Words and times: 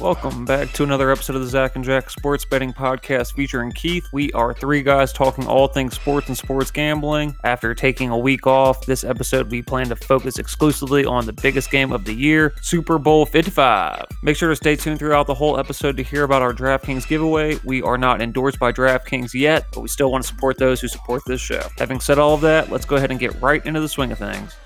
Welcome 0.00 0.44
back 0.44 0.72
to 0.72 0.82
another 0.82 1.12
episode 1.12 1.36
of 1.36 1.42
the 1.42 1.48
Zach 1.48 1.76
and 1.76 1.84
Jack 1.84 2.10
Sports 2.10 2.44
Betting 2.44 2.72
Podcast 2.72 3.34
featuring 3.34 3.70
Keith. 3.70 4.06
We 4.12 4.30
are 4.32 4.52
three 4.52 4.82
guys 4.82 5.12
talking 5.12 5.46
all 5.46 5.68
things 5.68 5.94
sports 5.94 6.26
and 6.26 6.36
sports 6.36 6.72
gambling. 6.72 7.36
After 7.44 7.74
taking 7.74 8.10
a 8.10 8.18
week 8.18 8.46
off, 8.46 8.84
this 8.86 9.04
episode 9.04 9.50
we 9.50 9.62
plan 9.62 9.88
to 9.90 9.96
focus 9.96 10.38
exclusively 10.38 11.04
on 11.04 11.26
the 11.26 11.32
biggest 11.32 11.70
game 11.70 11.92
of 11.92 12.04
the 12.04 12.12
year, 12.12 12.54
Super 12.60 12.98
Bowl 12.98 13.24
55. 13.24 14.04
Make 14.22 14.36
sure 14.36 14.50
to 14.50 14.56
stay 14.56 14.74
tuned 14.74 14.98
throughout 14.98 15.28
the 15.28 15.34
whole 15.34 15.58
episode 15.58 15.96
to 15.96 16.02
hear 16.02 16.24
about 16.24 16.42
our 16.42 16.52
DraftKings 16.52 17.06
giveaway. 17.06 17.58
We 17.64 17.80
are 17.80 17.96
not 17.96 18.20
endorsed 18.20 18.58
by 18.58 18.72
DraftKings 18.72 19.32
yet, 19.32 19.66
but 19.72 19.80
we 19.80 19.88
still 19.88 20.10
want 20.10 20.24
to 20.24 20.28
support 20.28 20.58
those 20.58 20.80
who 20.80 20.88
support 20.88 21.22
this 21.24 21.40
show. 21.40 21.62
Having 21.78 22.00
said 22.00 22.18
all 22.18 22.34
of 22.34 22.40
that, 22.40 22.70
let's 22.70 22.84
go 22.84 22.96
ahead 22.96 23.12
and 23.12 23.20
get 23.20 23.40
right 23.40 23.64
into 23.64 23.80
the 23.80 23.88
swing 23.88 24.10
of 24.10 24.18
things. 24.18 24.56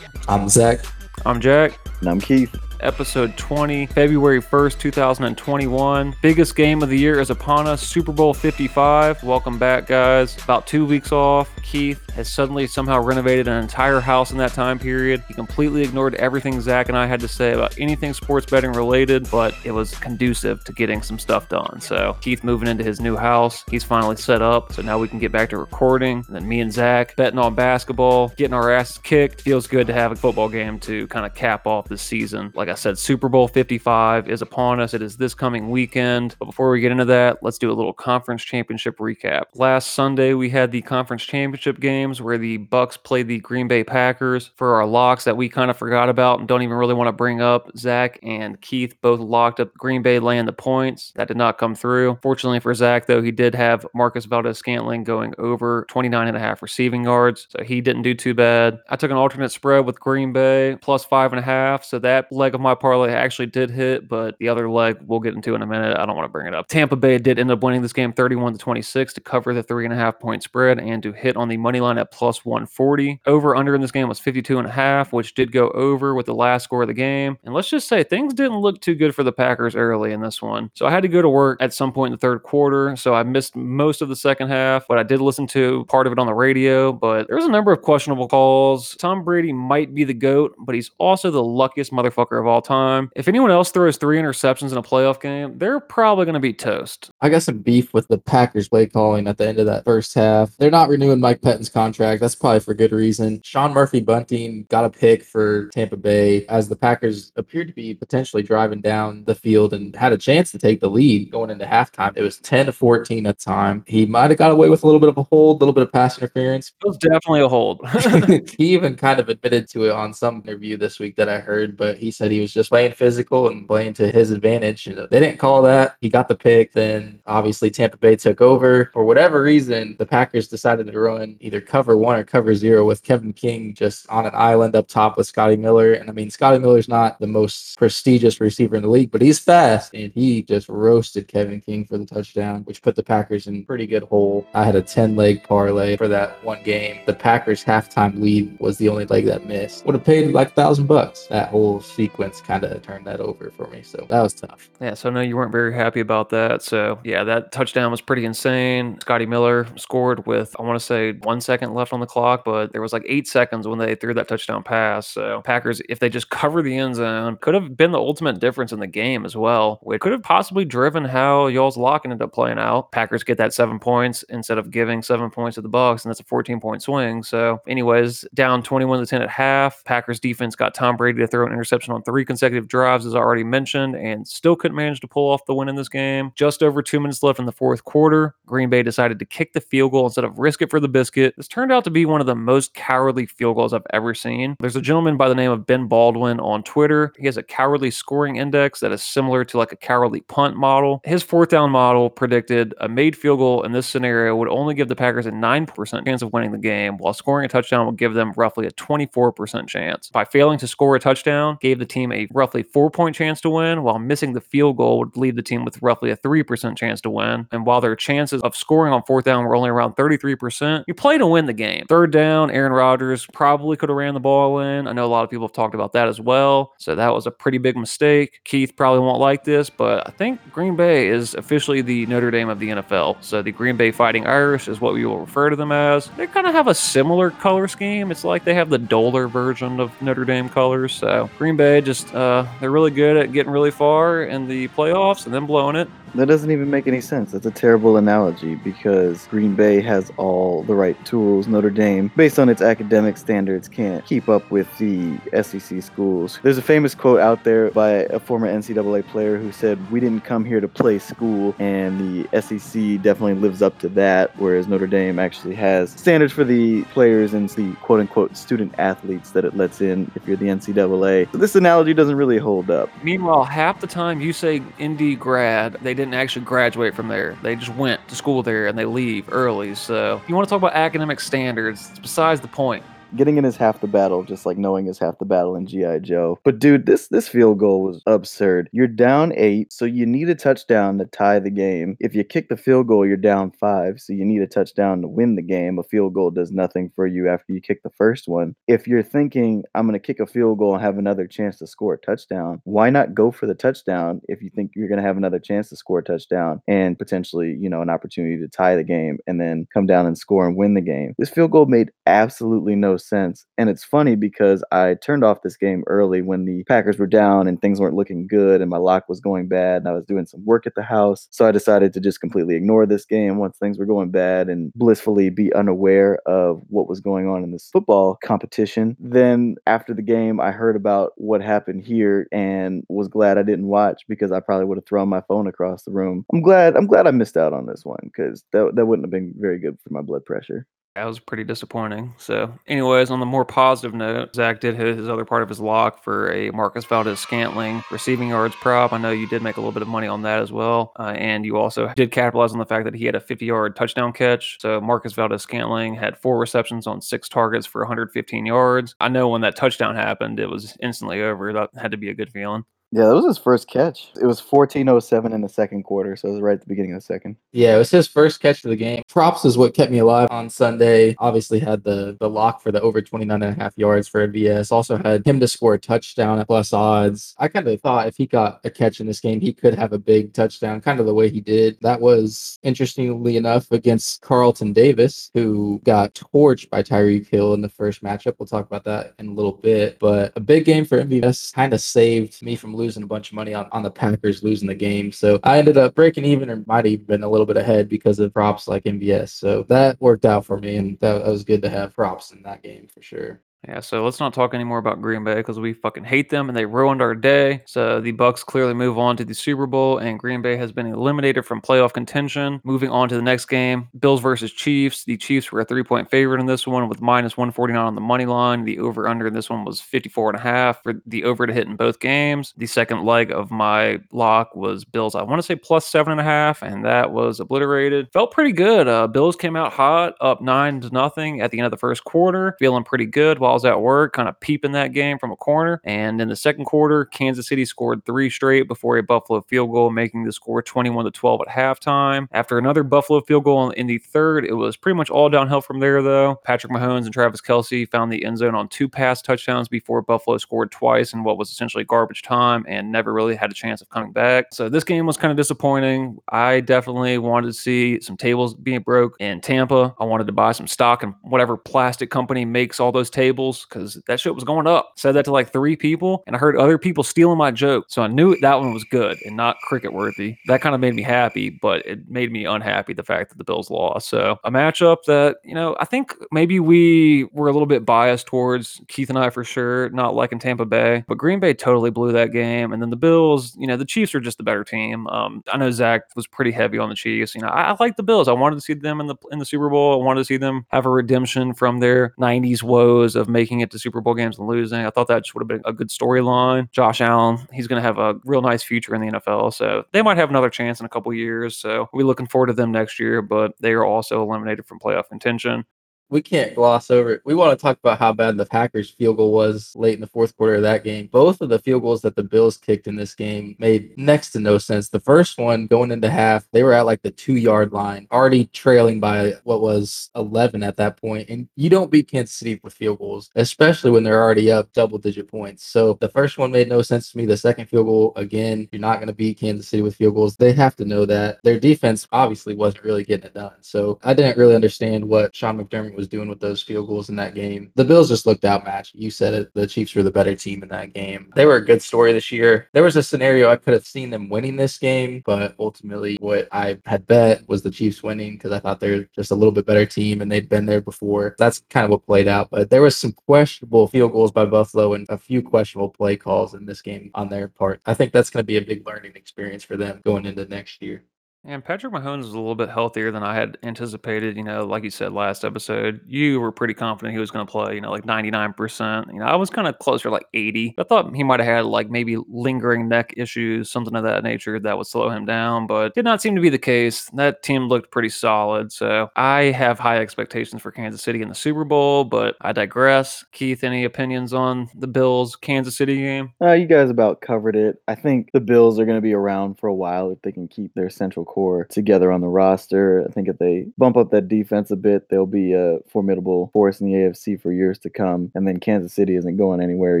I'm 0.28 0.48
Zach. 0.50 0.80
I'm 1.24 1.40
Jack. 1.40 1.78
And 2.00 2.10
I'm 2.10 2.20
Keith 2.20 2.54
episode 2.80 3.36
20, 3.36 3.86
February 3.86 4.40
1st, 4.40 4.78
2021. 4.78 6.14
Biggest 6.22 6.56
game 6.56 6.82
of 6.82 6.88
the 6.88 6.98
year 6.98 7.20
is 7.20 7.30
upon 7.30 7.66
us, 7.66 7.82
Super 7.82 8.12
Bowl 8.12 8.34
55. 8.34 9.22
Welcome 9.22 9.58
back, 9.58 9.86
guys. 9.86 10.36
About 10.42 10.66
two 10.66 10.86
weeks 10.86 11.12
off. 11.12 11.50
Keith 11.62 12.08
has 12.10 12.32
suddenly 12.32 12.66
somehow 12.66 13.00
renovated 13.00 13.48
an 13.48 13.62
entire 13.62 14.00
house 14.00 14.30
in 14.30 14.38
that 14.38 14.52
time 14.52 14.78
period. 14.78 15.22
He 15.28 15.34
completely 15.34 15.82
ignored 15.82 16.14
everything 16.16 16.60
Zach 16.60 16.88
and 16.88 16.96
I 16.96 17.06
had 17.06 17.20
to 17.20 17.28
say 17.28 17.52
about 17.52 17.78
anything 17.78 18.12
sports 18.14 18.46
betting 18.46 18.72
related, 18.72 19.30
but 19.30 19.54
it 19.64 19.72
was 19.72 19.94
conducive 19.98 20.64
to 20.64 20.72
getting 20.72 21.02
some 21.02 21.18
stuff 21.18 21.48
done. 21.48 21.80
So, 21.80 22.16
Keith 22.20 22.42
moving 22.42 22.68
into 22.68 22.84
his 22.84 23.00
new 23.00 23.16
house. 23.16 23.64
He's 23.70 23.84
finally 23.84 24.16
set 24.16 24.42
up. 24.42 24.72
So 24.72 24.82
now 24.82 24.98
we 24.98 25.08
can 25.08 25.18
get 25.18 25.32
back 25.32 25.50
to 25.50 25.58
recording. 25.58 26.24
And 26.26 26.36
then 26.36 26.48
me 26.48 26.60
and 26.60 26.72
Zach 26.72 27.14
betting 27.16 27.38
on 27.38 27.54
basketball, 27.54 28.28
getting 28.36 28.54
our 28.54 28.70
asses 28.70 28.98
kicked. 28.98 29.42
Feels 29.42 29.66
good 29.66 29.86
to 29.86 29.92
have 29.92 30.12
a 30.12 30.16
football 30.16 30.48
game 30.48 30.78
to 30.80 31.06
kind 31.08 31.26
of 31.26 31.34
cap 31.34 31.66
off 31.66 31.88
the 31.88 31.98
season. 31.98 32.52
Like 32.54 32.67
like 32.68 32.76
I 32.76 32.78
said, 32.78 32.98
Super 32.98 33.30
Bowl 33.30 33.48
55 33.48 34.28
is 34.28 34.42
upon 34.42 34.78
us. 34.78 34.92
It 34.92 35.00
is 35.00 35.16
this 35.16 35.32
coming 35.32 35.70
weekend. 35.70 36.36
But 36.38 36.44
before 36.44 36.70
we 36.70 36.80
get 36.80 36.92
into 36.92 37.06
that, 37.06 37.38
let's 37.42 37.56
do 37.56 37.70
a 37.70 37.72
little 37.72 37.94
conference 37.94 38.44
championship 38.44 38.98
recap. 38.98 39.44
Last 39.54 39.92
Sunday, 39.92 40.34
we 40.34 40.50
had 40.50 40.70
the 40.70 40.82
conference 40.82 41.22
championship 41.22 41.80
games 41.80 42.20
where 42.20 42.36
the 42.36 42.58
Bucks 42.58 42.98
played 42.98 43.26
the 43.26 43.40
Green 43.40 43.68
Bay 43.68 43.84
Packers 43.84 44.50
for 44.56 44.74
our 44.74 44.84
locks 44.84 45.24
that 45.24 45.38
we 45.38 45.48
kind 45.48 45.70
of 45.70 45.78
forgot 45.78 46.10
about 46.10 46.40
and 46.40 46.46
don't 46.46 46.60
even 46.60 46.76
really 46.76 46.92
want 46.92 47.08
to 47.08 47.12
bring 47.12 47.40
up. 47.40 47.70
Zach 47.74 48.18
and 48.22 48.60
Keith 48.60 48.94
both 49.00 49.20
locked 49.20 49.60
up 49.60 49.72
Green 49.72 50.02
Bay 50.02 50.18
laying 50.18 50.44
the 50.44 50.52
points. 50.52 51.12
That 51.16 51.28
did 51.28 51.38
not 51.38 51.56
come 51.56 51.74
through. 51.74 52.18
Fortunately 52.20 52.60
for 52.60 52.74
Zach, 52.74 53.06
though, 53.06 53.22
he 53.22 53.30
did 53.30 53.54
have 53.54 53.86
Marquez 53.94 54.26
Valdes 54.26 54.58
Scantling 54.58 55.04
going 55.04 55.32
over 55.38 55.86
29 55.88 56.28
and 56.28 56.36
a 56.36 56.40
half 56.40 56.60
receiving 56.60 57.04
yards. 57.04 57.46
So 57.48 57.64
he 57.64 57.80
didn't 57.80 58.02
do 58.02 58.12
too 58.12 58.34
bad. 58.34 58.80
I 58.90 58.96
took 58.96 59.10
an 59.10 59.16
alternate 59.16 59.52
spread 59.52 59.86
with 59.86 59.98
Green 59.98 60.34
Bay 60.34 60.76
plus 60.82 61.06
five 61.06 61.32
and 61.32 61.40
a 61.40 61.42
half. 61.42 61.82
So 61.82 61.98
that 62.00 62.30
leg 62.30 62.54
of 62.58 62.62
my 62.62 62.74
parlay 62.74 63.12
actually 63.12 63.46
did 63.46 63.70
hit, 63.70 64.08
but 64.08 64.36
the 64.38 64.48
other 64.48 64.68
leg 64.68 64.98
we'll 65.06 65.20
get 65.20 65.34
into 65.34 65.54
in 65.54 65.62
a 65.62 65.66
minute. 65.66 65.96
I 65.96 66.04
don't 66.04 66.16
want 66.16 66.26
to 66.26 66.32
bring 66.32 66.46
it 66.46 66.54
up. 66.54 66.66
Tampa 66.68 66.96
Bay 66.96 67.18
did 67.18 67.38
end 67.38 67.50
up 67.50 67.62
winning 67.62 67.82
this 67.82 67.92
game 67.92 68.12
31 68.12 68.52
to 68.52 68.58
26 68.58 69.14
to 69.14 69.20
cover 69.20 69.54
the 69.54 69.62
three 69.62 69.84
and 69.84 69.92
a 69.92 69.96
half 69.96 70.18
point 70.18 70.42
spread 70.42 70.78
and 70.78 71.02
to 71.02 71.12
hit 71.12 71.36
on 71.36 71.48
the 71.48 71.56
money 71.56 71.80
line 71.80 71.98
at 71.98 72.10
plus 72.10 72.44
140. 72.44 73.20
Over 73.26 73.56
under 73.56 73.74
in 73.74 73.80
this 73.80 73.92
game 73.92 74.08
was 74.08 74.20
52 74.20 74.58
and 74.58 74.66
a 74.66 74.70
half, 74.70 75.12
which 75.12 75.34
did 75.34 75.52
go 75.52 75.70
over 75.70 76.14
with 76.14 76.26
the 76.26 76.34
last 76.34 76.64
score 76.64 76.82
of 76.82 76.88
the 76.88 76.94
game. 76.94 77.38
And 77.44 77.54
let's 77.54 77.70
just 77.70 77.88
say 77.88 78.02
things 78.02 78.34
didn't 78.34 78.58
look 78.58 78.80
too 78.80 78.94
good 78.94 79.14
for 79.14 79.22
the 79.22 79.32
Packers 79.32 79.76
early 79.76 80.12
in 80.12 80.20
this 80.20 80.42
one. 80.42 80.70
So 80.74 80.86
I 80.86 80.90
had 80.90 81.02
to 81.02 81.08
go 81.08 81.22
to 81.22 81.28
work 81.28 81.62
at 81.62 81.72
some 81.72 81.92
point 81.92 82.12
in 82.12 82.16
the 82.16 82.20
third 82.20 82.42
quarter. 82.42 82.96
So 82.96 83.14
I 83.14 83.22
missed 83.22 83.54
most 83.54 84.02
of 84.02 84.08
the 84.08 84.16
second 84.16 84.48
half, 84.48 84.86
but 84.88 84.98
I 84.98 85.02
did 85.04 85.20
listen 85.20 85.46
to 85.48 85.84
part 85.86 86.06
of 86.06 86.12
it 86.12 86.18
on 86.18 86.26
the 86.26 86.34
radio. 86.34 86.92
But 86.92 87.28
there's 87.28 87.44
a 87.44 87.50
number 87.50 87.72
of 87.72 87.82
questionable 87.82 88.28
calls. 88.28 88.96
Tom 88.96 89.22
Brady 89.24 89.52
might 89.52 89.94
be 89.94 90.04
the 90.04 90.14
GOAT, 90.14 90.54
but 90.58 90.74
he's 90.74 90.90
also 90.98 91.30
the 91.30 91.42
luckiest 91.42 91.92
motherfucker 91.92 92.40
of 92.40 92.46
all 92.48 92.62
time. 92.62 93.10
If 93.14 93.28
anyone 93.28 93.50
else 93.50 93.70
throws 93.70 93.96
three 93.96 94.18
interceptions 94.18 94.72
in 94.72 94.78
a 94.78 94.82
playoff 94.82 95.20
game, 95.20 95.58
they're 95.58 95.80
probably 95.80 96.24
going 96.24 96.34
to 96.34 96.40
be 96.40 96.52
toast. 96.52 97.10
I 97.20 97.28
got 97.28 97.42
some 97.42 97.58
beef 97.58 97.94
with 97.94 98.08
the 98.08 98.18
Packers 98.18 98.68
play 98.68 98.86
calling 98.86 99.26
at 99.26 99.38
the 99.38 99.46
end 99.46 99.58
of 99.58 99.66
that 99.66 99.84
first 99.84 100.14
half. 100.14 100.56
They're 100.56 100.70
not 100.70 100.88
renewing 100.88 101.20
Mike 101.20 101.42
Pettine's 101.42 101.68
contract. 101.68 102.20
That's 102.20 102.34
probably 102.34 102.60
for 102.60 102.74
good 102.74 102.92
reason. 102.92 103.40
Sean 103.44 103.72
Murphy 103.72 104.00
Bunting 104.00 104.66
got 104.68 104.84
a 104.84 104.90
pick 104.90 105.22
for 105.22 105.68
Tampa 105.68 105.96
Bay 105.96 106.46
as 106.46 106.68
the 106.68 106.76
Packers 106.76 107.32
appeared 107.36 107.68
to 107.68 107.74
be 107.74 107.94
potentially 107.94 108.42
driving 108.42 108.80
down 108.80 109.24
the 109.24 109.34
field 109.34 109.74
and 109.74 109.94
had 109.94 110.12
a 110.12 110.18
chance 110.18 110.50
to 110.52 110.58
take 110.58 110.80
the 110.80 110.90
lead 110.90 111.30
going 111.30 111.50
into 111.50 111.64
halftime. 111.64 112.12
It 112.16 112.22
was 112.22 112.38
10 112.38 112.66
to 112.66 112.72
14 112.72 113.26
at 113.26 113.38
the 113.38 113.44
time. 113.44 113.84
He 113.86 114.06
might 114.06 114.30
have 114.30 114.38
got 114.38 114.50
away 114.50 114.68
with 114.68 114.82
a 114.82 114.86
little 114.86 115.00
bit 115.00 115.08
of 115.08 115.18
a 115.18 115.22
hold, 115.22 115.58
a 115.58 115.60
little 115.60 115.74
bit 115.74 115.82
of 115.82 115.92
pass 115.92 116.18
interference. 116.18 116.72
It 116.84 116.88
was 116.88 116.98
definitely 116.98 117.42
a 117.42 117.48
hold. 117.48 117.86
he 118.58 118.74
even 118.74 118.96
kind 118.96 119.20
of 119.20 119.28
admitted 119.28 119.68
to 119.70 119.84
it 119.84 119.92
on 119.92 120.14
some 120.14 120.42
interview 120.44 120.76
this 120.76 120.98
week 120.98 121.16
that 121.16 121.28
I 121.28 121.38
heard, 121.38 121.76
but 121.76 121.98
he 121.98 122.10
said 122.10 122.30
he 122.30 122.37
was 122.40 122.52
just 122.52 122.70
playing 122.70 122.92
physical 122.92 123.48
and 123.48 123.66
playing 123.66 123.94
to 123.94 124.10
his 124.10 124.30
advantage. 124.30 124.86
You 124.86 124.94
know, 124.94 125.06
they 125.06 125.20
didn't 125.20 125.38
call 125.38 125.62
that. 125.62 125.96
He 126.00 126.08
got 126.08 126.28
the 126.28 126.36
pick. 126.36 126.72
Then 126.72 127.20
obviously 127.26 127.70
Tampa 127.70 127.96
Bay 127.96 128.16
took 128.16 128.40
over. 128.40 128.90
For 128.92 129.04
whatever 129.04 129.42
reason, 129.42 129.96
the 129.98 130.06
Packers 130.06 130.48
decided 130.48 130.86
to 130.86 130.98
run 130.98 131.36
either 131.40 131.60
cover 131.60 131.96
one 131.96 132.18
or 132.18 132.24
cover 132.24 132.54
zero 132.54 132.84
with 132.84 133.02
Kevin 133.02 133.32
King 133.32 133.74
just 133.74 134.08
on 134.08 134.26
an 134.26 134.34
island 134.34 134.76
up 134.76 134.88
top 134.88 135.16
with 135.16 135.26
Scotty 135.26 135.56
Miller. 135.56 135.94
And 135.94 136.08
I 136.08 136.12
mean, 136.12 136.30
Scotty 136.30 136.58
Miller's 136.58 136.88
not 136.88 137.18
the 137.18 137.26
most 137.26 137.78
prestigious 137.78 138.40
receiver 138.40 138.76
in 138.76 138.82
the 138.82 138.88
league, 138.88 139.10
but 139.10 139.22
he's 139.22 139.38
fast. 139.38 139.94
And 139.94 140.12
he 140.14 140.42
just 140.42 140.68
roasted 140.68 141.28
Kevin 141.28 141.60
King 141.60 141.86
for 141.86 141.98
the 141.98 142.06
touchdown, 142.06 142.62
which 142.62 142.82
put 142.82 142.96
the 142.96 143.02
Packers 143.02 143.46
in 143.46 143.64
pretty 143.64 143.86
good 143.86 144.04
hole. 144.04 144.46
I 144.54 144.64
had 144.64 144.76
a 144.76 144.82
10 144.82 145.16
leg 145.16 145.42
parlay 145.42 145.96
for 145.96 146.08
that 146.08 146.42
one 146.44 146.62
game. 146.62 147.00
The 147.06 147.14
Packers 147.14 147.64
halftime 147.64 148.20
lead 148.20 148.58
was 148.60 148.78
the 148.78 148.88
only 148.88 149.06
leg 149.06 149.26
that 149.26 149.46
missed. 149.46 149.84
Would 149.86 149.94
have 149.94 150.04
paid 150.04 150.32
like 150.32 150.48
a 150.48 150.54
thousand 150.54 150.86
bucks. 150.86 151.26
That 151.26 151.48
whole 151.48 151.80
sequence 151.80 152.27
kind 152.40 152.64
of 152.64 152.82
turned 152.82 153.06
that 153.06 153.20
over 153.20 153.50
for 153.50 153.66
me. 153.68 153.82
So 153.82 154.06
that 154.08 154.22
was 154.22 154.34
tough. 154.34 154.70
Yeah, 154.80 154.94
so 154.94 155.08
I 155.08 155.12
know 155.12 155.20
you 155.20 155.36
weren't 155.36 155.52
very 155.52 155.74
happy 155.74 156.00
about 156.00 156.30
that. 156.30 156.62
So 156.62 156.98
yeah, 157.04 157.24
that 157.24 157.52
touchdown 157.52 157.90
was 157.90 158.00
pretty 158.00 158.24
insane. 158.24 158.98
Scotty 159.00 159.26
Miller 159.26 159.66
scored 159.76 160.26
with 160.26 160.54
I 160.58 160.62
want 160.62 160.78
to 160.78 160.84
say 160.84 161.12
one 161.12 161.40
second 161.40 161.74
left 161.74 161.92
on 161.92 162.00
the 162.00 162.06
clock, 162.06 162.44
but 162.44 162.72
there 162.72 162.82
was 162.82 162.92
like 162.92 163.04
eight 163.06 163.26
seconds 163.26 163.66
when 163.66 163.78
they 163.78 163.94
threw 163.94 164.14
that 164.14 164.28
touchdown 164.28 164.62
pass. 164.62 165.06
So 165.06 165.42
Packers, 165.44 165.80
if 165.88 165.98
they 165.98 166.08
just 166.08 166.30
cover 166.38 166.62
the 166.62 166.76
end 166.76 166.96
zone, 166.96 167.36
could 167.40 167.54
have 167.54 167.76
been 167.76 167.92
the 167.92 167.98
ultimate 167.98 168.40
difference 168.40 168.72
in 168.72 168.80
the 168.80 168.86
game 168.86 169.24
as 169.24 169.36
well. 169.36 169.80
It 169.90 170.00
could 170.00 170.12
have 170.12 170.22
possibly 170.22 170.64
driven 170.64 171.04
how 171.04 171.46
y'all's 171.46 171.76
lock 171.76 172.02
ended 172.04 172.22
up 172.22 172.32
playing 172.32 172.58
out. 172.58 172.92
Packers 172.92 173.24
get 173.24 173.38
that 173.38 173.52
seven 173.52 173.78
points 173.78 174.22
instead 174.28 174.58
of 174.58 174.70
giving 174.70 175.02
seven 175.02 175.30
points 175.30 175.56
to 175.56 175.62
the 175.62 175.68
Bucks, 175.68 176.04
and 176.04 176.10
that's 176.10 176.20
a 176.20 176.24
14 176.24 176.60
point 176.60 176.82
swing. 176.82 177.22
So, 177.22 177.60
anyways, 177.66 178.24
down 178.34 178.62
21 178.62 179.00
to 179.00 179.06
10 179.06 179.22
at 179.22 179.30
half. 179.30 179.84
Packers 179.84 180.20
defense 180.20 180.54
got 180.56 180.74
Tom 180.74 180.96
Brady 180.96 181.18
to 181.20 181.26
throw 181.26 181.46
an 181.46 181.52
interception 181.52 181.92
on 181.94 182.02
three 182.02 182.17
consecutive 182.24 182.68
drives, 182.68 183.06
as 183.06 183.14
I 183.14 183.18
already 183.18 183.44
mentioned, 183.44 183.96
and 183.96 184.26
still 184.26 184.56
couldn't 184.56 184.76
manage 184.76 185.00
to 185.00 185.08
pull 185.08 185.30
off 185.30 185.46
the 185.46 185.54
win 185.54 185.68
in 185.68 185.76
this 185.76 185.88
game. 185.88 186.32
Just 186.34 186.62
over 186.62 186.82
two 186.82 187.00
minutes 187.00 187.22
left 187.22 187.38
in 187.38 187.46
the 187.46 187.52
fourth 187.52 187.84
quarter. 187.84 188.34
Green 188.46 188.70
Bay 188.70 188.82
decided 188.82 189.18
to 189.18 189.24
kick 189.24 189.52
the 189.52 189.60
field 189.60 189.92
goal 189.92 190.06
instead 190.06 190.24
of 190.24 190.38
risk 190.38 190.62
it 190.62 190.70
for 190.70 190.80
the 190.80 190.88
biscuit. 190.88 191.34
This 191.36 191.48
turned 191.48 191.72
out 191.72 191.84
to 191.84 191.90
be 191.90 192.06
one 192.06 192.20
of 192.20 192.26
the 192.26 192.34
most 192.34 192.74
cowardly 192.74 193.26
field 193.26 193.56
goals 193.56 193.72
I've 193.72 193.82
ever 193.90 194.14
seen. 194.14 194.56
There's 194.60 194.76
a 194.76 194.80
gentleman 194.80 195.16
by 195.16 195.28
the 195.28 195.34
name 195.34 195.50
of 195.50 195.66
Ben 195.66 195.86
Baldwin 195.86 196.40
on 196.40 196.62
Twitter. 196.62 197.12
He 197.18 197.26
has 197.26 197.36
a 197.36 197.42
cowardly 197.42 197.90
scoring 197.90 198.36
index 198.36 198.80
that 198.80 198.92
is 198.92 199.02
similar 199.02 199.44
to 199.44 199.58
like 199.58 199.72
a 199.72 199.76
cowardly 199.76 200.20
punt 200.22 200.56
model. 200.56 201.00
His 201.04 201.22
fourth 201.22 201.48
down 201.48 201.70
model 201.70 202.10
predicted 202.10 202.74
a 202.80 202.88
made 202.88 203.16
field 203.16 203.38
goal 203.38 203.62
in 203.62 203.72
this 203.72 203.86
scenario 203.86 204.36
would 204.36 204.48
only 204.48 204.74
give 204.74 204.88
the 204.88 204.96
Packers 204.96 205.26
a 205.26 205.30
9% 205.30 206.04
chance 206.04 206.22
of 206.22 206.32
winning 206.32 206.52
the 206.52 206.58
game, 206.58 206.96
while 206.98 207.12
scoring 207.12 207.44
a 207.44 207.48
touchdown 207.48 207.86
would 207.86 207.96
give 207.96 208.14
them 208.14 208.32
roughly 208.36 208.66
a 208.66 208.70
24% 208.72 209.68
chance. 209.68 210.10
By 210.10 210.24
failing 210.24 210.58
to 210.58 210.66
score 210.66 210.96
a 210.96 211.00
touchdown, 211.00 211.58
gave 211.60 211.78
the 211.78 211.86
team 211.86 211.97
a 212.06 212.28
roughly 212.32 212.62
four 212.62 212.90
point 212.90 213.14
chance 213.14 213.40
to 213.42 213.50
win, 213.50 213.82
while 213.82 213.98
missing 213.98 214.32
the 214.32 214.40
field 214.40 214.76
goal 214.76 214.98
would 215.00 215.16
leave 215.16 215.36
the 215.36 215.42
team 215.42 215.64
with 215.64 215.80
roughly 215.82 216.10
a 216.10 216.16
3% 216.16 216.76
chance 216.76 217.00
to 217.02 217.10
win. 217.10 217.46
And 217.52 217.66
while 217.66 217.80
their 217.80 217.96
chances 217.96 218.40
of 218.42 218.56
scoring 218.56 218.92
on 218.92 219.02
fourth 219.06 219.24
down 219.24 219.44
were 219.44 219.56
only 219.56 219.70
around 219.70 219.94
33%, 219.94 220.84
you 220.86 220.94
play 220.94 221.18
to 221.18 221.26
win 221.26 221.46
the 221.46 221.52
game. 221.52 221.86
Third 221.88 222.12
down, 222.12 222.50
Aaron 222.50 222.72
Rodgers 222.72 223.26
probably 223.32 223.76
could 223.76 223.88
have 223.88 223.96
ran 223.96 224.14
the 224.14 224.20
ball 224.20 224.60
in. 224.60 224.86
I 224.86 224.92
know 224.92 225.04
a 225.04 225.08
lot 225.08 225.24
of 225.24 225.30
people 225.30 225.46
have 225.46 225.52
talked 225.52 225.74
about 225.74 225.92
that 225.92 226.08
as 226.08 226.20
well. 226.20 226.72
So 226.78 226.94
that 226.94 227.12
was 227.12 227.26
a 227.26 227.30
pretty 227.30 227.58
big 227.58 227.76
mistake. 227.76 228.40
Keith 228.44 228.74
probably 228.76 229.00
won't 229.00 229.20
like 229.20 229.44
this, 229.44 229.70
but 229.70 230.06
I 230.06 230.10
think 230.10 230.40
Green 230.52 230.76
Bay 230.76 231.08
is 231.08 231.34
officially 231.34 231.82
the 231.82 232.06
Notre 232.06 232.30
Dame 232.30 232.48
of 232.48 232.58
the 232.58 232.68
NFL. 232.68 233.22
So 233.22 233.42
the 233.42 233.52
Green 233.52 233.76
Bay 233.76 233.90
Fighting 233.90 234.26
Irish 234.26 234.68
is 234.68 234.80
what 234.80 234.94
we 234.94 235.04
will 235.04 235.20
refer 235.20 235.50
to 235.50 235.56
them 235.56 235.72
as. 235.72 236.08
They 236.16 236.26
kind 236.26 236.46
of 236.46 236.54
have 236.54 236.68
a 236.68 236.74
similar 236.74 237.30
color 237.30 237.68
scheme. 237.68 238.10
It's 238.10 238.24
like 238.24 238.44
they 238.44 238.54
have 238.54 238.70
the 238.70 238.78
Doler 238.78 239.30
version 239.30 239.80
of 239.80 239.90
Notre 240.00 240.24
Dame 240.24 240.48
colors. 240.48 240.92
So 240.92 241.30
Green 241.38 241.56
Bay 241.56 241.80
just, 241.88 242.14
uh, 242.14 242.44
they're 242.60 242.70
really 242.70 242.90
good 242.90 243.16
at 243.16 243.32
getting 243.32 243.50
really 243.50 243.70
far 243.70 244.22
in 244.22 244.46
the 244.46 244.68
playoffs 244.68 245.24
and 245.24 245.34
then 245.34 245.46
blowing 245.46 245.74
it. 245.74 245.88
That 246.14 246.28
doesn't 246.28 246.50
even 246.50 246.70
make 246.70 246.86
any 246.86 247.00
sense. 247.00 247.32
That's 247.32 247.46
a 247.46 247.50
terrible 247.50 247.96
analogy 247.96 248.54
because 248.56 249.26
Green 249.26 249.54
Bay 249.54 249.80
has 249.80 250.12
all 250.16 250.62
the 250.62 250.74
right 250.74 251.02
tools. 251.04 251.48
Notre 251.48 251.70
Dame, 251.70 252.10
based 252.16 252.38
on 252.38 252.48
its 252.48 252.62
academic 252.62 253.16
standards, 253.16 253.68
can't 253.68 254.04
keep 254.04 254.28
up 254.28 254.50
with 254.50 254.68
the 254.78 255.18
SEC 255.42 255.82
schools. 255.82 256.38
There's 256.42 256.58
a 256.58 256.62
famous 256.62 256.94
quote 256.94 257.20
out 257.20 257.44
there 257.44 257.70
by 257.70 257.90
a 257.90 258.18
former 258.18 258.46
NCAA 258.46 259.06
player 259.08 259.38
who 259.38 259.52
said, 259.52 259.90
We 259.90 260.00
didn't 260.00 260.24
come 260.24 260.44
here 260.44 260.60
to 260.60 260.68
play 260.68 260.98
school, 260.98 261.54
and 261.58 261.98
the 261.98 262.40
SEC 262.40 263.02
definitely 263.02 263.34
lives 263.34 263.62
up 263.62 263.78
to 263.80 263.88
that, 263.90 264.36
whereas 264.38 264.68
Notre 264.68 264.86
Dame 264.86 265.18
actually 265.18 265.54
has 265.56 265.90
standards 265.90 266.32
for 266.32 266.44
the 266.44 266.84
players 266.84 267.34
and 267.34 267.48
the 267.50 267.74
quote 267.76 268.00
unquote 268.00 268.36
student 268.36 268.74
athletes 268.78 269.30
that 269.30 269.44
it 269.44 269.56
lets 269.56 269.80
in 269.80 270.10
if 270.14 270.26
you're 270.26 270.36
the 270.36 270.46
NCAA. 270.46 271.30
So 271.32 271.38
this 271.38 271.54
analogy 271.54 271.94
doesn't 271.94 272.16
really 272.16 272.38
hold 272.38 272.70
up. 272.70 272.90
Meanwhile, 273.02 273.44
half 273.44 273.80
the 273.80 273.86
time 273.86 274.20
you 274.20 274.32
say 274.32 274.62
Indy 274.78 275.16
grad, 275.16 275.78
they 275.82 275.94
didn't 275.98 276.14
actually 276.14 276.44
graduate 276.44 276.94
from 276.94 277.08
there. 277.08 277.36
They 277.42 277.56
just 277.56 277.74
went 277.74 278.06
to 278.08 278.14
school 278.14 278.42
there 278.42 278.68
and 278.68 278.78
they 278.78 278.84
leave 278.84 279.28
early. 279.32 279.74
So 279.74 280.22
you 280.28 280.34
want 280.34 280.46
to 280.46 280.50
talk 280.50 280.60
about 280.60 280.74
academic 280.74 281.18
standards, 281.18 281.88
it's 281.90 281.98
besides 281.98 282.40
the 282.40 282.48
point 282.48 282.84
getting 283.16 283.38
in 283.38 283.44
is 283.44 283.56
half 283.56 283.80
the 283.80 283.86
battle, 283.86 284.22
just 284.24 284.46
like 284.46 284.58
knowing 284.58 284.86
is 284.86 284.98
half 284.98 285.18
the 285.18 285.24
battle 285.24 285.56
in 285.56 285.66
GI 285.66 286.00
Joe. 286.00 286.38
But 286.44 286.58
dude, 286.58 286.86
this 286.86 287.08
this 287.08 287.28
field 287.28 287.58
goal 287.58 287.82
was 287.82 288.02
absurd. 288.06 288.68
You're 288.72 288.86
down 288.86 289.32
eight, 289.36 289.72
so 289.72 289.84
you 289.84 290.06
need 290.06 290.28
a 290.28 290.34
touchdown 290.34 290.98
to 290.98 291.06
tie 291.06 291.38
the 291.38 291.50
game. 291.50 291.96
If 292.00 292.14
you 292.14 292.24
kick 292.24 292.48
the 292.48 292.56
field 292.56 292.88
goal, 292.88 293.06
you're 293.06 293.16
down 293.16 293.52
five, 293.52 294.00
so 294.00 294.12
you 294.12 294.24
need 294.24 294.42
a 294.42 294.46
touchdown 294.46 295.02
to 295.02 295.08
win 295.08 295.36
the 295.36 295.42
game. 295.42 295.78
A 295.78 295.82
field 295.82 296.14
goal 296.14 296.30
does 296.30 296.52
nothing 296.52 296.90
for 296.94 297.06
you 297.06 297.28
after 297.28 297.52
you 297.52 297.60
kick 297.60 297.82
the 297.82 297.90
first 297.96 298.28
one. 298.28 298.54
If 298.66 298.86
you're 298.86 299.02
thinking 299.02 299.64
I'm 299.74 299.86
gonna 299.86 299.98
kick 299.98 300.20
a 300.20 300.26
field 300.26 300.58
goal 300.58 300.74
and 300.74 300.82
have 300.82 300.98
another 300.98 301.26
chance 301.26 301.58
to 301.58 301.66
score 301.66 301.94
a 301.94 301.98
touchdown, 301.98 302.60
why 302.64 302.90
not 302.90 303.14
go 303.14 303.30
for 303.30 303.46
the 303.46 303.54
touchdown 303.54 304.20
if 304.28 304.42
you 304.42 304.50
think 304.54 304.72
you're 304.74 304.88
gonna 304.88 305.02
have 305.02 305.16
another 305.16 305.38
chance 305.38 305.68
to 305.70 305.76
score 305.76 306.00
a 306.00 306.04
touchdown 306.04 306.60
and 306.68 306.98
potentially, 306.98 307.56
you 307.58 307.68
know, 307.68 307.82
an 307.82 307.90
opportunity 307.90 308.38
to 308.38 308.48
tie 308.48 308.76
the 308.76 308.84
game 308.84 309.18
and 309.26 309.40
then 309.40 309.66
come 309.72 309.86
down 309.86 310.06
and 310.06 310.18
score 310.18 310.46
and 310.46 310.56
win 310.56 310.74
the 310.74 310.80
game? 310.80 311.14
This 311.18 311.30
field 311.30 311.50
goal 311.50 311.66
made 311.66 311.90
absolutely 312.06 312.76
no 312.76 312.97
sense. 312.98 313.46
And 313.56 313.68
it's 313.70 313.84
funny 313.84 314.16
because 314.16 314.62
I 314.72 314.94
turned 314.94 315.24
off 315.24 315.42
this 315.42 315.56
game 315.56 315.84
early 315.86 316.22
when 316.22 316.44
the 316.44 316.64
Packers 316.64 316.98
were 316.98 317.06
down 317.06 317.48
and 317.48 317.60
things 317.60 317.80
weren't 317.80 317.96
looking 317.96 318.26
good 318.26 318.60
and 318.60 318.70
my 318.70 318.76
lock 318.76 319.08
was 319.08 319.20
going 319.20 319.48
bad 319.48 319.78
and 319.78 319.88
I 319.88 319.92
was 319.92 320.04
doing 320.04 320.26
some 320.26 320.44
work 320.44 320.66
at 320.66 320.74
the 320.74 320.82
house. 320.82 321.28
So 321.30 321.46
I 321.46 321.52
decided 321.52 321.92
to 321.94 322.00
just 322.00 322.20
completely 322.20 322.54
ignore 322.56 322.86
this 322.86 323.04
game 323.04 323.38
once 323.38 323.56
things 323.58 323.78
were 323.78 323.86
going 323.86 324.10
bad 324.10 324.48
and 324.48 324.72
blissfully 324.74 325.30
be 325.30 325.52
unaware 325.54 326.18
of 326.26 326.62
what 326.68 326.88
was 326.88 327.00
going 327.00 327.28
on 327.28 327.44
in 327.44 327.52
this 327.52 327.68
football 327.72 328.18
competition. 328.24 328.96
Then 328.98 329.56
after 329.66 329.94
the 329.94 330.02
game, 330.02 330.40
I 330.40 330.50
heard 330.50 330.76
about 330.76 331.12
what 331.16 331.42
happened 331.42 331.82
here 331.84 332.26
and 332.32 332.84
was 332.88 333.08
glad 333.08 333.38
I 333.38 333.42
didn't 333.42 333.66
watch 333.66 334.02
because 334.08 334.32
I 334.32 334.40
probably 334.40 334.66
would 334.66 334.78
have 334.78 334.86
thrown 334.86 335.08
my 335.08 335.22
phone 335.22 335.46
across 335.46 335.84
the 335.84 335.92
room. 335.92 336.24
I'm 336.32 336.42
glad 336.42 336.76
I'm 336.76 336.86
glad 336.86 337.06
I 337.06 337.10
missed 337.10 337.36
out 337.36 337.52
on 337.52 337.66
this 337.66 337.84
one 337.84 337.98
because 338.04 338.44
that, 338.52 338.74
that 338.74 338.86
wouldn't 338.86 339.06
have 339.06 339.10
been 339.10 339.34
very 339.38 339.58
good 339.58 339.78
for 339.82 339.92
my 339.92 340.02
blood 340.02 340.24
pressure. 340.24 340.66
That 340.98 341.06
was 341.06 341.20
pretty 341.20 341.44
disappointing. 341.44 342.12
So, 342.18 342.52
anyways, 342.66 343.12
on 343.12 343.20
the 343.20 343.26
more 343.26 343.44
positive 343.44 343.94
note, 343.94 344.34
Zach 344.34 344.58
did 344.60 344.74
hit 344.74 344.96
his 344.96 345.08
other 345.08 345.24
part 345.24 345.44
of 345.44 345.48
his 345.48 345.60
lock 345.60 346.02
for 346.02 346.32
a 346.32 346.50
Marquez 346.50 346.84
Valdes 346.84 347.20
Scantling 347.20 347.84
receiving 347.92 348.30
yards 348.30 348.56
prop. 348.56 348.92
I 348.92 348.98
know 348.98 349.12
you 349.12 349.28
did 349.28 349.40
make 349.40 349.58
a 349.58 349.60
little 349.60 349.70
bit 349.70 349.82
of 349.82 349.86
money 349.86 350.08
on 350.08 350.22
that 350.22 350.42
as 350.42 350.50
well. 350.50 350.90
Uh, 350.98 351.14
and 351.16 351.44
you 351.46 351.56
also 351.56 351.92
did 351.94 352.10
capitalize 352.10 352.50
on 352.50 352.58
the 352.58 352.66
fact 352.66 352.84
that 352.84 352.94
he 352.94 353.04
had 353.04 353.14
a 353.14 353.20
50 353.20 353.46
yard 353.46 353.76
touchdown 353.76 354.12
catch. 354.12 354.60
So, 354.60 354.80
Marquez 354.80 355.12
Valdes 355.12 355.40
Scantling 355.40 355.94
had 355.94 356.18
four 356.18 356.36
receptions 356.36 356.88
on 356.88 357.00
six 357.00 357.28
targets 357.28 357.64
for 357.64 357.82
115 357.82 358.44
yards. 358.44 358.96
I 358.98 359.06
know 359.06 359.28
when 359.28 359.42
that 359.42 359.54
touchdown 359.54 359.94
happened, 359.94 360.40
it 360.40 360.50
was 360.50 360.76
instantly 360.82 361.22
over. 361.22 361.52
That 361.52 361.70
had 361.80 361.92
to 361.92 361.96
be 361.96 362.10
a 362.10 362.14
good 362.14 362.32
feeling. 362.32 362.64
Yeah, 362.90 363.04
that 363.06 363.14
was 363.14 363.26
his 363.26 363.38
first 363.38 363.68
catch. 363.68 364.12
It 364.20 364.24
was 364.24 364.40
1407 364.40 365.32
in 365.32 365.42
the 365.42 365.48
second 365.48 365.82
quarter, 365.82 366.16
so 366.16 366.28
it 366.28 366.32
was 366.32 366.40
right 366.40 366.54
at 366.54 366.60
the 366.62 366.66
beginning 366.66 366.94
of 366.94 367.00
the 367.00 367.04
second. 367.04 367.36
Yeah, 367.52 367.74
it 367.74 367.78
was 367.78 367.90
his 367.90 368.08
first 368.08 368.40
catch 368.40 368.64
of 368.64 368.70
the 368.70 368.76
game. 368.76 369.02
Props 369.08 369.44
is 369.44 369.58
what 369.58 369.74
kept 369.74 369.92
me 369.92 369.98
alive 369.98 370.28
on 370.30 370.48
Sunday. 370.48 371.14
Obviously 371.18 371.58
had 371.58 371.84
the 371.84 372.16
the 372.18 372.30
lock 372.30 372.62
for 372.62 372.72
the 372.72 372.80
over 372.80 373.02
29 373.02 373.42
and 373.42 373.52
a 373.52 373.62
half 373.62 373.74
yards 373.76 374.08
for 374.08 374.26
MVS. 374.26 374.72
Also 374.72 374.96
had 374.96 375.26
him 375.26 375.38
to 375.40 375.46
score 375.48 375.74
a 375.74 375.78
touchdown 375.78 376.38
at 376.38 376.46
plus 376.46 376.72
odds. 376.72 377.34
I 377.38 377.48
kind 377.48 377.68
of 377.68 377.80
thought 377.82 378.06
if 378.08 378.16
he 378.16 378.26
got 378.26 378.60
a 378.64 378.70
catch 378.70 379.00
in 379.00 379.06
this 379.06 379.20
game, 379.20 379.40
he 379.40 379.52
could 379.52 379.74
have 379.74 379.92
a 379.92 379.98
big 379.98 380.32
touchdown, 380.32 380.80
kind 380.80 380.98
of 380.98 381.04
the 381.04 381.14
way 381.14 381.28
he 381.28 381.42
did. 381.42 381.76
That 381.82 382.00
was 382.00 382.58
interestingly 382.62 383.36
enough 383.36 383.70
against 383.70 384.22
Carlton 384.22 384.72
Davis, 384.72 385.30
who 385.34 385.80
got 385.84 386.14
torched 386.14 386.70
by 386.70 386.82
Tyreek 386.82 387.28
Hill 387.28 387.52
in 387.52 387.60
the 387.60 387.68
first 387.68 388.02
matchup. 388.02 388.36
We'll 388.38 388.46
talk 388.46 388.64
about 388.66 388.84
that 388.84 389.12
in 389.18 389.28
a 389.28 389.32
little 389.32 389.52
bit. 389.52 389.98
But 389.98 390.32
a 390.36 390.40
big 390.40 390.64
game 390.64 390.86
for 390.86 390.98
MVS 391.04 391.52
kind 391.52 391.74
of 391.74 391.82
saved 391.82 392.42
me 392.42 392.56
from 392.56 392.77
losing 392.78 393.02
a 393.02 393.06
bunch 393.06 393.30
of 393.30 393.34
money 393.34 393.52
on, 393.52 393.68
on 393.72 393.82
the 393.82 393.90
Packers 393.90 394.42
losing 394.42 394.68
the 394.68 394.74
game. 394.74 395.12
So 395.12 395.38
I 395.42 395.58
ended 395.58 395.76
up 395.76 395.94
breaking 395.94 396.24
even 396.24 396.48
or 396.48 396.64
might 396.66 396.86
have 396.86 397.06
been 397.06 397.22
a 397.22 397.28
little 397.28 397.46
bit 397.46 397.56
ahead 397.58 397.88
because 397.88 398.18
of 398.18 398.32
props 398.32 398.66
like 398.68 398.84
MVS. 398.84 399.30
So 399.30 399.64
that 399.64 400.00
worked 400.00 400.24
out 400.24 400.46
for 400.46 400.58
me 400.58 400.76
and 400.76 400.98
that, 401.00 401.24
that 401.24 401.30
was 401.30 401.44
good 401.44 401.62
to 401.62 401.68
have 401.68 401.94
props 401.94 402.30
in 402.32 402.42
that 402.42 402.62
game 402.62 402.88
for 402.88 403.02
sure. 403.02 403.40
Yeah, 403.66 403.80
so 403.80 404.04
let's 404.04 404.20
not 404.20 404.32
talk 404.32 404.54
anymore 404.54 404.78
about 404.78 405.02
Green 405.02 405.24
Bay 405.24 405.34
because 405.34 405.58
we 405.58 405.72
fucking 405.72 406.04
hate 406.04 406.30
them 406.30 406.48
and 406.48 406.56
they 406.56 406.64
ruined 406.64 407.02
our 407.02 407.14
day. 407.14 407.62
So 407.66 408.00
the 408.00 408.12
Bucks 408.12 408.44
clearly 408.44 408.72
move 408.72 408.98
on 408.98 409.16
to 409.16 409.24
the 409.24 409.34
Super 409.34 409.66
Bowl, 409.66 409.98
and 409.98 410.16
Green 410.16 410.40
Bay 410.42 410.56
has 410.56 410.70
been 410.70 410.86
eliminated 410.86 411.44
from 411.44 411.60
playoff 411.60 411.92
contention. 411.92 412.60
Moving 412.62 412.88
on 412.90 413.08
to 413.08 413.16
the 413.16 413.22
next 413.22 413.46
game, 413.46 413.88
Bills 413.98 414.20
versus 414.20 414.52
Chiefs. 414.52 415.02
The 415.04 415.16
Chiefs 415.16 415.50
were 415.50 415.60
a 415.60 415.64
three-point 415.64 416.08
favorite 416.08 416.38
in 416.40 416.46
this 416.46 416.68
one 416.68 416.88
with 416.88 417.00
minus 417.00 417.36
149 417.36 417.84
on 417.84 417.96
the 417.96 418.00
money 418.00 418.26
line. 418.26 418.64
The 418.64 418.78
over/under 418.78 419.26
in 419.26 419.34
this 419.34 419.50
one 419.50 419.64
was 419.64 419.80
54 419.80 420.30
and 420.30 420.38
a 420.38 420.42
half 420.42 420.80
for 420.84 420.94
the 421.06 421.24
over 421.24 421.44
to 421.44 421.52
hit 421.52 421.66
in 421.66 421.74
both 421.74 421.98
games. 421.98 422.54
The 422.56 422.66
second 422.66 423.04
leg 423.04 423.32
of 423.32 423.50
my 423.50 423.98
lock 424.12 424.54
was 424.54 424.84
Bills. 424.84 425.16
I 425.16 425.22
want 425.24 425.40
to 425.40 425.46
say 425.46 425.56
plus 425.56 425.84
seven 425.84 426.12
and 426.12 426.20
a 426.20 426.24
half, 426.24 426.62
and 426.62 426.84
that 426.84 427.10
was 427.10 427.40
obliterated. 427.40 428.08
Felt 428.12 428.30
pretty 428.30 428.52
good. 428.52 428.86
Uh, 428.86 429.08
Bills 429.08 429.34
came 429.34 429.56
out 429.56 429.72
hot, 429.72 430.14
up 430.20 430.40
nine 430.40 430.80
to 430.82 430.90
nothing 430.90 431.40
at 431.40 431.50
the 431.50 431.58
end 431.58 431.64
of 431.66 431.72
the 431.72 431.76
first 431.76 432.04
quarter, 432.04 432.54
feeling 432.60 432.84
pretty 432.84 433.06
good 433.06 433.40
was 433.52 433.64
at 433.64 433.80
work, 433.80 434.12
kind 434.12 434.28
of 434.28 434.38
peeping 434.40 434.72
that 434.72 434.92
game 434.92 435.18
from 435.18 435.30
a 435.30 435.36
corner. 435.36 435.80
And 435.84 436.20
in 436.20 436.28
the 436.28 436.36
second 436.36 436.64
quarter, 436.64 437.04
Kansas 437.04 437.48
City 437.48 437.64
scored 437.64 438.04
three 438.04 438.30
straight 438.30 438.68
before 438.68 438.98
a 438.98 439.02
Buffalo 439.02 439.40
field 439.42 439.72
goal, 439.72 439.90
making 439.90 440.24
the 440.24 440.32
score 440.32 440.62
21 440.62 441.04
to 441.04 441.10
12 441.10 441.40
at 441.46 441.48
halftime. 441.48 442.28
After 442.32 442.58
another 442.58 442.82
Buffalo 442.82 443.20
field 443.20 443.44
goal 443.44 443.70
in 443.70 443.86
the 443.86 443.98
third, 443.98 444.44
it 444.44 444.54
was 444.54 444.76
pretty 444.76 444.96
much 444.96 445.10
all 445.10 445.28
downhill 445.28 445.60
from 445.60 445.80
there, 445.80 446.02
though. 446.02 446.40
Patrick 446.44 446.72
Mahomes 446.72 447.04
and 447.04 447.12
Travis 447.12 447.40
Kelce 447.40 447.88
found 447.88 448.12
the 448.12 448.24
end 448.24 448.38
zone 448.38 448.54
on 448.54 448.68
two 448.68 448.88
pass 448.88 449.22
touchdowns 449.22 449.68
before 449.68 450.02
Buffalo 450.02 450.38
scored 450.38 450.70
twice 450.70 451.12
in 451.12 451.24
what 451.24 451.38
was 451.38 451.50
essentially 451.50 451.84
garbage 451.84 452.22
time 452.22 452.64
and 452.68 452.90
never 452.92 453.12
really 453.12 453.36
had 453.36 453.50
a 453.50 453.54
chance 453.54 453.80
of 453.80 453.88
coming 453.88 454.12
back. 454.12 454.46
So 454.52 454.68
this 454.68 454.84
game 454.84 455.06
was 455.06 455.16
kind 455.16 455.30
of 455.30 455.36
disappointing. 455.36 456.18
I 456.28 456.60
definitely 456.60 457.18
wanted 457.18 457.48
to 457.48 457.52
see 457.52 458.00
some 458.00 458.16
tables 458.16 458.54
being 458.54 458.80
broke 458.80 459.16
in 459.20 459.40
Tampa. 459.40 459.94
I 459.98 460.04
wanted 460.04 460.26
to 460.26 460.32
buy 460.32 460.52
some 460.52 460.66
stock 460.66 461.02
in 461.02 461.14
whatever 461.22 461.56
plastic 461.56 462.10
company 462.10 462.44
makes 462.44 462.80
all 462.80 462.92
those 462.92 463.10
tables 463.10 463.37
because 463.38 464.00
that 464.06 464.20
shit 464.20 464.34
was 464.34 464.44
going 464.44 464.66
up. 464.66 464.92
Said 464.96 465.12
that 465.12 465.24
to 465.26 465.32
like 465.32 465.52
three 465.52 465.76
people, 465.76 466.22
and 466.26 466.34
I 466.34 466.38
heard 466.38 466.56
other 466.56 466.78
people 466.78 467.04
stealing 467.04 467.38
my 467.38 467.50
joke. 467.50 467.86
So 467.88 468.02
I 468.02 468.06
knew 468.06 468.36
that 468.40 468.58
one 468.58 468.74
was 468.74 468.84
good 468.84 469.18
and 469.24 469.36
not 469.36 469.56
cricket 469.68 469.92
worthy. 469.92 470.36
That 470.46 470.60
kind 470.60 470.74
of 470.74 470.80
made 470.80 470.94
me 470.94 471.02
happy, 471.02 471.50
but 471.50 471.84
it 471.86 472.08
made 472.08 472.32
me 472.32 472.44
unhappy 472.44 472.94
the 472.94 473.02
fact 473.02 473.30
that 473.30 473.38
the 473.38 473.44
Bills 473.44 473.70
lost. 473.70 474.08
So 474.08 474.38
a 474.44 474.50
matchup 474.50 475.04
that, 475.06 475.36
you 475.44 475.54
know, 475.54 475.76
I 475.80 475.84
think 475.84 476.14
maybe 476.32 476.60
we 476.60 477.24
were 477.32 477.48
a 477.48 477.52
little 477.52 477.66
bit 477.66 477.84
biased 477.84 478.26
towards 478.26 478.80
Keith 478.88 479.08
and 479.08 479.18
I 479.18 479.30
for 479.30 479.44
sure, 479.44 479.88
not 479.90 480.14
liking 480.14 480.38
Tampa 480.38 480.64
Bay, 480.64 481.04
but 481.08 481.18
Green 481.18 481.40
Bay 481.40 481.54
totally 481.54 481.90
blew 481.90 482.12
that 482.12 482.32
game. 482.32 482.72
And 482.72 482.82
then 482.82 482.90
the 482.90 482.96
Bills, 482.96 483.56
you 483.56 483.66
know, 483.66 483.76
the 483.76 483.84
Chiefs 483.84 484.14
are 484.14 484.20
just 484.20 484.38
the 484.38 484.44
better 484.44 484.64
team. 484.64 485.06
Um, 485.08 485.42
I 485.52 485.56
know 485.56 485.70
Zach 485.70 486.02
was 486.16 486.26
pretty 486.26 486.50
heavy 486.50 486.78
on 486.78 486.88
the 486.88 486.94
Chiefs. 486.94 487.34
You 487.34 487.40
know, 487.40 487.48
I, 487.48 487.70
I 487.70 487.76
like 487.78 487.96
the 487.96 488.02
Bills. 488.02 488.28
I 488.28 488.32
wanted 488.32 488.56
to 488.56 488.62
see 488.62 488.74
them 488.74 489.00
in 489.00 489.06
the 489.06 489.16
in 489.30 489.38
the 489.38 489.44
Super 489.44 489.68
Bowl. 489.68 490.00
I 490.00 490.04
wanted 490.04 490.20
to 490.20 490.24
see 490.24 490.36
them 490.36 490.66
have 490.70 490.86
a 490.86 490.90
redemption 490.90 491.54
from 491.54 491.80
their 491.80 492.14
90s 492.18 492.62
woes 492.62 493.16
of 493.16 493.27
making 493.28 493.60
it 493.60 493.70
to 493.70 493.78
Super 493.78 494.00
Bowl 494.00 494.14
games 494.14 494.38
and 494.38 494.48
losing. 494.48 494.80
I 494.80 494.90
thought 494.90 495.08
that 495.08 495.24
just 495.24 495.34
would 495.34 495.42
have 495.42 495.48
been 495.48 495.62
a 495.64 495.72
good 495.72 495.88
storyline. 495.88 496.70
Josh 496.70 497.00
Allen, 497.00 497.38
he's 497.52 497.66
going 497.66 497.80
to 497.80 497.86
have 497.86 497.98
a 497.98 498.16
real 498.24 498.42
nice 498.42 498.62
future 498.62 498.94
in 498.94 499.00
the 499.00 499.18
NFL. 499.18 499.54
So 499.54 499.84
they 499.92 500.02
might 500.02 500.16
have 500.16 500.30
another 500.30 500.50
chance 500.50 500.80
in 500.80 500.86
a 500.86 500.88
couple 500.88 501.12
years. 501.12 501.56
So 501.56 501.88
we're 501.92 502.06
looking 502.06 502.26
forward 502.26 502.48
to 502.48 502.52
them 502.52 502.72
next 502.72 502.98
year, 502.98 503.22
but 503.22 503.52
they 503.60 503.72
are 503.72 503.84
also 503.84 504.22
eliminated 504.22 504.66
from 504.66 504.80
playoff 504.80 505.08
contention 505.08 505.64
we 506.10 506.22
can't 506.22 506.54
gloss 506.54 506.90
over 506.90 507.12
it. 507.12 507.22
We 507.24 507.34
want 507.34 507.58
to 507.58 507.62
talk 507.62 507.78
about 507.78 507.98
how 507.98 508.12
bad 508.12 508.36
the 508.36 508.46
Packers 508.46 508.90
field 508.90 509.18
goal 509.18 509.32
was 509.32 509.72
late 509.76 509.94
in 509.94 510.00
the 510.00 510.06
fourth 510.06 510.36
quarter 510.36 510.54
of 510.54 510.62
that 510.62 510.84
game. 510.84 511.06
Both 511.06 511.40
of 511.40 511.48
the 511.48 511.58
field 511.58 511.82
goals 511.82 512.02
that 512.02 512.16
the 512.16 512.22
Bills 512.22 512.56
kicked 512.56 512.86
in 512.86 512.96
this 512.96 513.14
game 513.14 513.56
made 513.58 513.96
next 513.98 514.30
to 514.32 514.40
no 514.40 514.58
sense. 514.58 514.88
The 514.88 515.00
first 515.00 515.38
one 515.38 515.66
going 515.66 515.90
into 515.90 516.10
half, 516.10 516.46
they 516.52 516.62
were 516.62 516.72
at 516.72 516.86
like 516.86 517.02
the 517.02 517.10
two 517.10 517.36
yard 517.36 517.72
line, 517.72 518.06
already 518.10 518.46
trailing 518.46 519.00
by 519.00 519.34
what 519.44 519.60
was 519.60 520.10
11 520.16 520.62
at 520.62 520.76
that 520.76 520.96
point. 520.96 521.28
And 521.28 521.48
you 521.56 521.68
don't 521.68 521.90
beat 521.90 522.10
Kansas 522.10 522.34
City 522.34 522.58
with 522.62 522.72
field 522.72 522.98
goals, 522.98 523.30
especially 523.34 523.90
when 523.90 524.02
they're 524.02 524.22
already 524.22 524.50
up 524.50 524.72
double 524.72 524.98
digit 524.98 525.28
points. 525.28 525.64
So 525.64 525.98
the 526.00 526.08
first 526.08 526.38
one 526.38 526.50
made 526.50 526.68
no 526.68 526.82
sense 526.82 527.12
to 527.12 527.18
me. 527.18 527.26
The 527.26 527.36
second 527.36 527.66
field 527.66 527.86
goal, 527.86 528.12
again, 528.16 528.68
you're 528.72 528.80
not 528.80 528.96
going 528.96 529.08
to 529.08 529.12
beat 529.12 529.38
Kansas 529.38 529.68
City 529.68 529.82
with 529.82 529.96
field 529.96 530.14
goals. 530.14 530.36
They 530.36 530.52
have 530.52 530.76
to 530.76 530.84
know 530.84 531.04
that. 531.06 531.38
Their 531.44 531.60
defense 531.60 532.06
obviously 532.12 532.54
wasn't 532.54 532.84
really 532.84 533.04
getting 533.04 533.26
it 533.26 533.34
done. 533.34 533.52
So 533.60 533.98
I 534.02 534.14
didn't 534.14 534.38
really 534.38 534.54
understand 534.54 535.04
what 535.06 535.34
Sean 535.34 535.62
McDermott 535.62 535.97
was 535.98 536.08
doing 536.08 536.28
with 536.28 536.40
those 536.40 536.62
field 536.62 536.86
goals 536.86 537.08
in 537.08 537.16
that 537.16 537.34
game. 537.34 537.72
The 537.74 537.84
Bills 537.84 538.08
just 538.08 538.24
looked 538.24 538.44
outmatched. 538.44 538.94
You 538.94 539.10
said 539.10 539.34
it. 539.34 539.52
The 539.52 539.66
Chiefs 539.66 539.94
were 539.94 540.04
the 540.04 540.10
better 540.10 540.34
team 540.34 540.62
in 540.62 540.68
that 540.68 540.94
game. 540.94 541.30
They 541.34 541.44
were 541.44 541.56
a 541.56 541.64
good 541.64 541.82
story 541.82 542.12
this 542.12 542.30
year. 542.30 542.68
There 542.72 542.84
was 542.84 542.96
a 542.96 543.02
scenario 543.02 543.50
I 543.50 543.56
could 543.56 543.74
have 543.74 543.84
seen 543.84 544.08
them 544.08 544.28
winning 544.28 544.54
this 544.54 544.78
game, 544.78 545.22
but 545.26 545.56
ultimately 545.58 546.16
what 546.20 546.46
I 546.52 546.78
had 546.86 547.06
bet 547.06 547.46
was 547.48 547.62
the 547.62 547.70
Chiefs 547.70 548.02
winning 548.02 548.34
because 548.34 548.52
I 548.52 548.60
thought 548.60 548.78
they're 548.78 549.08
just 549.14 549.32
a 549.32 549.34
little 549.34 549.52
bit 549.52 549.66
better 549.66 549.84
team 549.84 550.22
and 550.22 550.30
they'd 550.30 550.48
been 550.48 550.66
there 550.66 550.80
before. 550.80 551.34
That's 551.36 551.62
kind 551.68 551.84
of 551.84 551.90
what 551.90 552.06
played 552.06 552.28
out. 552.28 552.48
But 552.50 552.70
there 552.70 552.82
was 552.82 552.96
some 552.96 553.12
questionable 553.12 553.88
field 553.88 554.12
goals 554.12 554.30
by 554.30 554.46
Buffalo 554.46 554.94
and 554.94 555.04
a 555.08 555.18
few 555.18 555.42
questionable 555.42 555.90
play 555.90 556.16
calls 556.16 556.54
in 556.54 556.64
this 556.64 556.80
game 556.80 557.10
on 557.14 557.28
their 557.28 557.48
part. 557.48 557.80
I 557.86 557.94
think 557.94 558.12
that's 558.12 558.30
going 558.30 558.42
to 558.42 558.46
be 558.46 558.56
a 558.56 558.62
big 558.62 558.86
learning 558.86 559.12
experience 559.16 559.64
for 559.64 559.76
them 559.76 560.00
going 560.04 560.26
into 560.26 560.44
next 560.44 560.80
year. 560.80 561.02
And 561.44 561.64
Patrick 561.64 561.92
Mahomes 561.92 562.24
is 562.24 562.32
a 562.32 562.38
little 562.38 562.54
bit 562.54 562.68
healthier 562.68 563.10
than 563.10 563.22
I 563.22 563.34
had 563.34 563.58
anticipated. 563.62 564.36
You 564.36 564.42
know, 564.42 564.66
like 564.66 564.82
you 564.82 564.90
said 564.90 565.12
last 565.12 565.44
episode, 565.44 566.00
you 566.06 566.40
were 566.40 566.50
pretty 566.50 566.74
confident 566.74 567.14
he 567.14 567.20
was 567.20 567.30
going 567.30 567.46
to 567.46 567.50
play, 567.50 567.74
you 567.74 567.80
know, 567.80 567.90
like 567.90 568.04
99%. 568.04 569.12
You 569.12 569.20
know, 569.20 569.24
I 569.24 569.36
was 569.36 569.48
kind 569.48 569.68
of 569.68 569.78
closer, 569.78 570.10
like 570.10 570.26
80. 570.34 570.74
I 570.78 570.82
thought 570.82 571.14
he 571.14 571.22
might 571.22 571.40
have 571.40 571.46
had 571.46 571.64
like 571.66 571.90
maybe 571.90 572.16
lingering 572.28 572.88
neck 572.88 573.14
issues, 573.16 573.70
something 573.70 573.94
of 573.94 574.02
that 574.02 574.24
nature 574.24 574.58
that 574.58 574.76
would 574.76 574.86
slow 574.86 575.10
him 575.10 575.26
down, 575.26 575.66
but 575.66 575.94
did 575.94 576.04
not 576.04 576.20
seem 576.20 576.34
to 576.34 576.40
be 576.40 576.50
the 576.50 576.58
case. 576.58 577.08
That 577.14 577.42
team 577.42 577.68
looked 577.68 577.92
pretty 577.92 578.10
solid. 578.10 578.72
So 578.72 579.08
I 579.16 579.44
have 579.44 579.78
high 579.78 579.98
expectations 579.98 580.60
for 580.60 580.72
Kansas 580.72 581.02
City 581.02 581.22
in 581.22 581.28
the 581.28 581.34
Super 581.34 581.64
Bowl, 581.64 582.04
but 582.04 582.36
I 582.40 582.52
digress. 582.52 583.24
Keith, 583.32 583.62
any 583.62 583.84
opinions 583.84 584.34
on 584.34 584.68
the 584.74 584.88
Bills 584.88 585.36
Kansas 585.36 585.76
City 585.76 585.96
game? 585.96 586.32
Uh, 586.42 586.52
you 586.52 586.66
guys 586.66 586.90
about 586.90 587.20
covered 587.20 587.54
it. 587.54 587.80
I 587.86 587.94
think 587.94 588.30
the 588.32 588.40
Bills 588.40 588.78
are 588.80 588.84
going 588.84 588.98
to 588.98 589.02
be 589.02 589.14
around 589.14 589.58
for 589.58 589.68
a 589.68 589.74
while 589.74 590.10
if 590.10 590.20
they 590.22 590.32
can 590.32 590.48
keep 590.48 590.74
their 590.74 590.90
central 590.90 591.24
core 591.28 591.66
together 591.70 592.10
on 592.10 592.20
the 592.20 592.28
roster. 592.28 593.06
I 593.08 593.12
think 593.12 593.28
if 593.28 593.38
they 593.38 593.66
bump 593.78 593.96
up 593.96 594.10
that 594.10 594.28
defense 594.28 594.70
a 594.70 594.76
bit, 594.76 595.08
they'll 595.08 595.26
be 595.26 595.52
a 595.52 595.78
formidable 595.88 596.50
force 596.52 596.80
in 596.80 596.90
the 596.90 596.94
AFC 596.94 597.40
for 597.40 597.52
years 597.52 597.78
to 597.80 597.90
come. 597.90 598.32
And 598.34 598.48
then 598.48 598.58
Kansas 598.58 598.92
City 598.92 599.14
isn't 599.14 599.36
going 599.36 599.60
anywhere 599.60 600.00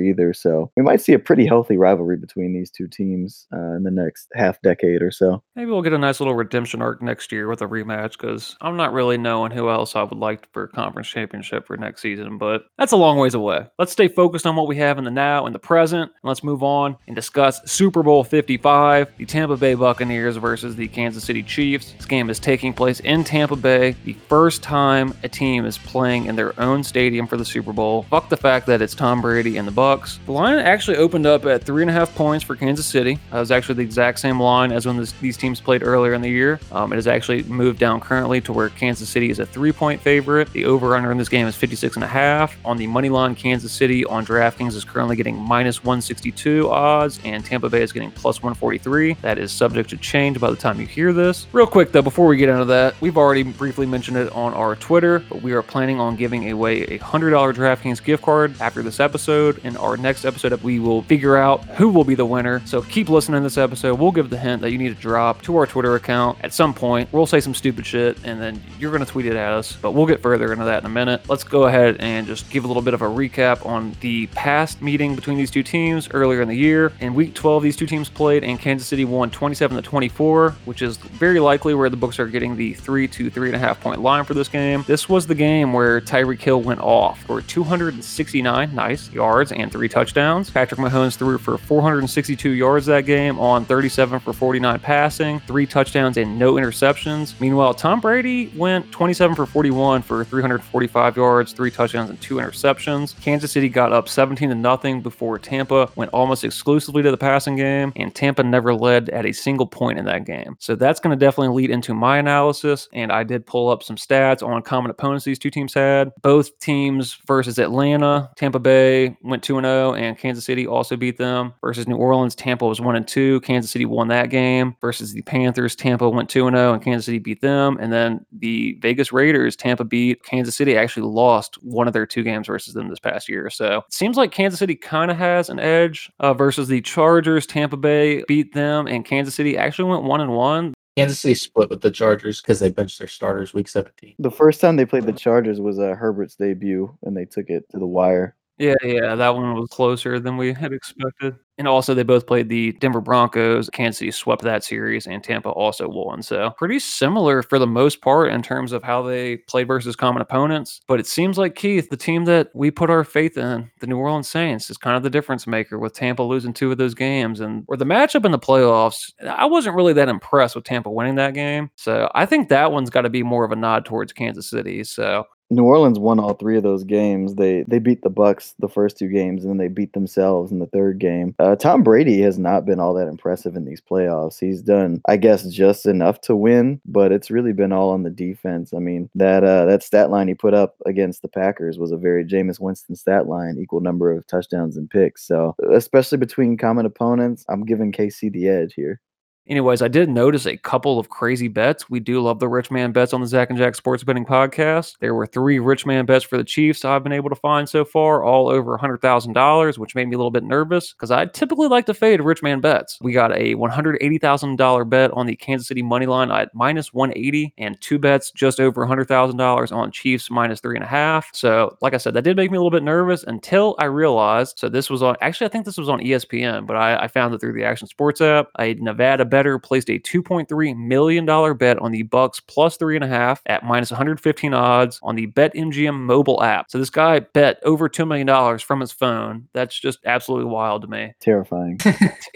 either. 0.00 0.34
So 0.34 0.72
we 0.76 0.82
might 0.82 1.00
see 1.00 1.12
a 1.12 1.18
pretty 1.18 1.46
healthy 1.46 1.76
rivalry 1.76 2.16
between 2.16 2.52
these 2.52 2.70
two 2.70 2.88
teams 2.88 3.46
uh, 3.52 3.76
in 3.76 3.84
the 3.84 3.90
next 3.90 4.28
half 4.34 4.60
decade 4.62 5.02
or 5.02 5.10
so. 5.10 5.42
Maybe 5.54 5.70
we'll 5.70 5.82
get 5.82 5.92
a 5.92 5.98
nice 5.98 6.20
little 6.20 6.34
redemption 6.34 6.82
arc 6.82 7.02
next 7.02 7.30
year 7.30 7.46
with 7.48 7.62
a 7.62 7.66
rematch 7.66 8.12
because 8.12 8.56
I'm 8.60 8.76
not 8.76 8.92
really 8.92 9.18
knowing 9.18 9.52
who 9.52 9.70
else 9.70 9.94
I 9.94 10.02
would 10.02 10.18
like 10.18 10.50
for 10.52 10.66
conference 10.68 11.08
championship 11.08 11.66
for 11.66 11.76
next 11.76 12.02
season, 12.02 12.38
but 12.38 12.66
that's 12.78 12.92
a 12.92 12.96
long 12.96 13.18
ways 13.18 13.34
away. 13.34 13.66
Let's 13.78 13.92
stay 13.92 14.08
focused 14.08 14.46
on 14.46 14.56
what 14.56 14.66
we 14.66 14.76
have 14.76 14.98
in 14.98 15.04
the 15.04 15.10
now 15.10 15.46
and 15.46 15.54
the 15.54 15.58
present, 15.58 16.10
and 16.10 16.28
let's 16.28 16.42
move 16.42 16.62
on 16.62 16.96
and 17.06 17.14
discuss 17.14 17.60
Super 17.70 18.02
Bowl 18.02 18.24
55, 18.24 19.16
the 19.16 19.26
Tampa 19.26 19.56
Bay 19.56 19.74
Buccaneers 19.74 20.36
versus 20.36 20.76
the 20.76 20.88
Kansas 20.88 21.17
City 21.20 21.42
Chiefs. 21.42 21.92
This 21.92 22.06
game 22.06 22.30
is 22.30 22.38
taking 22.38 22.72
place 22.72 23.00
in 23.00 23.24
Tampa 23.24 23.56
Bay, 23.56 23.94
the 24.04 24.14
first 24.28 24.62
time 24.62 25.14
a 25.22 25.28
team 25.28 25.64
is 25.64 25.78
playing 25.78 26.26
in 26.26 26.36
their 26.36 26.58
own 26.60 26.82
stadium 26.82 27.26
for 27.26 27.36
the 27.36 27.44
Super 27.44 27.72
Bowl. 27.72 28.04
Fuck 28.04 28.28
the 28.28 28.36
fact 28.36 28.66
that 28.66 28.82
it's 28.82 28.94
Tom 28.94 29.20
Brady 29.20 29.56
and 29.56 29.66
the 29.66 29.72
Bucks. 29.72 30.18
The 30.26 30.32
line 30.32 30.58
actually 30.58 30.96
opened 30.96 31.26
up 31.26 31.44
at 31.46 31.64
three 31.64 31.82
and 31.82 31.90
a 31.90 31.94
half 31.94 32.14
points 32.14 32.44
for 32.44 32.56
Kansas 32.56 32.86
City. 32.86 33.18
That 33.30 33.40
was 33.40 33.50
actually 33.50 33.76
the 33.76 33.82
exact 33.82 34.20
same 34.20 34.40
line 34.40 34.72
as 34.72 34.86
when 34.86 34.96
this, 34.96 35.12
these 35.12 35.36
teams 35.36 35.60
played 35.60 35.82
earlier 35.82 36.14
in 36.14 36.22
the 36.22 36.30
year. 36.30 36.60
Um, 36.72 36.92
it 36.92 36.96
has 36.96 37.06
actually 37.06 37.42
moved 37.44 37.78
down 37.78 38.00
currently 38.00 38.40
to 38.42 38.52
where 38.52 38.68
Kansas 38.70 39.08
City 39.08 39.30
is 39.30 39.38
a 39.38 39.46
three-point 39.46 40.00
favorite. 40.00 40.52
The 40.52 40.64
over/under 40.64 41.10
in 41.10 41.18
this 41.18 41.28
game 41.28 41.46
is 41.46 41.56
56 41.56 41.96
and 41.96 42.04
a 42.04 42.08
half. 42.08 42.56
On 42.64 42.76
the 42.76 42.86
money 42.86 43.08
line, 43.08 43.34
Kansas 43.34 43.72
City 43.72 44.04
on 44.04 44.24
DraftKings 44.24 44.74
is 44.74 44.84
currently 44.84 45.16
getting 45.16 45.36
minus 45.36 45.84
162 45.84 46.70
odds, 46.70 47.20
and 47.24 47.44
Tampa 47.44 47.68
Bay 47.68 47.82
is 47.82 47.92
getting 47.92 48.10
plus 48.10 48.42
143. 48.42 49.14
That 49.22 49.38
is 49.38 49.52
subject 49.52 49.90
to 49.90 49.96
change 49.96 50.40
by 50.40 50.50
the 50.50 50.56
time 50.56 50.80
you 50.80 50.86
hear 50.86 51.07
this. 51.12 51.46
Real 51.52 51.66
quick 51.66 51.92
though, 51.92 52.02
before 52.02 52.26
we 52.26 52.36
get 52.36 52.48
into 52.48 52.64
that, 52.66 53.00
we've 53.00 53.16
already 53.16 53.42
briefly 53.42 53.86
mentioned 53.86 54.16
it 54.16 54.32
on 54.32 54.54
our 54.54 54.76
Twitter, 54.76 55.20
but 55.20 55.42
we 55.42 55.52
are 55.52 55.62
planning 55.62 56.00
on 56.00 56.16
giving 56.16 56.50
away 56.50 56.82
a 56.82 56.98
$100 56.98 57.54
DraftKings 57.54 58.02
gift 58.02 58.22
card 58.22 58.54
after 58.60 58.82
this 58.82 59.00
episode. 59.00 59.58
In 59.64 59.76
our 59.76 59.96
next 59.96 60.24
episode, 60.24 60.52
we 60.62 60.78
will 60.78 61.02
figure 61.02 61.36
out 61.36 61.64
who 61.76 61.88
will 61.88 62.04
be 62.04 62.14
the 62.14 62.26
winner. 62.26 62.60
So 62.66 62.82
keep 62.82 63.08
listening 63.08 63.40
to 63.40 63.44
this 63.44 63.58
episode. 63.58 63.98
We'll 63.98 64.12
give 64.12 64.30
the 64.30 64.38
hint 64.38 64.62
that 64.62 64.70
you 64.70 64.78
need 64.78 64.94
to 64.94 65.00
drop 65.00 65.42
to 65.42 65.56
our 65.56 65.66
Twitter 65.66 65.94
account 65.94 66.38
at 66.42 66.52
some 66.52 66.74
point. 66.74 67.12
We'll 67.12 67.26
say 67.26 67.40
some 67.40 67.54
stupid 67.54 67.86
shit 67.86 68.18
and 68.24 68.40
then 68.40 68.62
you're 68.78 68.90
going 68.90 69.04
to 69.04 69.10
tweet 69.10 69.26
it 69.26 69.36
at 69.36 69.52
us, 69.52 69.76
but 69.80 69.92
we'll 69.92 70.06
get 70.06 70.22
further 70.22 70.52
into 70.52 70.64
that 70.64 70.80
in 70.82 70.86
a 70.86 70.90
minute. 70.90 71.28
Let's 71.28 71.44
go 71.44 71.64
ahead 71.64 71.96
and 72.00 72.26
just 72.26 72.50
give 72.50 72.64
a 72.64 72.66
little 72.66 72.82
bit 72.82 72.94
of 72.94 73.02
a 73.02 73.06
recap 73.06 73.64
on 73.64 73.96
the 74.00 74.26
past 74.28 74.82
meeting 74.82 75.14
between 75.14 75.36
these 75.36 75.50
two 75.50 75.62
teams 75.62 76.08
earlier 76.12 76.42
in 76.42 76.48
the 76.48 76.56
year. 76.56 76.92
In 77.00 77.14
week 77.14 77.34
12, 77.34 77.62
these 77.62 77.76
two 77.76 77.86
teams 77.86 78.08
played 78.08 78.44
and 78.44 78.58
Kansas 78.58 78.88
City 78.88 79.04
won 79.04 79.30
27 79.30 79.76
to 79.76 79.82
24, 79.82 80.52
which 80.64 80.82
is 80.82 80.97
very 81.18 81.40
likely 81.40 81.74
where 81.74 81.90
the 81.90 81.96
books 81.96 82.18
are 82.18 82.26
getting 82.26 82.56
the 82.56 82.74
three 82.74 83.08
to 83.08 83.30
three 83.30 83.48
and 83.48 83.56
a 83.56 83.58
half 83.58 83.80
point 83.80 84.00
line 84.00 84.24
for 84.24 84.34
this 84.34 84.48
game. 84.48 84.84
This 84.86 85.08
was 85.08 85.26
the 85.26 85.34
game 85.34 85.72
where 85.72 86.00
Tyreek 86.00 86.40
Hill 86.40 86.62
went 86.62 86.80
off 86.80 87.22
for 87.22 87.40
269 87.42 88.74
nice 88.74 89.10
yards 89.12 89.52
and 89.52 89.70
three 89.70 89.88
touchdowns. 89.88 90.50
Patrick 90.50 90.80
Mahomes 90.80 91.16
threw 91.16 91.38
for 91.38 91.58
462 91.58 92.50
yards 92.50 92.86
that 92.86 93.06
game 93.06 93.38
on 93.38 93.64
37 93.64 94.20
for 94.20 94.32
49 94.32 94.80
passing, 94.80 95.40
three 95.40 95.66
touchdowns 95.66 96.16
and 96.16 96.38
no 96.38 96.54
interceptions. 96.54 97.38
Meanwhile, 97.40 97.74
Tom 97.74 98.00
Brady 98.00 98.52
went 98.56 98.90
27 98.92 99.36
for 99.36 99.46
41 99.46 100.02
for 100.02 100.24
345 100.24 101.16
yards, 101.16 101.52
three 101.52 101.70
touchdowns 101.70 102.10
and 102.10 102.20
two 102.20 102.36
interceptions. 102.36 103.18
Kansas 103.20 103.52
City 103.52 103.68
got 103.68 103.92
up 103.92 104.08
17 104.08 104.48
to 104.48 104.54
nothing 104.54 105.00
before 105.00 105.38
Tampa 105.38 105.90
went 105.96 106.12
almost 106.12 106.44
exclusively 106.44 107.02
to 107.02 107.10
the 107.10 107.16
passing 107.16 107.56
game, 107.56 107.92
and 107.96 108.14
Tampa 108.14 108.42
never 108.42 108.74
led 108.74 109.08
at 109.10 109.26
a 109.26 109.32
single 109.32 109.66
point 109.66 109.98
in 109.98 110.04
that 110.04 110.24
game. 110.24 110.56
So 110.58 110.74
that's 110.88 111.00
going 111.00 111.16
to 111.16 111.22
definitely 111.22 111.54
lead 111.54 111.70
into 111.70 111.92
my 111.92 112.16
analysis. 112.16 112.88
And 112.94 113.12
I 113.12 113.22
did 113.22 113.44
pull 113.44 113.68
up 113.68 113.82
some 113.82 113.96
stats 113.96 114.42
on 114.42 114.62
common 114.62 114.90
opponents 114.90 115.22
these 115.22 115.38
two 115.38 115.50
teams 115.50 115.74
had. 115.74 116.10
Both 116.22 116.58
teams 116.60 117.18
versus 117.26 117.58
Atlanta, 117.58 118.30
Tampa 118.36 118.58
Bay 118.58 119.14
went 119.22 119.42
2 119.42 119.60
0, 119.60 119.92
and 119.92 120.16
Kansas 120.16 120.46
City 120.46 120.66
also 120.66 120.96
beat 120.96 121.18
them. 121.18 121.52
Versus 121.60 121.86
New 121.86 121.96
Orleans, 121.96 122.34
Tampa 122.34 122.66
was 122.66 122.80
1 122.80 123.04
2. 123.04 123.42
Kansas 123.42 123.70
City 123.70 123.84
won 123.84 124.08
that 124.08 124.30
game. 124.30 124.76
Versus 124.80 125.12
the 125.12 125.20
Panthers, 125.20 125.76
Tampa 125.76 126.08
went 126.08 126.30
2 126.30 126.48
0, 126.48 126.72
and 126.72 126.82
Kansas 126.82 127.04
City 127.04 127.18
beat 127.18 127.42
them. 127.42 127.76
And 127.78 127.92
then 127.92 128.24
the 128.32 128.78
Vegas 128.80 129.12
Raiders, 129.12 129.56
Tampa 129.56 129.84
beat 129.84 130.22
Kansas 130.22 130.56
City, 130.56 130.74
actually 130.74 131.06
lost 131.06 131.62
one 131.62 131.86
of 131.86 131.92
their 131.92 132.06
two 132.06 132.22
games 132.22 132.46
versus 132.46 132.72
them 132.72 132.88
this 132.88 132.98
past 132.98 133.28
year. 133.28 133.50
So 133.50 133.84
it 133.86 133.92
seems 133.92 134.16
like 134.16 134.32
Kansas 134.32 134.58
City 134.58 134.74
kind 134.74 135.10
of 135.10 135.18
has 135.18 135.50
an 135.50 135.58
edge 135.58 136.10
uh, 136.18 136.32
versus 136.32 136.66
the 136.68 136.80
Chargers. 136.80 137.44
Tampa 137.44 137.76
Bay 137.76 138.24
beat 138.26 138.54
them, 138.54 138.86
and 138.86 139.04
Kansas 139.04 139.34
City 139.34 139.58
actually 139.58 139.90
went 139.90 140.04
1 140.04 140.22
and 140.22 140.32
1. 140.32 140.74
Kansas 140.98 141.20
City 141.20 141.34
split 141.34 141.70
with 141.70 141.80
the 141.80 141.90
Chargers 141.90 142.40
because 142.40 142.58
they 142.58 142.70
benched 142.70 142.98
their 142.98 143.08
starters 143.08 143.54
week 143.54 143.68
17. 143.68 144.16
The 144.18 144.30
first 144.30 144.60
time 144.60 144.76
they 144.76 144.84
played 144.84 145.04
the 145.04 145.12
Chargers 145.12 145.60
was 145.60 145.78
uh, 145.78 145.94
Herbert's 145.94 146.34
debut, 146.34 146.96
and 147.02 147.16
they 147.16 147.24
took 147.24 147.50
it 147.50 147.68
to 147.70 147.78
the 147.78 147.86
wire. 147.86 148.34
Yeah, 148.58 148.74
yeah, 148.82 149.14
that 149.14 149.36
one 149.36 149.54
was 149.54 149.68
closer 149.70 150.18
than 150.18 150.36
we 150.36 150.52
had 150.52 150.72
expected. 150.72 151.36
And 151.58 151.68
also, 151.68 151.94
they 151.94 152.02
both 152.02 152.26
played 152.26 152.48
the 152.48 152.72
Denver 152.72 153.00
Broncos. 153.00 153.68
Kansas 153.70 153.98
City 153.98 154.10
swept 154.10 154.42
that 154.42 154.64
series, 154.64 155.06
and 155.06 155.22
Tampa 155.22 155.48
also 155.50 155.88
won. 155.88 156.22
So, 156.22 156.50
pretty 156.58 156.78
similar 156.80 157.42
for 157.42 157.58
the 157.60 157.66
most 157.68 158.00
part 158.00 158.32
in 158.32 158.42
terms 158.42 158.72
of 158.72 158.82
how 158.82 159.02
they 159.02 159.38
played 159.48 159.66
versus 159.68 159.94
common 159.96 160.22
opponents. 160.22 160.80
But 160.88 160.98
it 161.00 161.06
seems 161.06 161.38
like, 161.38 161.54
Keith, 161.54 161.88
the 161.90 161.96
team 161.96 162.24
that 162.26 162.50
we 162.54 162.70
put 162.72 162.90
our 162.90 163.04
faith 163.04 163.36
in, 163.38 163.70
the 163.80 163.86
New 163.88 163.96
Orleans 163.98 164.28
Saints, 164.28 164.70
is 164.70 164.76
kind 164.76 164.96
of 164.96 165.02
the 165.04 165.10
difference 165.10 165.46
maker 165.46 165.78
with 165.78 165.94
Tampa 165.94 166.22
losing 166.22 166.52
two 166.52 166.70
of 166.72 166.78
those 166.78 166.94
games. 166.94 167.40
And 167.40 167.64
or 167.68 167.76
the 167.76 167.84
matchup 167.84 168.24
in 168.24 168.32
the 168.32 168.38
playoffs, 168.38 169.12
I 169.24 169.46
wasn't 169.46 169.76
really 169.76 169.92
that 169.94 170.08
impressed 170.08 170.54
with 170.56 170.64
Tampa 170.64 170.90
winning 170.90 171.16
that 171.16 171.34
game. 171.34 171.70
So, 171.76 172.08
I 172.14 172.26
think 172.26 172.48
that 172.48 172.70
one's 172.72 172.90
got 172.90 173.02
to 173.02 173.10
be 173.10 173.22
more 173.24 173.44
of 173.44 173.52
a 173.52 173.56
nod 173.56 173.84
towards 173.84 174.12
Kansas 174.12 174.48
City. 174.50 174.82
So, 174.84 175.24
New 175.50 175.64
Orleans 175.64 175.98
won 175.98 176.20
all 176.20 176.34
three 176.34 176.56
of 176.56 176.62
those 176.62 176.84
games. 176.84 177.36
They 177.36 177.64
they 177.66 177.78
beat 177.78 178.02
the 178.02 178.10
Bucks 178.10 178.54
the 178.58 178.68
first 178.68 178.98
two 178.98 179.08
games, 179.08 179.42
and 179.44 179.50
then 179.50 179.56
they 179.58 179.68
beat 179.68 179.92
themselves 179.94 180.52
in 180.52 180.58
the 180.58 180.66
third 180.66 180.98
game. 180.98 181.34
Uh, 181.38 181.56
Tom 181.56 181.82
Brady 181.82 182.20
has 182.20 182.38
not 182.38 182.66
been 182.66 182.80
all 182.80 182.94
that 182.94 183.08
impressive 183.08 183.56
in 183.56 183.64
these 183.64 183.80
playoffs. 183.80 184.38
He's 184.38 184.60
done, 184.60 185.00
I 185.08 185.16
guess, 185.16 185.46
just 185.48 185.86
enough 185.86 186.20
to 186.22 186.36
win, 186.36 186.80
but 186.84 187.12
it's 187.12 187.30
really 187.30 187.52
been 187.52 187.72
all 187.72 187.90
on 187.90 188.02
the 188.02 188.10
defense. 188.10 188.74
I 188.74 188.78
mean, 188.78 189.08
that 189.14 189.42
uh, 189.42 189.64
that 189.64 189.82
stat 189.82 190.10
line 190.10 190.28
he 190.28 190.34
put 190.34 190.54
up 190.54 190.76
against 190.86 191.22
the 191.22 191.28
Packers 191.28 191.78
was 191.78 191.92
a 191.92 191.96
very 191.96 192.24
Jameis 192.24 192.60
Winston 192.60 192.96
stat 192.96 193.26
line, 193.26 193.56
equal 193.58 193.80
number 193.80 194.12
of 194.12 194.26
touchdowns 194.26 194.76
and 194.76 194.90
picks. 194.90 195.26
So, 195.26 195.54
especially 195.72 196.18
between 196.18 196.56
common 196.58 196.84
opponents, 196.84 197.44
I'm 197.48 197.64
giving 197.64 197.92
KC 197.92 198.32
the 198.32 198.48
edge 198.48 198.74
here. 198.74 199.00
Anyways, 199.48 199.80
I 199.80 199.88
did 199.88 200.10
notice 200.10 200.44
a 200.44 200.58
couple 200.58 200.98
of 200.98 201.08
crazy 201.08 201.48
bets. 201.48 201.88
We 201.88 202.00
do 202.00 202.20
love 202.20 202.38
the 202.38 202.48
rich 202.48 202.70
man 202.70 202.92
bets 202.92 203.14
on 203.14 203.22
the 203.22 203.26
Zach 203.26 203.48
and 203.48 203.58
Jack 203.58 203.74
Sports 203.76 204.04
Betting 204.04 204.26
Podcast. 204.26 204.98
There 205.00 205.14
were 205.14 205.26
three 205.26 205.58
rich 205.58 205.86
man 205.86 206.04
bets 206.04 206.22
for 206.26 206.36
the 206.36 206.44
Chiefs 206.44 206.84
I've 206.84 207.02
been 207.02 207.12
able 207.12 207.30
to 207.30 207.36
find 207.36 207.66
so 207.66 207.82
far, 207.82 208.22
all 208.22 208.50
over 208.50 208.76
$100,000, 208.76 209.78
which 209.78 209.94
made 209.94 210.06
me 210.06 210.14
a 210.14 210.18
little 210.18 210.30
bit 210.30 210.44
nervous 210.44 210.92
because 210.92 211.10
I 211.10 211.24
typically 211.24 211.66
like 211.66 211.86
to 211.86 211.94
fade 211.94 212.20
rich 212.20 212.42
man 212.42 212.60
bets. 212.60 212.98
We 213.00 213.12
got 213.12 213.32
a 213.32 213.54
$180,000 213.54 214.90
bet 214.90 215.10
on 215.12 215.24
the 215.24 215.34
Kansas 215.34 215.66
City 215.66 215.80
money 215.80 216.04
line 216.04 216.30
at 216.30 216.54
minus 216.54 216.92
180 216.92 217.54
and 217.56 217.80
two 217.80 217.98
bets 217.98 218.30
just 218.30 218.60
over 218.60 218.86
$100,000 218.86 219.72
on 219.72 219.92
Chiefs 219.92 220.30
minus 220.30 220.60
three 220.60 220.76
and 220.76 220.84
a 220.84 220.88
half. 220.88 221.30
So, 221.32 221.78
like 221.80 221.94
I 221.94 221.98
said, 221.98 222.12
that 222.12 222.22
did 222.22 222.36
make 222.36 222.50
me 222.50 222.58
a 222.58 222.60
little 222.60 222.70
bit 222.70 222.82
nervous 222.82 223.22
until 223.22 223.76
I 223.78 223.86
realized. 223.86 224.58
So, 224.58 224.68
this 224.68 224.90
was 224.90 225.02
on, 225.02 225.16
actually, 225.22 225.46
I 225.46 225.50
think 225.50 225.64
this 225.64 225.78
was 225.78 225.88
on 225.88 226.00
ESPN, 226.00 226.66
but 226.66 226.76
I, 226.76 227.04
I 227.04 227.08
found 227.08 227.32
it 227.32 227.40
through 227.40 227.54
the 227.54 227.64
Action 227.64 227.88
Sports 227.88 228.20
app. 228.20 228.48
A 228.58 228.74
Nevada 228.74 229.24
bet 229.24 229.37
better 229.38 229.56
placed 229.56 229.88
a 229.88 230.00
$2.3 230.00 230.76
million 230.76 231.24
bet 231.56 231.78
on 231.78 231.92
the 231.92 232.02
Bucks 232.02 232.40
plus 232.40 232.76
three 232.76 232.96
and 232.96 233.04
a 233.04 233.06
half 233.06 233.40
at 233.46 233.62
minus 233.62 233.88
115 233.88 234.52
odds 234.52 234.98
on 235.00 235.14
the 235.14 235.28
BetMGM 235.28 235.94
mobile 235.94 236.42
app. 236.42 236.68
So 236.72 236.78
this 236.78 236.90
guy 236.90 237.20
bet 237.20 237.60
over 237.62 237.88
$2 237.88 238.04
million 238.08 238.58
from 238.58 238.80
his 238.80 238.90
phone. 238.90 239.46
That's 239.52 239.78
just 239.78 240.00
absolutely 240.04 240.50
wild 240.50 240.82
to 240.82 240.88
me. 240.88 241.14
Terrifying. 241.20 241.78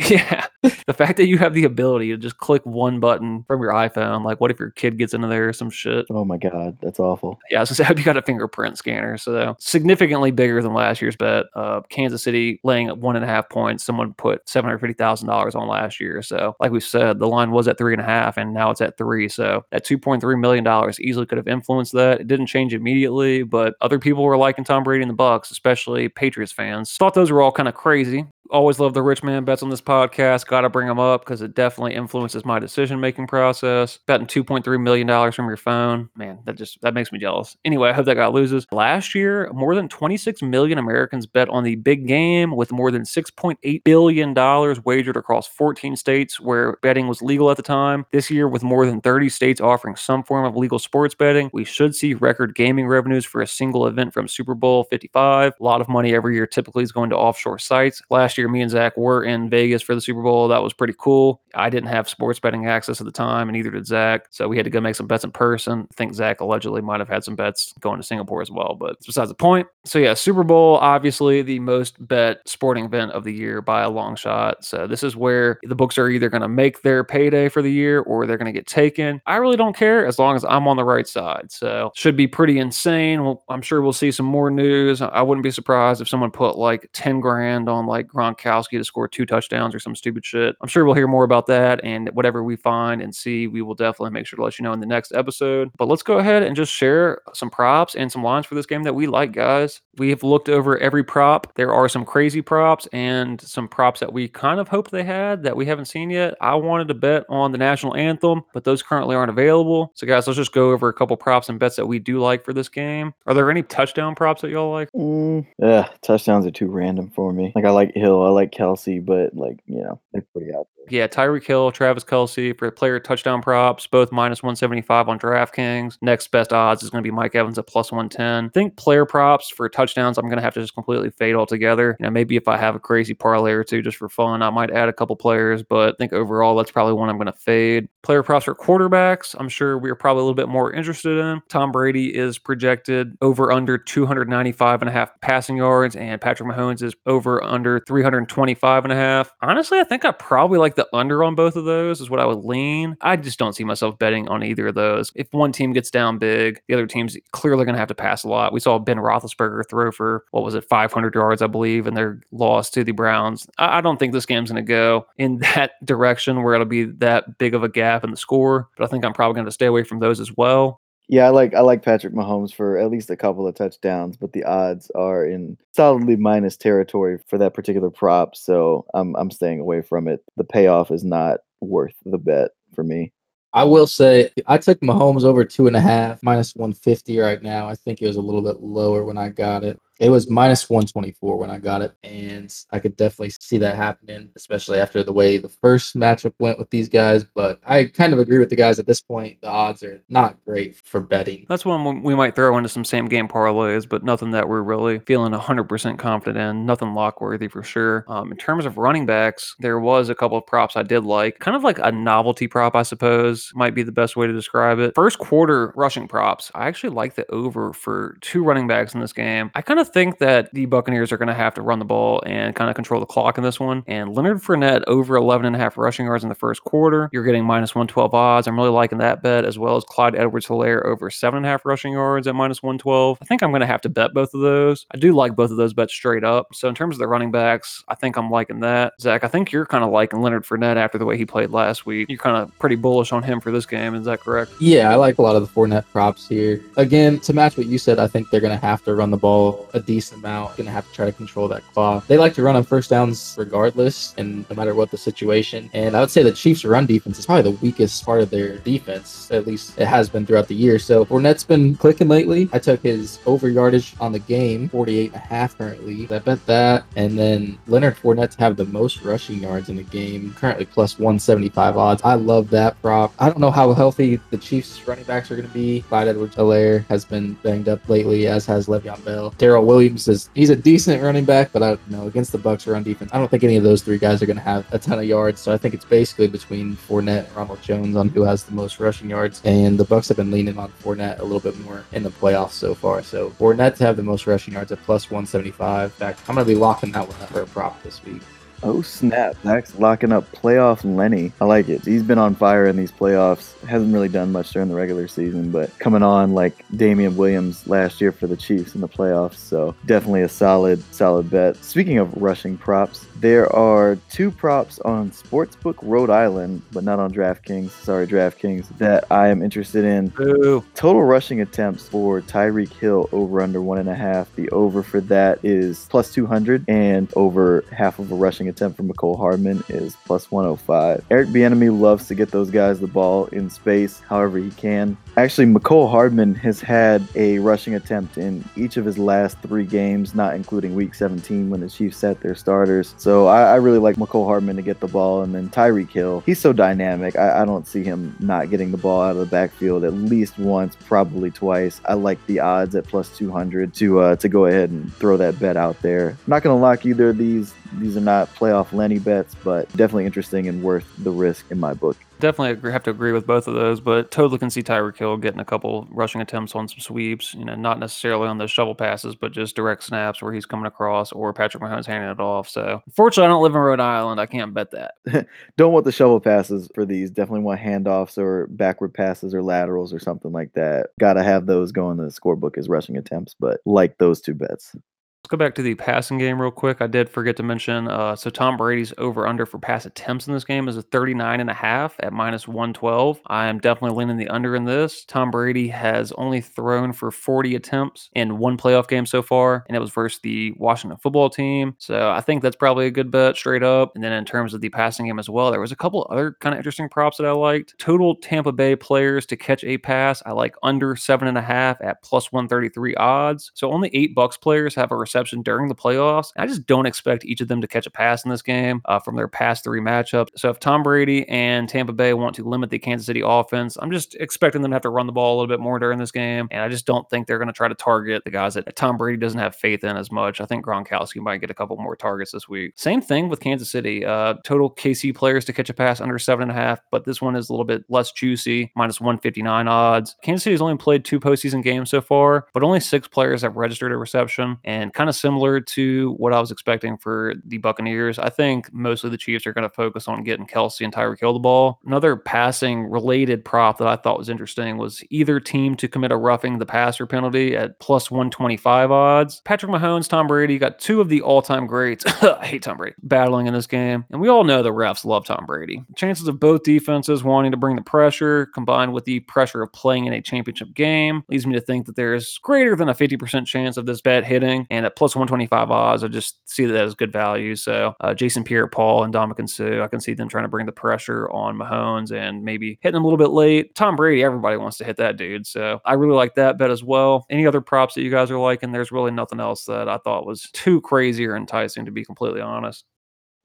yeah. 0.08 0.46
The 0.62 0.94
fact 0.94 1.16
that 1.16 1.26
you 1.26 1.38
have 1.38 1.54
the 1.54 1.64
ability 1.64 2.10
to 2.10 2.16
just 2.16 2.38
click 2.38 2.64
one 2.64 3.00
button 3.00 3.42
from 3.48 3.60
your 3.60 3.72
iPhone, 3.72 4.24
like 4.24 4.40
what 4.40 4.52
if 4.52 4.60
your 4.60 4.70
kid 4.70 4.96
gets 4.96 5.12
into 5.12 5.26
there 5.26 5.48
or 5.48 5.52
some 5.52 5.70
shit? 5.70 6.06
oh 6.08 6.24
my 6.24 6.36
god, 6.36 6.78
that's 6.80 7.00
awful. 7.00 7.40
Yeah, 7.50 7.58
I 7.58 7.62
was 7.62 7.70
gonna 7.70 7.76
say, 7.78 7.82
I 7.84 7.86
hope 7.88 7.98
you 7.98 8.04
got 8.04 8.16
a 8.16 8.22
fingerprint 8.22 8.78
scanner. 8.78 9.18
So 9.18 9.56
significantly 9.58 10.30
bigger 10.30 10.62
than 10.62 10.72
last 10.72 11.02
year's 11.02 11.16
bet. 11.16 11.46
Uh, 11.56 11.80
Kansas 11.88 12.22
City 12.22 12.60
laying 12.62 12.86
at 12.86 12.98
one 12.98 13.16
and 13.16 13.24
a 13.24 13.28
half 13.28 13.48
points. 13.48 13.82
Someone 13.82 14.14
put 14.14 14.48
seven 14.48 14.68
hundred 14.68 14.78
fifty 14.78 14.94
thousand 14.94 15.26
dollars 15.26 15.56
on 15.56 15.66
last 15.66 16.00
year. 16.00 16.22
So 16.22 16.54
like 16.60 16.70
we 16.70 16.78
said, 16.92 17.18
the 17.18 17.26
line 17.26 17.50
was 17.50 17.66
at 17.66 17.78
three 17.78 17.92
and 17.92 18.00
a 18.00 18.04
half, 18.04 18.36
and 18.36 18.54
now 18.54 18.70
it's 18.70 18.80
at 18.80 18.96
three. 18.96 19.28
So 19.28 19.64
that 19.70 19.84
two 19.84 19.98
point 19.98 20.20
three 20.20 20.36
million 20.36 20.62
dollars 20.62 21.00
easily 21.00 21.26
could 21.26 21.38
have 21.38 21.48
influenced 21.48 21.92
that. 21.92 22.20
It 22.20 22.28
didn't 22.28 22.46
change 22.46 22.74
immediately, 22.74 23.42
but 23.42 23.74
other 23.80 23.98
people 23.98 24.22
were 24.22 24.36
liking 24.36 24.64
Tom 24.64 24.84
Brady 24.84 25.02
and 25.02 25.10
the 25.10 25.14
Bucks, 25.14 25.50
especially 25.50 26.08
Patriots 26.08 26.52
fans. 26.52 26.92
Thought 26.96 27.14
those 27.14 27.30
were 27.30 27.42
all 27.42 27.52
kind 27.52 27.68
of 27.68 27.74
crazy 27.74 28.26
always 28.52 28.78
love 28.78 28.94
the 28.94 29.02
rich 29.02 29.22
man 29.22 29.44
bets 29.44 29.62
on 29.62 29.70
this 29.70 29.80
podcast. 29.80 30.46
Got 30.46 30.60
to 30.60 30.68
bring 30.68 30.86
them 30.86 31.00
up 31.00 31.22
because 31.22 31.42
it 31.42 31.54
definitely 31.54 31.94
influences 31.94 32.44
my 32.44 32.58
decision 32.58 33.00
making 33.00 33.26
process. 33.26 33.98
Betting 34.06 34.26
two 34.26 34.44
point 34.44 34.64
three 34.64 34.78
million 34.78 35.06
dollars 35.06 35.34
from 35.34 35.46
your 35.46 35.56
phone, 35.56 36.08
man, 36.14 36.38
that 36.44 36.56
just 36.56 36.80
that 36.82 36.94
makes 36.94 37.10
me 37.10 37.18
jealous. 37.18 37.56
Anyway, 37.64 37.88
I 37.88 37.92
hope 37.92 38.06
that 38.06 38.14
guy 38.14 38.28
loses. 38.28 38.66
Last 38.70 39.14
year, 39.14 39.50
more 39.52 39.74
than 39.74 39.88
twenty 39.88 40.16
six 40.16 40.42
million 40.42 40.78
Americans 40.78 41.26
bet 41.26 41.48
on 41.48 41.64
the 41.64 41.76
big 41.76 42.06
game, 42.06 42.54
with 42.54 42.70
more 42.70 42.90
than 42.90 43.04
six 43.04 43.30
point 43.30 43.58
eight 43.62 43.82
billion 43.84 44.34
dollars 44.34 44.84
wagered 44.84 45.16
across 45.16 45.48
fourteen 45.48 45.96
states 45.96 46.38
where 46.38 46.78
betting 46.82 47.08
was 47.08 47.22
legal 47.22 47.50
at 47.50 47.56
the 47.56 47.62
time. 47.62 48.04
This 48.10 48.30
year, 48.30 48.48
with 48.48 48.62
more 48.62 48.84
than 48.84 49.00
thirty 49.00 49.28
states 49.28 49.60
offering 49.60 49.96
some 49.96 50.22
form 50.22 50.44
of 50.44 50.56
legal 50.56 50.78
sports 50.78 51.14
betting, 51.14 51.50
we 51.52 51.64
should 51.64 51.94
see 51.94 52.14
record 52.14 52.54
gaming 52.54 52.86
revenues 52.86 53.24
for 53.24 53.40
a 53.40 53.46
single 53.46 53.86
event 53.86 54.12
from 54.12 54.28
Super 54.28 54.54
Bowl 54.54 54.84
fifty 54.84 55.08
five. 55.12 55.54
A 55.60 55.64
lot 55.64 55.80
of 55.80 55.88
money 55.88 56.14
every 56.14 56.34
year 56.34 56.46
typically 56.46 56.82
is 56.82 56.92
going 56.92 57.10
to 57.10 57.16
offshore 57.16 57.58
sites. 57.58 58.02
Last 58.10 58.36
year, 58.36 58.48
me 58.48 58.60
and 58.60 58.70
Zach 58.70 58.96
were 58.96 59.24
in 59.24 59.48
Vegas 59.48 59.82
for 59.82 59.94
the 59.94 60.00
Super 60.00 60.22
Bowl. 60.22 60.48
That 60.48 60.62
was 60.62 60.72
pretty 60.72 60.94
cool. 60.98 61.40
I 61.54 61.70
didn't 61.70 61.88
have 61.88 62.08
sports 62.08 62.40
betting 62.40 62.66
access 62.66 63.00
at 63.00 63.04
the 63.04 63.12
time, 63.12 63.48
and 63.48 63.56
neither 63.56 63.70
did 63.70 63.86
Zach. 63.86 64.26
So 64.30 64.48
we 64.48 64.56
had 64.56 64.64
to 64.64 64.70
go 64.70 64.80
make 64.80 64.96
some 64.96 65.06
bets 65.06 65.24
in 65.24 65.30
person. 65.30 65.86
I 65.90 65.94
think 65.94 66.14
Zach 66.14 66.40
allegedly 66.40 66.82
might 66.82 67.00
have 67.00 67.08
had 67.08 67.24
some 67.24 67.36
bets 67.36 67.72
going 67.80 67.98
to 68.00 68.06
Singapore 68.06 68.42
as 68.42 68.50
well, 68.50 68.76
but 68.78 68.96
besides 69.06 69.30
the 69.30 69.34
point. 69.34 69.66
So 69.84 69.98
yeah, 69.98 70.14
Super 70.14 70.42
Bowl, 70.42 70.76
obviously 70.78 71.42
the 71.42 71.60
most 71.60 72.06
bet 72.06 72.40
sporting 72.46 72.84
event 72.84 73.12
of 73.12 73.24
the 73.24 73.32
year 73.32 73.60
by 73.60 73.82
a 73.82 73.90
long 73.90 74.16
shot. 74.16 74.64
So 74.64 74.86
this 74.86 75.02
is 75.02 75.14
where 75.14 75.58
the 75.62 75.74
books 75.74 75.98
are 75.98 76.08
either 76.08 76.28
going 76.28 76.42
to 76.42 76.48
make 76.48 76.71
their 76.80 77.04
payday 77.04 77.48
for 77.50 77.60
the 77.60 77.70
year 77.70 78.00
or 78.00 78.26
they're 78.26 78.38
going 78.38 78.46
to 78.46 78.58
get 78.58 78.66
taken. 78.66 79.20
I 79.26 79.36
really 79.36 79.56
don't 79.56 79.76
care 79.76 80.06
as 80.06 80.18
long 80.18 80.36
as 80.36 80.44
I'm 80.44 80.66
on 80.66 80.76
the 80.76 80.84
right 80.84 81.06
side. 81.06 81.52
So 81.52 81.92
should 81.94 82.16
be 82.16 82.26
pretty 82.26 82.58
insane. 82.58 83.22
Well, 83.22 83.44
I'm 83.50 83.60
sure 83.60 83.82
we'll 83.82 83.92
see 83.92 84.10
some 84.10 84.26
more 84.26 84.50
news. 84.50 85.02
I 85.02 85.20
wouldn't 85.20 85.42
be 85.42 85.50
surprised 85.50 86.00
if 86.00 86.08
someone 86.08 86.30
put 86.30 86.56
like 86.56 86.88
10 86.94 87.20
grand 87.20 87.68
on 87.68 87.86
like 87.86 88.06
Gronkowski 88.06 88.78
to 88.78 88.84
score 88.84 89.08
two 89.08 89.26
touchdowns 89.26 89.74
or 89.74 89.80
some 89.80 89.94
stupid 89.94 90.24
shit. 90.24 90.56
I'm 90.60 90.68
sure 90.68 90.84
we'll 90.84 90.94
hear 90.94 91.08
more 91.08 91.24
about 91.24 91.46
that 91.48 91.82
and 91.84 92.08
whatever 92.10 92.42
we 92.42 92.56
find 92.56 93.02
and 93.02 93.14
see, 93.14 93.46
we 93.46 93.62
will 93.62 93.74
definitely 93.74 94.10
make 94.10 94.26
sure 94.26 94.36
to 94.36 94.42
let 94.44 94.58
you 94.58 94.62
know 94.62 94.72
in 94.72 94.80
the 94.80 94.86
next 94.86 95.12
episode. 95.12 95.70
But 95.76 95.88
let's 95.88 96.02
go 96.02 96.18
ahead 96.18 96.42
and 96.42 96.56
just 96.56 96.72
share 96.72 97.20
some 97.34 97.50
props 97.50 97.94
and 97.94 98.10
some 98.10 98.22
lines 98.22 98.46
for 98.46 98.54
this 98.54 98.66
game 98.66 98.82
that 98.84 98.94
we 98.94 99.06
like, 99.06 99.32
guys. 99.32 99.80
We 99.98 100.10
have 100.10 100.22
looked 100.22 100.48
over 100.48 100.78
every 100.78 101.04
prop. 101.04 101.54
There 101.54 101.72
are 101.72 101.88
some 101.88 102.04
crazy 102.04 102.40
props 102.40 102.86
and 102.92 103.40
some 103.40 103.68
props 103.68 104.00
that 104.00 104.12
we 104.12 104.28
kind 104.28 104.60
of 104.60 104.68
hope 104.68 104.90
they 104.90 105.04
had 105.04 105.42
that 105.42 105.56
we 105.56 105.66
haven't 105.66 105.86
seen 105.86 106.10
yet. 106.10 106.34
Wanted 106.54 106.88
to 106.88 106.94
bet 106.94 107.24
on 107.28 107.52
the 107.52 107.58
national 107.58 107.96
anthem, 107.96 108.42
but 108.54 108.64
those 108.64 108.82
currently 108.82 109.16
aren't 109.16 109.30
available. 109.30 109.92
So, 109.94 110.06
guys, 110.06 110.26
let's 110.26 110.36
just 110.36 110.52
go 110.52 110.70
over 110.70 110.88
a 110.88 110.92
couple 110.92 111.16
props 111.16 111.48
and 111.48 111.58
bets 111.58 111.76
that 111.76 111.86
we 111.86 111.98
do 111.98 112.20
like 112.20 112.44
for 112.44 112.52
this 112.52 112.68
game. 112.68 113.12
Are 113.26 113.34
there 113.34 113.50
any 113.50 113.62
touchdown 113.62 114.14
props 114.14 114.42
that 114.42 114.50
y'all 114.50 114.70
like? 114.70 114.90
Mm, 114.92 115.46
yeah, 115.58 115.88
touchdowns 116.02 116.46
are 116.46 116.50
too 116.50 116.68
random 116.68 117.10
for 117.10 117.32
me. 117.32 117.52
Like 117.54 117.64
I 117.64 117.70
like 117.70 117.92
Hill, 117.94 118.22
I 118.22 118.30
like 118.30 118.52
Kelce, 118.52 119.04
but 119.04 119.34
like 119.34 119.58
you 119.66 119.82
know 119.82 120.00
they're 120.12 120.24
pretty 120.32 120.54
out 120.54 120.66
there. 120.76 120.82
Yeah, 120.90 121.06
Tyreek 121.06 121.46
Hill, 121.46 121.70
Travis 121.70 122.04
Kelce 122.04 122.58
for 122.58 122.70
player 122.70 122.98
touchdown 122.98 123.40
props, 123.40 123.86
both 123.86 124.10
minus 124.10 124.42
175 124.42 125.08
on 125.08 125.18
DraftKings. 125.18 125.98
Next 126.02 126.30
best 126.30 126.52
odds 126.52 126.82
is 126.82 126.90
going 126.90 127.02
to 127.02 127.06
be 127.06 127.14
Mike 127.14 127.34
Evans 127.34 127.58
at 127.58 127.66
plus 127.66 127.92
110. 127.92 128.46
I 128.46 128.48
think 128.48 128.76
player 128.76 129.06
props 129.06 129.48
for 129.48 129.68
touchdowns, 129.68 130.18
I'm 130.18 130.24
going 130.24 130.38
to 130.38 130.42
have 130.42 130.54
to 130.54 130.60
just 130.60 130.74
completely 130.74 131.10
fade 131.10 131.34
altogether. 131.34 131.96
You 132.00 132.04
know, 132.04 132.10
maybe 132.10 132.36
if 132.36 132.48
I 132.48 132.56
have 132.56 132.74
a 132.74 132.80
crazy 132.80 133.14
parlay 133.14 133.52
or 133.52 133.64
two 133.64 133.82
just 133.82 133.96
for 133.96 134.08
fun, 134.08 134.42
I 134.42 134.50
might 134.50 134.70
add 134.70 134.88
a 134.88 134.92
couple 134.92 135.14
players, 135.16 135.62
but 135.62 135.94
I 135.94 135.96
think 135.98 136.12
overall 136.12 136.41
that's 136.56 136.70
probably 136.70 136.94
one 136.94 137.08
I'm 137.08 137.16
going 137.16 137.26
to 137.26 137.32
fade. 137.32 137.88
Player 138.02 138.24
props 138.24 138.46
for 138.46 138.54
quarterbacks, 138.54 139.36
I'm 139.38 139.48
sure 139.48 139.78
we're 139.78 139.94
probably 139.94 140.22
a 140.22 140.24
little 140.24 140.34
bit 140.34 140.48
more 140.48 140.72
interested 140.72 141.18
in. 141.18 141.40
Tom 141.48 141.70
Brady 141.70 142.12
is 142.16 142.36
projected 142.36 143.16
over 143.22 143.52
under 143.52 143.78
295 143.78 144.82
and 144.82 144.88
a 144.88 144.92
half 144.92 145.12
passing 145.20 145.56
yards, 145.56 145.94
and 145.94 146.20
Patrick 146.20 146.48
Mahomes 146.48 146.82
is 146.82 146.96
over 147.06 147.40
under 147.44 147.78
325 147.86 148.84
and 148.84 148.92
a 148.92 148.96
half. 148.96 149.32
Honestly, 149.40 149.78
I 149.78 149.84
think 149.84 150.04
I 150.04 150.10
probably 150.10 150.58
like 150.58 150.74
the 150.74 150.88
under 150.92 151.22
on 151.22 151.36
both 151.36 151.54
of 151.54 151.64
those, 151.64 152.00
is 152.00 152.10
what 152.10 152.18
I 152.18 152.26
would 152.26 152.44
lean. 152.44 152.96
I 153.02 153.14
just 153.14 153.38
don't 153.38 153.54
see 153.54 153.62
myself 153.62 153.96
betting 154.00 154.26
on 154.26 154.42
either 154.42 154.66
of 154.66 154.74
those. 154.74 155.12
If 155.14 155.32
one 155.32 155.52
team 155.52 155.72
gets 155.72 155.90
down 155.90 156.18
big, 156.18 156.60
the 156.66 156.74
other 156.74 156.88
team's 156.88 157.16
clearly 157.30 157.64
going 157.64 157.74
to 157.74 157.78
have 157.78 157.88
to 157.88 157.94
pass 157.94 158.24
a 158.24 158.28
lot. 158.28 158.52
We 158.52 158.58
saw 158.58 158.80
Ben 158.80 158.96
Roethlisberger 158.96 159.68
throw 159.70 159.92
for, 159.92 160.24
what 160.32 160.42
was 160.42 160.56
it, 160.56 160.64
500 160.64 161.14
yards, 161.14 161.40
I 161.40 161.46
believe, 161.46 161.86
and 161.86 161.96
their 161.96 162.20
loss 162.32 162.68
to 162.70 162.82
the 162.82 162.90
Browns. 162.90 163.46
I 163.58 163.80
don't 163.80 163.98
think 163.98 164.12
this 164.12 164.26
game's 164.26 164.50
going 164.50 164.64
to 164.64 164.68
go 164.68 165.06
in 165.18 165.38
that 165.54 165.72
direction 165.84 166.42
where 166.42 166.54
it'll 166.54 166.66
be 166.66 166.82
that 166.84 167.38
big 167.38 167.54
of 167.54 167.62
a 167.62 167.68
gap 167.68 167.91
in 168.04 168.10
the 168.10 168.16
score, 168.16 168.68
but 168.76 168.84
I 168.84 168.86
think 168.88 169.04
I'm 169.04 169.12
probably 169.12 169.34
going 169.34 169.46
to 169.46 169.52
stay 169.52 169.66
away 169.66 169.84
from 169.84 170.00
those 170.00 170.20
as 170.20 170.36
well. 170.36 170.80
Yeah, 171.08 171.26
I 171.26 171.30
like 171.30 171.54
I 171.54 171.60
like 171.60 171.82
Patrick 171.82 172.14
Mahomes 172.14 172.54
for 172.54 172.78
at 172.78 172.90
least 172.90 173.10
a 173.10 173.16
couple 173.16 173.46
of 173.46 173.54
touchdowns, 173.54 174.16
but 174.16 174.32
the 174.32 174.44
odds 174.44 174.90
are 174.94 175.26
in 175.26 175.58
solidly 175.72 176.16
minus 176.16 176.56
territory 176.56 177.18
for 177.26 177.38
that 177.38 177.54
particular 177.54 177.90
prop, 177.90 178.36
so 178.36 178.86
I'm 178.94 179.14
I'm 179.16 179.30
staying 179.30 179.60
away 179.60 179.82
from 179.82 180.08
it. 180.08 180.22
The 180.36 180.44
payoff 180.44 180.90
is 180.90 181.04
not 181.04 181.40
worth 181.60 181.94
the 182.04 182.18
bet 182.18 182.52
for 182.74 182.84
me. 182.84 183.12
I 183.52 183.64
will 183.64 183.86
say 183.86 184.30
I 184.46 184.56
took 184.56 184.80
Mahomes 184.80 185.24
over 185.24 185.44
two 185.44 185.66
and 185.66 185.76
a 185.76 185.80
half, 185.80 186.22
minus 186.22 186.54
150 186.54 187.18
right 187.18 187.42
now. 187.42 187.68
I 187.68 187.74
think 187.74 188.00
it 188.00 188.06
was 188.06 188.16
a 188.16 188.22
little 188.22 188.40
bit 188.40 188.62
lower 188.62 189.04
when 189.04 189.18
I 189.18 189.28
got 189.28 189.64
it. 189.64 189.78
It 190.02 190.10
was 190.10 190.28
minus 190.28 190.68
124 190.68 191.36
when 191.36 191.48
I 191.48 191.58
got 191.58 191.80
it. 191.80 191.94
And 192.02 192.52
I 192.72 192.80
could 192.80 192.96
definitely 192.96 193.30
see 193.30 193.56
that 193.58 193.76
happening, 193.76 194.30
especially 194.34 194.80
after 194.80 195.04
the 195.04 195.12
way 195.12 195.38
the 195.38 195.48
first 195.48 195.94
matchup 195.94 196.34
went 196.40 196.58
with 196.58 196.68
these 196.70 196.88
guys. 196.88 197.22
But 197.22 197.60
I 197.64 197.84
kind 197.84 198.12
of 198.12 198.18
agree 198.18 198.40
with 198.40 198.50
the 198.50 198.56
guys 198.56 198.80
at 198.80 198.86
this 198.88 199.00
point. 199.00 199.40
The 199.42 199.48
odds 199.48 199.84
are 199.84 200.02
not 200.08 200.44
great 200.44 200.74
for 200.74 201.00
betting. 201.00 201.46
That's 201.48 201.64
one 201.64 202.02
we 202.02 202.16
might 202.16 202.34
throw 202.34 202.56
into 202.56 202.68
some 202.68 202.84
same 202.84 203.06
game 203.06 203.28
parlays, 203.28 203.88
but 203.88 204.02
nothing 204.02 204.32
that 204.32 204.48
we're 204.48 204.62
really 204.62 204.98
feeling 204.98 205.32
100% 205.32 205.98
confident 206.00 206.36
in. 206.36 206.66
Nothing 206.66 206.94
lock 206.94 207.20
worthy 207.20 207.46
for 207.46 207.62
sure. 207.62 208.04
Um, 208.08 208.32
in 208.32 208.38
terms 208.38 208.66
of 208.66 208.78
running 208.78 209.06
backs, 209.06 209.54
there 209.60 209.78
was 209.78 210.08
a 210.08 210.16
couple 210.16 210.36
of 210.36 210.44
props 210.46 210.76
I 210.76 210.82
did 210.82 211.04
like. 211.04 211.38
Kind 211.38 211.56
of 211.56 211.62
like 211.62 211.78
a 211.78 211.92
novelty 211.92 212.48
prop, 212.48 212.74
I 212.74 212.82
suppose, 212.82 213.52
might 213.54 213.76
be 213.76 213.84
the 213.84 213.92
best 213.92 214.16
way 214.16 214.26
to 214.26 214.32
describe 214.32 214.80
it. 214.80 214.96
First 214.96 215.20
quarter 215.20 215.72
rushing 215.76 216.08
props. 216.08 216.50
I 216.56 216.66
actually 216.66 216.90
like 216.90 217.14
the 217.14 217.30
over 217.30 217.72
for 217.72 218.16
two 218.20 218.42
running 218.42 218.66
backs 218.66 218.94
in 218.94 219.00
this 219.00 219.12
game. 219.12 219.52
I 219.54 219.62
kind 219.62 219.78
of 219.78 219.91
think 219.92 220.18
that 220.18 220.52
the 220.52 220.66
Buccaneers 220.66 221.12
are 221.12 221.18
going 221.18 221.28
to 221.28 221.34
have 221.34 221.54
to 221.54 221.62
run 221.62 221.78
the 221.78 221.84
ball 221.84 222.22
and 222.26 222.54
kind 222.54 222.70
of 222.70 222.76
control 222.76 223.00
the 223.00 223.06
clock 223.06 223.38
in 223.38 223.44
this 223.44 223.60
one. 223.60 223.84
And 223.86 224.14
Leonard 224.14 224.38
Fournette 224.38 224.84
over 224.86 225.16
11 225.16 225.46
and 225.46 225.56
a 225.56 225.58
half 225.58 225.76
rushing 225.76 226.06
yards 226.06 226.22
in 226.22 226.28
the 226.28 226.34
first 226.34 226.64
quarter. 226.64 227.08
You're 227.12 227.24
getting 227.24 227.44
minus 227.44 227.74
112 227.74 228.14
odds. 228.14 228.46
I'm 228.46 228.56
really 228.56 228.70
liking 228.70 228.98
that 228.98 229.22
bet, 229.22 229.44
as 229.44 229.58
well 229.58 229.76
as 229.76 229.84
Clyde 229.84 230.14
Edwards 230.14 230.46
Helaire 230.46 230.84
over 230.84 231.10
seven 231.10 231.38
and 231.38 231.46
a 231.46 231.48
half 231.48 231.64
rushing 231.64 231.92
yards 231.92 232.26
at 232.26 232.34
minus 232.34 232.62
112. 232.62 233.18
I 233.20 233.24
think 233.24 233.42
I'm 233.42 233.50
going 233.50 233.60
to 233.60 233.66
have 233.66 233.80
to 233.82 233.88
bet 233.88 234.14
both 234.14 234.34
of 234.34 234.40
those. 234.40 234.86
I 234.90 234.96
do 234.96 235.12
like 235.12 235.36
both 235.36 235.50
of 235.50 235.56
those 235.56 235.72
bets 235.74 235.92
straight 235.92 236.24
up. 236.24 236.54
So 236.54 236.68
in 236.68 236.74
terms 236.74 236.96
of 236.96 236.98
the 236.98 237.08
running 237.08 237.30
backs, 237.30 237.84
I 237.88 237.94
think 237.94 238.16
I'm 238.16 238.30
liking 238.30 238.60
that. 238.60 238.94
Zach, 239.00 239.24
I 239.24 239.28
think 239.28 239.52
you're 239.52 239.66
kind 239.66 239.84
of 239.84 239.90
liking 239.90 240.20
Leonard 240.22 240.44
Fournette 240.44 240.76
after 240.76 240.98
the 240.98 241.04
way 241.04 241.16
he 241.16 241.24
played 241.24 241.50
last 241.50 241.86
week. 241.86 242.08
You're 242.08 242.18
kind 242.18 242.36
of 242.36 242.56
pretty 242.58 242.76
bullish 242.76 243.12
on 243.12 243.22
him 243.22 243.40
for 243.40 243.50
this 243.50 243.66
game. 243.66 243.94
Is 243.94 244.04
that 244.06 244.20
correct? 244.20 244.52
Yeah, 244.60 244.90
I 244.90 244.96
like 244.96 245.18
a 245.18 245.22
lot 245.22 245.36
of 245.36 245.42
the 245.42 245.48
Fournette 245.48 245.84
props 245.92 246.28
here. 246.28 246.62
Again, 246.76 247.20
to 247.20 247.32
match 247.32 247.56
what 247.56 247.66
you 247.66 247.78
said, 247.78 247.98
I 247.98 248.06
think 248.06 248.30
they're 248.30 248.40
going 248.40 248.58
to 248.58 248.66
have 248.66 248.82
to 248.84 248.94
run 248.94 249.10
the 249.10 249.16
ball 249.16 249.68
a 249.74 249.80
decent 249.80 250.20
amount. 250.20 250.56
To 250.56 250.70
have 250.70 250.86
to 250.86 250.92
try 250.92 251.06
to 251.06 251.12
control 251.12 251.48
that 251.48 251.62
clock. 251.72 252.06
They 252.06 252.16
like 252.18 252.34
to 252.34 252.42
run 252.42 252.56
on 252.56 252.64
first 252.64 252.90
downs 252.90 253.34
regardless, 253.38 254.14
and 254.16 254.48
no 254.48 254.56
matter 254.56 254.74
what 254.74 254.90
the 254.90 254.96
situation. 254.96 255.70
And 255.72 255.96
I 255.96 256.00
would 256.00 256.10
say 256.10 256.22
the 256.22 256.32
Chiefs' 256.32 256.64
run 256.64 256.86
defense 256.86 257.18
is 257.18 257.26
probably 257.26 257.50
the 257.50 257.58
weakest 257.58 258.04
part 258.04 258.20
of 258.20 258.30
their 258.30 258.58
defense. 258.58 259.30
At 259.30 259.46
least 259.46 259.78
it 259.78 259.86
has 259.86 260.08
been 260.08 260.24
throughout 260.24 260.48
the 260.48 260.54
year. 260.54 260.78
So 260.78 261.04
Fournette's 261.04 261.44
been 261.44 261.74
clicking 261.74 262.08
lately. 262.08 262.48
I 262.52 262.58
took 262.58 262.82
his 262.82 263.18
over 263.26 263.48
yardage 263.48 263.94
on 264.00 264.12
the 264.12 264.18
game, 264.20 264.68
48 264.68 265.12
and 265.12 265.14
a 265.14 265.18
half 265.18 265.58
currently. 265.58 266.06
I 266.10 266.18
bet 266.18 266.44
that. 266.46 266.84
And 266.96 267.18
then 267.18 267.58
Leonard 267.66 267.96
Fournette 267.96 268.30
to 268.30 268.38
have 268.38 268.56
the 268.56 268.66
most 268.66 269.02
rushing 269.02 269.40
yards 269.40 269.68
in 269.68 269.76
the 269.76 269.82
game, 269.82 270.34
currently 270.38 270.64
plus 270.64 270.98
175 270.98 271.76
odds. 271.76 272.02
I 272.02 272.14
love 272.14 272.50
that 272.50 272.80
prop. 272.82 273.12
I 273.18 273.26
don't 273.28 273.40
know 273.40 273.50
how 273.50 273.72
healthy 273.72 274.20
the 274.30 274.38
Chiefs 274.38 274.86
running 274.86 275.04
backs 275.04 275.30
are 275.30 275.36
going 275.36 275.48
to 275.48 275.54
be. 275.54 275.82
Clyde 275.82 276.08
Edwards 276.08 276.36
Helaire 276.36 276.86
has 276.86 277.04
been 277.04 277.34
banged 277.42 277.68
up 277.68 277.88
lately, 277.88 278.26
as 278.26 278.46
has 278.46 278.66
Le'Veon 278.66 279.04
Bell. 279.04 279.34
Darrel 279.38 279.61
Williams 279.64 280.08
is 280.08 280.30
he's 280.34 280.50
a 280.50 280.56
decent 280.56 281.02
running 281.02 281.24
back, 281.24 281.52
but 281.52 281.62
I 281.62 281.72
you 281.72 281.78
know 281.88 282.06
against 282.06 282.32
the 282.32 282.38
Bucks 282.38 282.66
run 282.66 282.82
defense, 282.82 283.10
I 283.12 283.18
don't 283.18 283.30
think 283.30 283.44
any 283.44 283.56
of 283.56 283.62
those 283.62 283.82
three 283.82 283.98
guys 283.98 284.22
are 284.22 284.26
going 284.26 284.36
to 284.36 284.42
have 284.42 284.66
a 284.72 284.78
ton 284.78 284.98
of 284.98 285.04
yards. 285.04 285.40
So 285.40 285.52
I 285.52 285.58
think 285.58 285.74
it's 285.74 285.84
basically 285.84 286.28
between 286.28 286.76
Fournette 286.76 287.26
and 287.26 287.36
Ronald 287.36 287.62
Jones 287.62 287.96
on 287.96 288.08
who 288.08 288.22
has 288.22 288.44
the 288.44 288.52
most 288.52 288.80
rushing 288.80 289.10
yards. 289.10 289.40
And 289.44 289.78
the 289.78 289.84
Bucks 289.84 290.08
have 290.08 290.16
been 290.16 290.30
leaning 290.30 290.58
on 290.58 290.72
Fournette 290.82 291.20
a 291.20 291.24
little 291.24 291.40
bit 291.40 291.58
more 291.60 291.84
in 291.92 292.02
the 292.02 292.10
playoffs 292.10 292.52
so 292.52 292.74
far. 292.74 293.02
So 293.02 293.30
Fournette 293.30 293.76
to 293.76 293.84
have 293.84 293.96
the 293.96 294.02
most 294.02 294.26
rushing 294.26 294.54
yards 294.54 294.72
at 294.72 294.82
plus 294.82 295.10
175. 295.10 295.84
In 295.84 295.90
fact, 295.90 296.20
I'm 296.28 296.34
going 296.34 296.46
to 296.46 296.52
be 296.52 296.58
locking 296.58 296.92
that 296.92 297.06
one 297.06 297.20
up 297.20 297.28
for 297.30 297.42
a 297.42 297.46
prop 297.46 297.82
this 297.82 298.02
week. 298.04 298.22
Oh 298.64 298.80
snap! 298.82 299.36
Zach's 299.42 299.76
locking 299.76 300.12
up 300.12 300.30
playoff 300.32 300.84
Lenny. 300.84 301.32
I 301.40 301.46
like 301.46 301.68
it. 301.68 301.84
He's 301.84 302.02
been 302.02 302.18
on 302.18 302.34
fire 302.34 302.66
in 302.66 302.76
these 302.76 302.92
playoffs. 302.92 303.60
Hasn't 303.66 303.92
really 303.92 304.08
done 304.08 304.30
much 304.30 304.50
during 304.50 304.68
the 304.68 304.74
regular 304.74 305.08
season, 305.08 305.50
but 305.50 305.76
coming 305.78 306.02
on 306.02 306.32
like 306.32 306.64
Damien 306.76 307.16
Williams 307.16 307.66
last 307.66 308.00
year 308.00 308.12
for 308.12 308.26
the 308.26 308.36
Chiefs 308.36 308.74
in 308.74 308.80
the 308.80 308.88
playoffs. 308.88 309.34
So 309.36 309.74
definitely 309.86 310.22
a 310.22 310.28
solid, 310.28 310.82
solid 310.94 311.28
bet. 311.28 311.56
Speaking 311.56 311.98
of 311.98 312.14
rushing 312.14 312.56
props, 312.56 313.06
there 313.16 313.52
are 313.54 313.96
two 314.10 314.30
props 314.30 314.78
on 314.80 315.10
Sportsbook 315.10 315.76
Rhode 315.82 316.10
Island, 316.10 316.62
but 316.72 316.84
not 316.84 316.98
on 316.98 317.12
DraftKings. 317.12 317.70
Sorry, 317.70 318.06
DraftKings, 318.06 318.66
that 318.78 319.04
I 319.10 319.28
am 319.28 319.42
interested 319.42 319.84
in. 319.84 320.12
Ooh. 320.20 320.64
Total 320.74 321.02
rushing 321.02 321.40
attempts 321.40 321.88
for 321.88 322.20
Tyreek 322.20 322.72
Hill 322.72 323.08
over 323.12 323.40
under 323.40 323.60
one 323.60 323.78
and 323.78 323.88
a 323.88 323.94
half. 323.94 324.34
The 324.36 324.48
over 324.50 324.82
for 324.82 325.00
that 325.02 325.38
is 325.44 325.86
plus 325.88 326.12
200, 326.12 326.64
and 326.68 327.12
over 327.16 327.64
half 327.72 327.98
of 327.98 328.10
a 328.10 328.14
rushing 328.14 328.48
attempt 328.52 328.76
for 328.76 328.82
Mecole 328.82 329.16
Hardman 329.16 329.62
is 329.68 329.96
plus 330.04 330.30
105. 330.30 331.04
Eric 331.10 331.28
Bieniemy 331.28 331.78
loves 331.78 332.06
to 332.08 332.14
get 332.14 332.30
those 332.30 332.50
guys 332.50 332.80
the 332.80 332.86
ball 332.86 333.26
in 333.26 333.50
space 333.50 334.00
however 334.00 334.38
he 334.38 334.50
can. 334.50 334.96
Actually, 335.16 335.46
Mecole 335.46 335.90
Hardman 335.90 336.34
has 336.36 336.60
had 336.60 337.06
a 337.14 337.38
rushing 337.38 337.74
attempt 337.74 338.16
in 338.16 338.44
each 338.56 338.76
of 338.76 338.84
his 338.84 338.98
last 338.98 339.38
three 339.40 339.66
games, 339.66 340.14
not 340.14 340.34
including 340.34 340.74
Week 340.74 340.94
17 340.94 341.50
when 341.50 341.60
the 341.60 341.68
Chiefs 341.68 341.98
set 341.98 342.20
their 342.20 342.34
starters. 342.34 342.94
So 342.96 343.26
I, 343.26 343.52
I 343.52 343.54
really 343.56 343.78
like 343.78 343.96
Mecole 343.96 344.26
Hardman 344.26 344.56
to 344.56 344.62
get 344.62 344.80
the 344.80 344.88
ball, 344.88 345.22
and 345.22 345.34
then 345.34 345.50
Tyreek 345.50 345.90
Hill. 345.90 346.22
He's 346.24 346.40
so 346.40 346.52
dynamic. 346.52 347.16
I, 347.16 347.42
I 347.42 347.44
don't 347.44 347.66
see 347.66 347.82
him 347.82 348.16
not 348.20 348.50
getting 348.50 348.70
the 348.70 348.78
ball 348.78 349.02
out 349.02 349.12
of 349.12 349.18
the 349.18 349.26
backfield 349.26 349.84
at 349.84 349.94
least 349.94 350.38
once, 350.38 350.76
probably 350.86 351.30
twice. 351.30 351.80
I 351.86 351.94
like 351.94 352.24
the 352.26 352.40
odds 352.40 352.74
at 352.74 352.86
plus 352.86 353.16
200 353.16 353.74
to 353.74 354.00
uh, 354.00 354.16
to 354.16 354.28
go 354.28 354.46
ahead 354.46 354.70
and 354.70 354.92
throw 354.94 355.16
that 355.16 355.38
bet 355.38 355.56
out 355.56 355.80
there. 355.82 356.10
I'm 356.10 356.16
not 356.26 356.42
going 356.42 356.56
to 356.56 356.60
lock 356.60 356.86
either 356.86 357.10
of 357.10 357.18
these. 357.18 357.54
These 357.78 357.96
are 357.96 358.00
not 358.00 358.32
playoff 358.34 358.72
Lenny 358.72 358.98
bets, 358.98 359.34
but 359.42 359.68
definitely 359.70 360.06
interesting 360.06 360.48
and 360.48 360.62
worth 360.62 360.86
the 360.98 361.10
risk 361.10 361.50
in 361.50 361.58
my 361.58 361.74
book. 361.74 361.96
Definitely 362.20 362.70
have 362.70 362.84
to 362.84 362.90
agree 362.90 363.10
with 363.10 363.26
both 363.26 363.48
of 363.48 363.54
those, 363.54 363.80
but 363.80 364.12
totally 364.12 364.38
can 364.38 364.48
see 364.48 364.62
Tyreek 364.62 364.96
Hill 364.96 365.16
getting 365.16 365.40
a 365.40 365.44
couple 365.44 365.88
rushing 365.90 366.20
attempts 366.20 366.54
on 366.54 366.68
some 366.68 366.78
sweeps. 366.78 367.34
You 367.34 367.44
know, 367.44 367.56
not 367.56 367.80
necessarily 367.80 368.28
on 368.28 368.38
those 368.38 368.50
shovel 368.50 368.76
passes, 368.76 369.16
but 369.16 369.32
just 369.32 369.56
direct 369.56 369.82
snaps 369.82 370.22
where 370.22 370.32
he's 370.32 370.46
coming 370.46 370.66
across 370.66 371.10
or 371.10 371.32
Patrick 371.32 371.62
Mahomes 371.62 371.86
handing 371.86 372.10
it 372.10 372.20
off. 372.20 372.48
So, 372.48 372.80
unfortunately, 372.86 373.26
I 373.26 373.30
don't 373.30 373.42
live 373.42 373.54
in 373.54 373.60
Rhode 373.60 373.80
Island. 373.80 374.20
I 374.20 374.26
can't 374.26 374.54
bet 374.54 374.70
that. 374.70 374.94
Don't 375.56 375.72
want 375.72 375.84
the 375.84 375.92
shovel 375.92 376.20
passes 376.20 376.70
for 376.74 376.84
these. 376.84 377.10
Definitely 377.10 377.40
want 377.40 377.60
handoffs 377.60 378.16
or 378.18 378.46
backward 378.48 378.94
passes 378.94 379.34
or 379.34 379.42
laterals 379.42 379.92
or 379.92 379.98
something 379.98 380.32
like 380.32 380.52
that. 380.52 380.90
Got 381.00 381.14
to 381.14 381.24
have 381.24 381.46
those 381.46 381.72
going 381.72 381.98
in 381.98 382.04
the 382.04 382.12
scorebook 382.12 382.56
as 382.56 382.68
rushing 382.68 382.96
attempts, 382.96 383.34
but 383.38 383.60
like 383.66 383.98
those 383.98 384.20
two 384.20 384.34
bets. 384.34 384.76
Let's 385.22 385.30
go 385.30 385.36
back 385.36 385.54
to 385.54 385.62
the 385.62 385.76
passing 385.76 386.18
game 386.18 386.42
real 386.42 386.50
quick. 386.50 386.78
I 386.80 386.88
did 386.88 387.08
forget 387.08 387.36
to 387.36 387.44
mention. 387.44 387.86
Uh, 387.86 388.16
so 388.16 388.28
Tom 388.28 388.56
Brady's 388.56 388.92
over 388.98 389.24
under 389.28 389.46
for 389.46 389.60
pass 389.60 389.86
attempts 389.86 390.26
in 390.26 390.34
this 390.34 390.44
game 390.44 390.66
is 390.66 390.76
a 390.76 390.82
39 390.82 391.38
and 391.38 391.48
a 391.48 391.54
half 391.54 391.94
at 392.00 392.12
minus 392.12 392.48
112. 392.48 393.20
I 393.28 393.46
am 393.46 393.60
definitely 393.60 393.96
leaning 393.96 394.16
the 394.16 394.26
under 394.26 394.56
in 394.56 394.64
this. 394.64 395.04
Tom 395.04 395.30
Brady 395.30 395.68
has 395.68 396.10
only 396.18 396.40
thrown 396.40 396.92
for 396.92 397.12
40 397.12 397.54
attempts 397.54 398.10
in 398.16 398.38
one 398.38 398.58
playoff 398.58 398.88
game 398.88 399.06
so 399.06 399.22
far, 399.22 399.64
and 399.68 399.76
it 399.76 399.78
was 399.78 399.92
versus 399.92 400.18
the 400.24 400.54
Washington 400.56 400.98
football 400.98 401.30
team. 401.30 401.76
So 401.78 402.10
I 402.10 402.20
think 402.20 402.42
that's 402.42 402.56
probably 402.56 402.86
a 402.86 402.90
good 402.90 403.12
bet 403.12 403.36
straight 403.36 403.62
up. 403.62 403.92
And 403.94 404.02
then 404.02 404.12
in 404.12 404.24
terms 404.24 404.54
of 404.54 404.60
the 404.60 404.70
passing 404.70 405.06
game 405.06 405.20
as 405.20 405.30
well, 405.30 405.52
there 405.52 405.60
was 405.60 405.70
a 405.70 405.76
couple 405.76 406.04
other 406.10 406.36
kind 406.40 406.52
of 406.52 406.58
interesting 406.58 406.88
props 406.88 407.18
that 407.18 407.26
I 407.28 407.32
liked. 407.32 407.78
Total 407.78 408.16
Tampa 408.16 408.50
Bay 408.50 408.74
players 408.74 409.24
to 409.26 409.36
catch 409.36 409.62
a 409.62 409.78
pass, 409.78 410.20
I 410.26 410.32
like 410.32 410.56
under 410.64 410.96
seven 410.96 411.28
and 411.28 411.38
a 411.38 411.42
half 411.42 411.80
at 411.80 412.02
plus 412.02 412.32
133 412.32 412.96
odds. 412.96 413.52
So 413.54 413.70
only 413.70 413.88
eight 413.94 414.16
Bucks 414.16 414.36
players 414.36 414.74
have 414.74 414.90
a 414.90 414.96
reception 415.12 415.42
during 415.42 415.68
the 415.68 415.74
playoffs. 415.74 416.32
I 416.38 416.46
just 416.46 416.66
don't 416.66 416.86
expect 416.86 417.24
each 417.24 417.40
of 417.40 417.48
them 417.48 417.60
to 417.60 417.68
catch 417.68 417.86
a 417.86 417.90
pass 417.90 418.24
in 418.24 418.30
this 418.30 418.40
game 418.40 418.80
uh, 418.86 418.98
from 418.98 419.16
their 419.16 419.28
past 419.28 419.62
three 419.62 419.80
matchups. 419.80 420.28
So 420.36 420.48
if 420.48 420.58
Tom 420.58 420.82
Brady 420.82 421.28
and 421.28 421.68
Tampa 421.68 421.92
Bay 421.92 422.14
want 422.14 422.34
to 422.36 422.44
limit 422.44 422.70
the 422.70 422.78
Kansas 422.78 423.06
City 423.06 423.22
offense, 423.24 423.76
I'm 423.80 423.90
just 423.90 424.14
expecting 424.16 424.62
them 424.62 424.70
to 424.70 424.74
have 424.74 424.82
to 424.82 424.88
run 424.88 425.06
the 425.06 425.12
ball 425.12 425.34
a 425.34 425.36
little 425.36 425.54
bit 425.54 425.60
more 425.60 425.78
during 425.78 425.98
this 425.98 426.10
game. 426.10 426.48
And 426.50 426.62
I 426.62 426.68
just 426.68 426.86
don't 426.86 427.08
think 427.10 427.26
they're 427.26 427.38
going 427.38 427.48
to 427.48 427.52
try 427.52 427.68
to 427.68 427.74
target 427.74 428.24
the 428.24 428.30
guys 428.30 428.54
that 428.54 428.74
Tom 428.74 428.96
Brady 428.96 429.18
doesn't 429.18 429.38
have 429.38 429.54
faith 429.54 429.84
in 429.84 429.96
as 429.96 430.10
much. 430.10 430.40
I 430.40 430.46
think 430.46 430.64
Gronkowski 430.64 431.20
might 431.20 431.38
get 431.38 431.50
a 431.50 431.54
couple 431.54 431.76
more 431.76 431.96
targets 431.96 432.32
this 432.32 432.48
week. 432.48 432.72
Same 432.76 433.02
thing 433.02 433.28
with 433.28 433.40
Kansas 433.40 433.70
City. 433.70 434.04
Uh, 434.04 434.34
total 434.44 434.70
KC 434.70 435.14
players 435.14 435.44
to 435.44 435.52
catch 435.52 435.68
a 435.68 435.74
pass 435.74 436.00
under 436.00 436.18
seven 436.18 436.42
and 436.42 436.50
a 436.50 436.54
half, 436.54 436.80
but 436.90 437.04
this 437.04 437.20
one 437.20 437.36
is 437.36 437.50
a 437.50 437.52
little 437.52 437.64
bit 437.64 437.84
less 437.88 438.12
juicy, 438.12 438.72
minus 438.74 439.00
159 439.00 439.68
odds. 439.68 440.16
Kansas 440.22 440.44
City's 440.44 440.62
only 440.62 440.76
played 440.76 441.04
two 441.04 441.20
postseason 441.20 441.62
games 441.62 441.90
so 441.90 442.00
far, 442.00 442.46
but 442.54 442.62
only 442.62 442.80
six 442.80 443.08
players 443.08 443.42
have 443.42 443.56
registered 443.56 443.92
a 443.92 443.96
reception, 443.96 444.58
and 444.64 444.94
kind 445.02 445.08
of 445.08 445.16
similar 445.16 445.60
to 445.60 446.12
what 446.18 446.32
I 446.32 446.38
was 446.38 446.52
expecting 446.52 446.96
for 446.96 447.34
the 447.44 447.58
Buccaneers. 447.58 448.20
I 448.20 448.28
think 448.28 448.72
most 448.72 449.02
of 449.02 449.10
the 449.10 449.16
Chiefs 449.16 449.48
are 449.48 449.52
going 449.52 449.68
to 449.68 449.74
focus 449.74 450.06
on 450.06 450.22
getting 450.22 450.46
Kelce 450.46 450.84
and 450.84 450.94
Tyreek 450.94 451.18
Hill 451.18 451.32
the 451.32 451.40
ball. 451.40 451.80
Another 451.84 452.14
passing 452.14 452.84
related 452.84 453.44
prop 453.44 453.78
that 453.78 453.88
I 453.88 453.96
thought 453.96 454.16
was 454.16 454.28
interesting 454.28 454.76
was 454.76 455.02
either 455.10 455.40
team 455.40 455.74
to 455.78 455.88
commit 455.88 456.12
a 456.12 456.16
roughing 456.16 456.60
the 456.60 456.66
passer 456.66 457.04
penalty 457.04 457.56
at 457.56 457.80
plus 457.80 458.12
125 458.12 458.92
odds. 458.92 459.40
Patrick 459.44 459.72
Mahomes, 459.72 460.08
Tom 460.08 460.28
Brady 460.28 460.56
got 460.56 460.78
two 460.78 461.00
of 461.00 461.08
the 461.08 461.20
all 461.20 461.42
time 461.42 461.66
greats. 461.66 462.04
I 462.22 462.46
hate 462.46 462.62
Tom 462.62 462.76
Brady 462.76 462.94
battling 463.02 463.48
in 463.48 463.54
this 463.54 463.66
game. 463.66 464.04
And 464.10 464.20
we 464.20 464.28
all 464.28 464.44
know 464.44 464.62
the 464.62 464.70
refs 464.70 465.04
love 465.04 465.26
Tom 465.26 465.46
Brady. 465.46 465.82
Chances 465.96 466.28
of 466.28 466.38
both 466.38 466.62
defenses 466.62 467.24
wanting 467.24 467.50
to 467.50 467.56
bring 467.56 467.74
the 467.74 467.82
pressure 467.82 468.46
combined 468.54 468.92
with 468.92 469.04
the 469.04 469.18
pressure 469.20 469.62
of 469.62 469.72
playing 469.72 470.04
in 470.04 470.12
a 470.12 470.22
championship 470.22 470.72
game 470.74 471.24
leads 471.28 471.44
me 471.44 471.54
to 471.54 471.60
think 471.60 471.86
that 471.86 471.96
there's 471.96 472.38
greater 472.38 472.76
than 472.76 472.88
a 472.88 472.94
50% 472.94 473.46
chance 473.46 473.76
of 473.76 473.86
this 473.86 474.00
bet 474.00 474.24
hitting. 474.24 474.64
And 474.70 474.86
at 474.92 474.96
plus 474.96 475.14
125 475.16 475.70
odds, 475.70 476.04
I 476.04 476.08
just 476.08 476.48
see 476.48 476.66
that 476.66 476.84
as 476.84 476.94
good 476.94 477.12
value. 477.12 477.56
So 477.56 477.94
uh, 478.00 478.14
Jason 478.14 478.44
Pierre 478.44 478.66
Paul 478.66 479.04
and 479.04 479.14
Ndamukong 479.14 479.48
Suh, 479.48 479.82
I 479.82 479.88
can 479.88 480.00
see 480.00 480.14
them 480.14 480.28
trying 480.28 480.44
to 480.44 480.48
bring 480.48 480.66
the 480.66 480.72
pressure 480.72 481.30
on 481.30 481.56
Mahomes 481.56 482.12
and 482.12 482.42
maybe 482.42 482.78
hitting 482.80 482.96
him 482.96 483.04
a 483.04 483.06
little 483.06 483.18
bit 483.18 483.30
late. 483.30 483.74
Tom 483.74 483.96
Brady, 483.96 484.22
everybody 484.22 484.56
wants 484.56 484.78
to 484.78 484.84
hit 484.84 484.96
that 484.98 485.16
dude. 485.16 485.46
So 485.46 485.80
I 485.84 485.94
really 485.94 486.14
like 486.14 486.34
that 486.34 486.58
bet 486.58 486.70
as 486.70 486.84
well. 486.84 487.26
Any 487.30 487.46
other 487.46 487.60
props 487.60 487.94
that 487.94 488.02
you 488.02 488.10
guys 488.10 488.30
are 488.30 488.38
liking? 488.38 488.72
There's 488.72 488.92
really 488.92 489.10
nothing 489.10 489.40
else 489.40 489.64
that 489.64 489.88
I 489.88 489.98
thought 489.98 490.26
was 490.26 490.48
too 490.52 490.80
crazy 490.82 491.26
or 491.26 491.36
enticing, 491.36 491.84
to 491.84 491.90
be 491.90 492.04
completely 492.04 492.40
honest. 492.40 492.84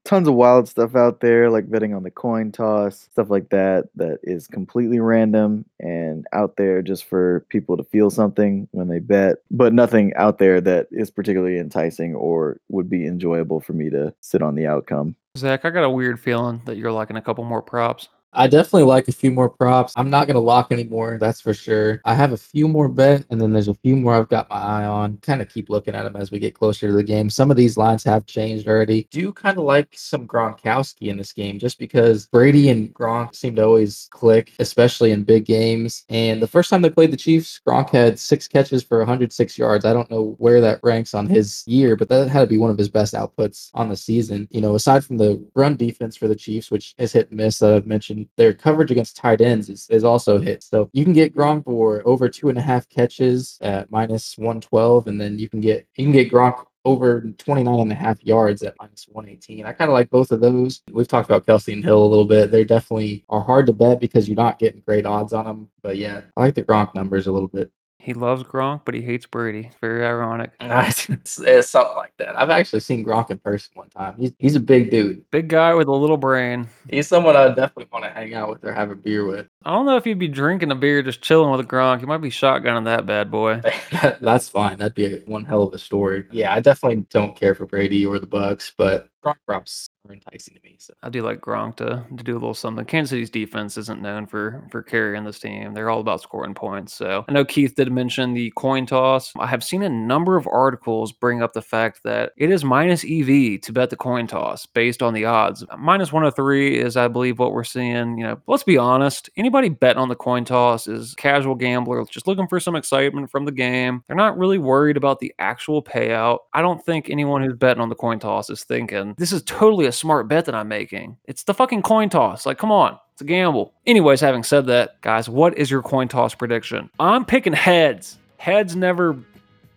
Tons 0.08 0.26
of 0.26 0.32
wild 0.32 0.66
stuff 0.66 0.96
out 0.96 1.20
there, 1.20 1.50
like 1.50 1.70
betting 1.70 1.92
on 1.92 2.02
the 2.02 2.10
coin 2.10 2.50
toss, 2.50 3.08
stuff 3.12 3.28
like 3.28 3.50
that, 3.50 3.90
that 3.96 4.20
is 4.22 4.46
completely 4.46 5.00
random 5.00 5.66
and 5.80 6.26
out 6.32 6.56
there 6.56 6.80
just 6.80 7.04
for 7.04 7.44
people 7.50 7.76
to 7.76 7.84
feel 7.84 8.08
something 8.08 8.66
when 8.70 8.88
they 8.88 9.00
bet, 9.00 9.42
but 9.50 9.74
nothing 9.74 10.14
out 10.16 10.38
there 10.38 10.62
that 10.62 10.86
is 10.90 11.10
particularly 11.10 11.58
enticing 11.58 12.14
or 12.14 12.58
would 12.70 12.88
be 12.88 13.06
enjoyable 13.06 13.60
for 13.60 13.74
me 13.74 13.90
to 13.90 14.14
sit 14.22 14.40
on 14.40 14.54
the 14.54 14.66
outcome. 14.66 15.14
Zach, 15.36 15.66
I 15.66 15.68
got 15.68 15.84
a 15.84 15.90
weird 15.90 16.18
feeling 16.18 16.62
that 16.64 16.78
you're 16.78 16.90
liking 16.90 17.18
a 17.18 17.22
couple 17.22 17.44
more 17.44 17.60
props. 17.60 18.08
I 18.32 18.46
definitely 18.46 18.82
like 18.84 19.08
a 19.08 19.12
few 19.12 19.30
more 19.30 19.48
props. 19.48 19.94
I'm 19.96 20.10
not 20.10 20.26
going 20.26 20.34
to 20.34 20.40
lock 20.40 20.70
anymore, 20.70 21.16
that's 21.18 21.40
for 21.40 21.54
sure. 21.54 22.00
I 22.04 22.14
have 22.14 22.32
a 22.32 22.36
few 22.36 22.68
more 22.68 22.88
bet, 22.88 23.24
and 23.30 23.40
then 23.40 23.52
there's 23.52 23.68
a 23.68 23.74
few 23.74 23.96
more 23.96 24.14
I've 24.14 24.28
got 24.28 24.50
my 24.50 24.56
eye 24.56 24.84
on. 24.84 25.16
Kind 25.18 25.40
of 25.40 25.48
keep 25.48 25.70
looking 25.70 25.94
at 25.94 26.02
them 26.02 26.14
as 26.16 26.30
we 26.30 26.38
get 26.38 26.54
closer 26.54 26.88
to 26.88 26.92
the 26.92 27.02
game. 27.02 27.30
Some 27.30 27.50
of 27.50 27.56
these 27.56 27.78
lines 27.78 28.04
have 28.04 28.26
changed 28.26 28.68
already. 28.68 29.08
Do 29.10 29.32
kind 29.32 29.56
of 29.56 29.64
like 29.64 29.88
some 29.94 30.26
Gronkowski 30.26 31.08
in 31.08 31.16
this 31.16 31.32
game 31.32 31.58
just 31.58 31.78
because 31.78 32.26
Brady 32.26 32.68
and 32.68 32.94
Gronk 32.94 33.34
seem 33.34 33.56
to 33.56 33.64
always 33.64 34.08
click, 34.10 34.52
especially 34.58 35.10
in 35.12 35.24
big 35.24 35.46
games. 35.46 36.04
And 36.10 36.42
the 36.42 36.46
first 36.46 36.68
time 36.68 36.82
they 36.82 36.90
played 36.90 37.12
the 37.12 37.16
Chiefs, 37.16 37.60
Gronk 37.66 37.90
had 37.90 38.18
six 38.18 38.46
catches 38.46 38.82
for 38.82 38.98
106 38.98 39.56
yards. 39.56 39.86
I 39.86 39.94
don't 39.94 40.10
know 40.10 40.34
where 40.38 40.60
that 40.60 40.80
ranks 40.82 41.14
on 41.14 41.26
his 41.26 41.64
year, 41.66 41.96
but 41.96 42.08
that 42.10 42.28
had 42.28 42.40
to 42.40 42.46
be 42.46 42.58
one 42.58 42.70
of 42.70 42.78
his 42.78 42.90
best 42.90 43.14
outputs 43.14 43.70
on 43.72 43.88
the 43.88 43.96
season. 43.96 44.48
You 44.50 44.60
know, 44.60 44.74
aside 44.74 45.04
from 45.04 45.16
the 45.16 45.42
run 45.54 45.76
defense 45.76 46.16
for 46.16 46.28
the 46.28 46.36
Chiefs, 46.36 46.70
which 46.70 46.94
is 46.98 47.12
hit 47.12 47.30
and 47.30 47.38
miss 47.38 47.58
that 47.58 47.72
I've 47.72 47.86
mentioned 47.86 48.17
their 48.36 48.54
coverage 48.54 48.90
against 48.90 49.16
tight 49.16 49.40
ends 49.40 49.68
is, 49.68 49.86
is 49.90 50.04
also 50.04 50.38
hit. 50.38 50.62
So 50.62 50.88
you 50.92 51.04
can 51.04 51.12
get 51.12 51.34
Gronk 51.34 51.64
for 51.64 52.02
over 52.06 52.28
two 52.28 52.48
and 52.48 52.58
a 52.58 52.62
half 52.62 52.88
catches 52.88 53.58
at 53.60 53.90
minus 53.90 54.36
112, 54.38 55.06
and 55.06 55.20
then 55.20 55.38
you 55.38 55.48
can 55.48 55.60
get 55.60 55.86
you 55.96 56.04
can 56.04 56.12
get 56.12 56.30
Gronk 56.30 56.64
over 56.84 57.20
29 57.20 57.80
and 57.80 57.92
a 57.92 57.94
half 57.94 58.22
yards 58.24 58.62
at 58.62 58.74
minus 58.80 59.06
118. 59.08 59.66
I 59.66 59.72
kind 59.72 59.90
of 59.90 59.92
like 59.92 60.08
both 60.08 60.32
of 60.32 60.40
those. 60.40 60.82
We've 60.90 61.08
talked 61.08 61.28
about 61.28 61.46
Kelce 61.46 61.72
and 61.72 61.84
Hill 61.84 62.02
a 62.02 62.06
little 62.06 62.24
bit. 62.24 62.50
They 62.50 62.64
definitely 62.64 63.24
are 63.28 63.42
hard 63.42 63.66
to 63.66 63.72
bet 63.72 64.00
because 64.00 64.28
you're 64.28 64.36
not 64.36 64.58
getting 64.58 64.80
great 64.80 65.04
odds 65.04 65.32
on 65.32 65.44
them. 65.44 65.68
But 65.82 65.98
yeah, 65.98 66.22
I 66.36 66.40
like 66.40 66.54
the 66.54 66.62
Gronk 66.62 66.94
numbers 66.94 67.26
a 67.26 67.32
little 67.32 67.48
bit. 67.48 67.70
He 68.00 68.14
loves 68.14 68.44
Gronk, 68.44 68.82
but 68.84 68.94
he 68.94 69.02
hates 69.02 69.26
Brady. 69.26 69.70
Very 69.80 70.06
ironic. 70.06 70.52
it's, 70.60 71.38
it's 71.40 71.68
something 71.68 71.96
like 71.96 72.12
that. 72.18 72.38
I've 72.38 72.48
actually 72.48 72.80
seen 72.80 73.04
Gronk 73.04 73.30
in 73.30 73.38
person 73.38 73.72
one 73.74 73.90
time. 73.90 74.14
He's 74.16 74.32
he's 74.38 74.54
a 74.54 74.60
big 74.60 74.90
dude. 74.90 75.28
Big 75.30 75.48
guy 75.48 75.74
with 75.74 75.88
a 75.88 75.92
little 75.92 76.16
brain. 76.16 76.68
He's 76.88 77.08
someone 77.08 77.36
I 77.36 77.48
definitely 77.48 77.88
want 77.92 78.04
to 78.04 78.10
hang 78.10 78.34
out 78.34 78.50
with 78.50 78.64
or 78.64 78.72
have 78.72 78.92
a 78.92 78.94
beer 78.94 79.26
with. 79.26 79.48
I 79.64 79.72
don't 79.72 79.84
know 79.84 79.96
if 79.96 80.06
you'd 80.06 80.18
be 80.18 80.28
drinking 80.28 80.70
a 80.70 80.76
beer 80.76 81.02
just 81.02 81.22
chilling 81.22 81.50
with 81.50 81.60
a 81.60 81.64
Gronk. 81.64 82.00
You 82.00 82.06
might 82.06 82.18
be 82.18 82.30
shotgunning 82.30 82.84
that 82.84 83.04
bad 83.04 83.32
boy. 83.32 83.60
That's 84.20 84.48
fine. 84.48 84.78
That'd 84.78 84.94
be 84.94 85.06
a, 85.06 85.18
one 85.26 85.44
hell 85.44 85.64
of 85.64 85.74
a 85.74 85.78
story. 85.78 86.24
Yeah, 86.30 86.54
I 86.54 86.60
definitely 86.60 87.04
don't 87.10 87.36
care 87.36 87.56
for 87.56 87.66
Brady 87.66 88.06
or 88.06 88.20
the 88.20 88.26
Bucks, 88.26 88.72
but 88.76 89.08
Gronk 89.24 89.36
props 89.44 89.90
are 90.08 90.14
enticing 90.14 90.54
to 90.54 90.60
me. 90.62 90.76
So 90.78 90.94
I 91.02 91.10
do 91.10 91.22
like 91.22 91.40
Gronk 91.40 91.76
to, 91.76 92.04
to 92.16 92.24
do 92.24 92.32
a 92.32 92.34
little 92.34 92.54
something. 92.54 92.84
Kansas 92.84 93.10
City's 93.10 93.30
defense 93.30 93.76
isn't 93.76 94.00
known 94.00 94.26
for 94.26 94.66
for 94.70 94.82
carrying 94.82 95.24
this 95.24 95.38
team. 95.38 95.74
They're 95.74 95.90
all 95.90 96.00
about 96.00 96.22
scoring 96.22 96.54
points. 96.54 96.94
So 96.94 97.24
I 97.28 97.32
know 97.32 97.44
Keith 97.44 97.74
did 97.74 97.92
mention 97.92 98.34
the 98.34 98.52
coin 98.56 98.86
toss. 98.86 99.32
I 99.38 99.46
have 99.46 99.64
seen 99.64 99.82
a 99.82 99.88
number 99.88 100.36
of 100.36 100.46
articles 100.46 101.12
bring 101.12 101.42
up 101.42 101.52
the 101.52 101.62
fact 101.62 102.02
that 102.04 102.32
it 102.36 102.50
is 102.50 102.64
minus 102.64 103.04
EV 103.04 103.60
to 103.62 103.72
bet 103.72 103.90
the 103.90 103.96
coin 103.96 104.26
toss 104.26 104.66
based 104.66 105.02
on 105.02 105.14
the 105.14 105.24
odds. 105.24 105.64
Minus 105.78 106.12
103 106.12 106.78
is, 106.78 106.96
I 106.96 107.08
believe, 107.08 107.38
what 107.38 107.52
we're 107.52 107.64
seeing. 107.64 108.18
You 108.18 108.24
know, 108.24 108.40
let's 108.46 108.64
be 108.64 108.78
honest. 108.78 109.30
Anybody 109.36 109.68
betting 109.68 110.00
on 110.00 110.08
the 110.08 110.16
coin 110.16 110.44
toss 110.44 110.86
is 110.86 111.14
casual 111.14 111.54
gambler 111.54 112.04
just 112.06 112.26
looking 112.26 112.48
for 112.48 112.60
some 112.60 112.76
excitement 112.76 113.30
from 113.30 113.44
the 113.44 113.52
game. 113.52 114.02
They're 114.06 114.16
not 114.16 114.38
really 114.38 114.58
worried 114.58 114.96
about 114.96 115.20
the 115.20 115.34
actual 115.38 115.82
payout. 115.82 116.38
I 116.52 116.62
don't 116.62 116.84
think 116.84 117.10
anyone 117.10 117.42
who's 117.42 117.56
betting 117.56 117.80
on 117.80 117.88
the 117.88 117.94
coin 117.94 118.18
toss 118.18 118.50
is 118.50 118.64
thinking 118.64 119.14
this 119.18 119.32
is 119.32 119.42
totally 119.42 119.86
a 119.86 119.92
smart 119.98 120.28
bet 120.28 120.44
that 120.46 120.54
I'm 120.54 120.68
making. 120.68 121.16
It's 121.24 121.42
the 121.44 121.54
fucking 121.54 121.82
coin 121.82 122.08
toss. 122.08 122.46
Like, 122.46 122.58
come 122.58 122.72
on. 122.72 122.98
It's 123.12 123.22
a 123.22 123.24
gamble. 123.24 123.74
Anyways, 123.86 124.20
having 124.20 124.44
said 124.44 124.66
that, 124.66 125.00
guys, 125.00 125.28
what 125.28 125.58
is 125.58 125.70
your 125.70 125.82
coin 125.82 126.06
toss 126.08 126.34
prediction? 126.34 126.88
I'm 127.00 127.24
picking 127.24 127.52
heads. 127.52 128.18
Heads 128.36 128.76
never. 128.76 129.18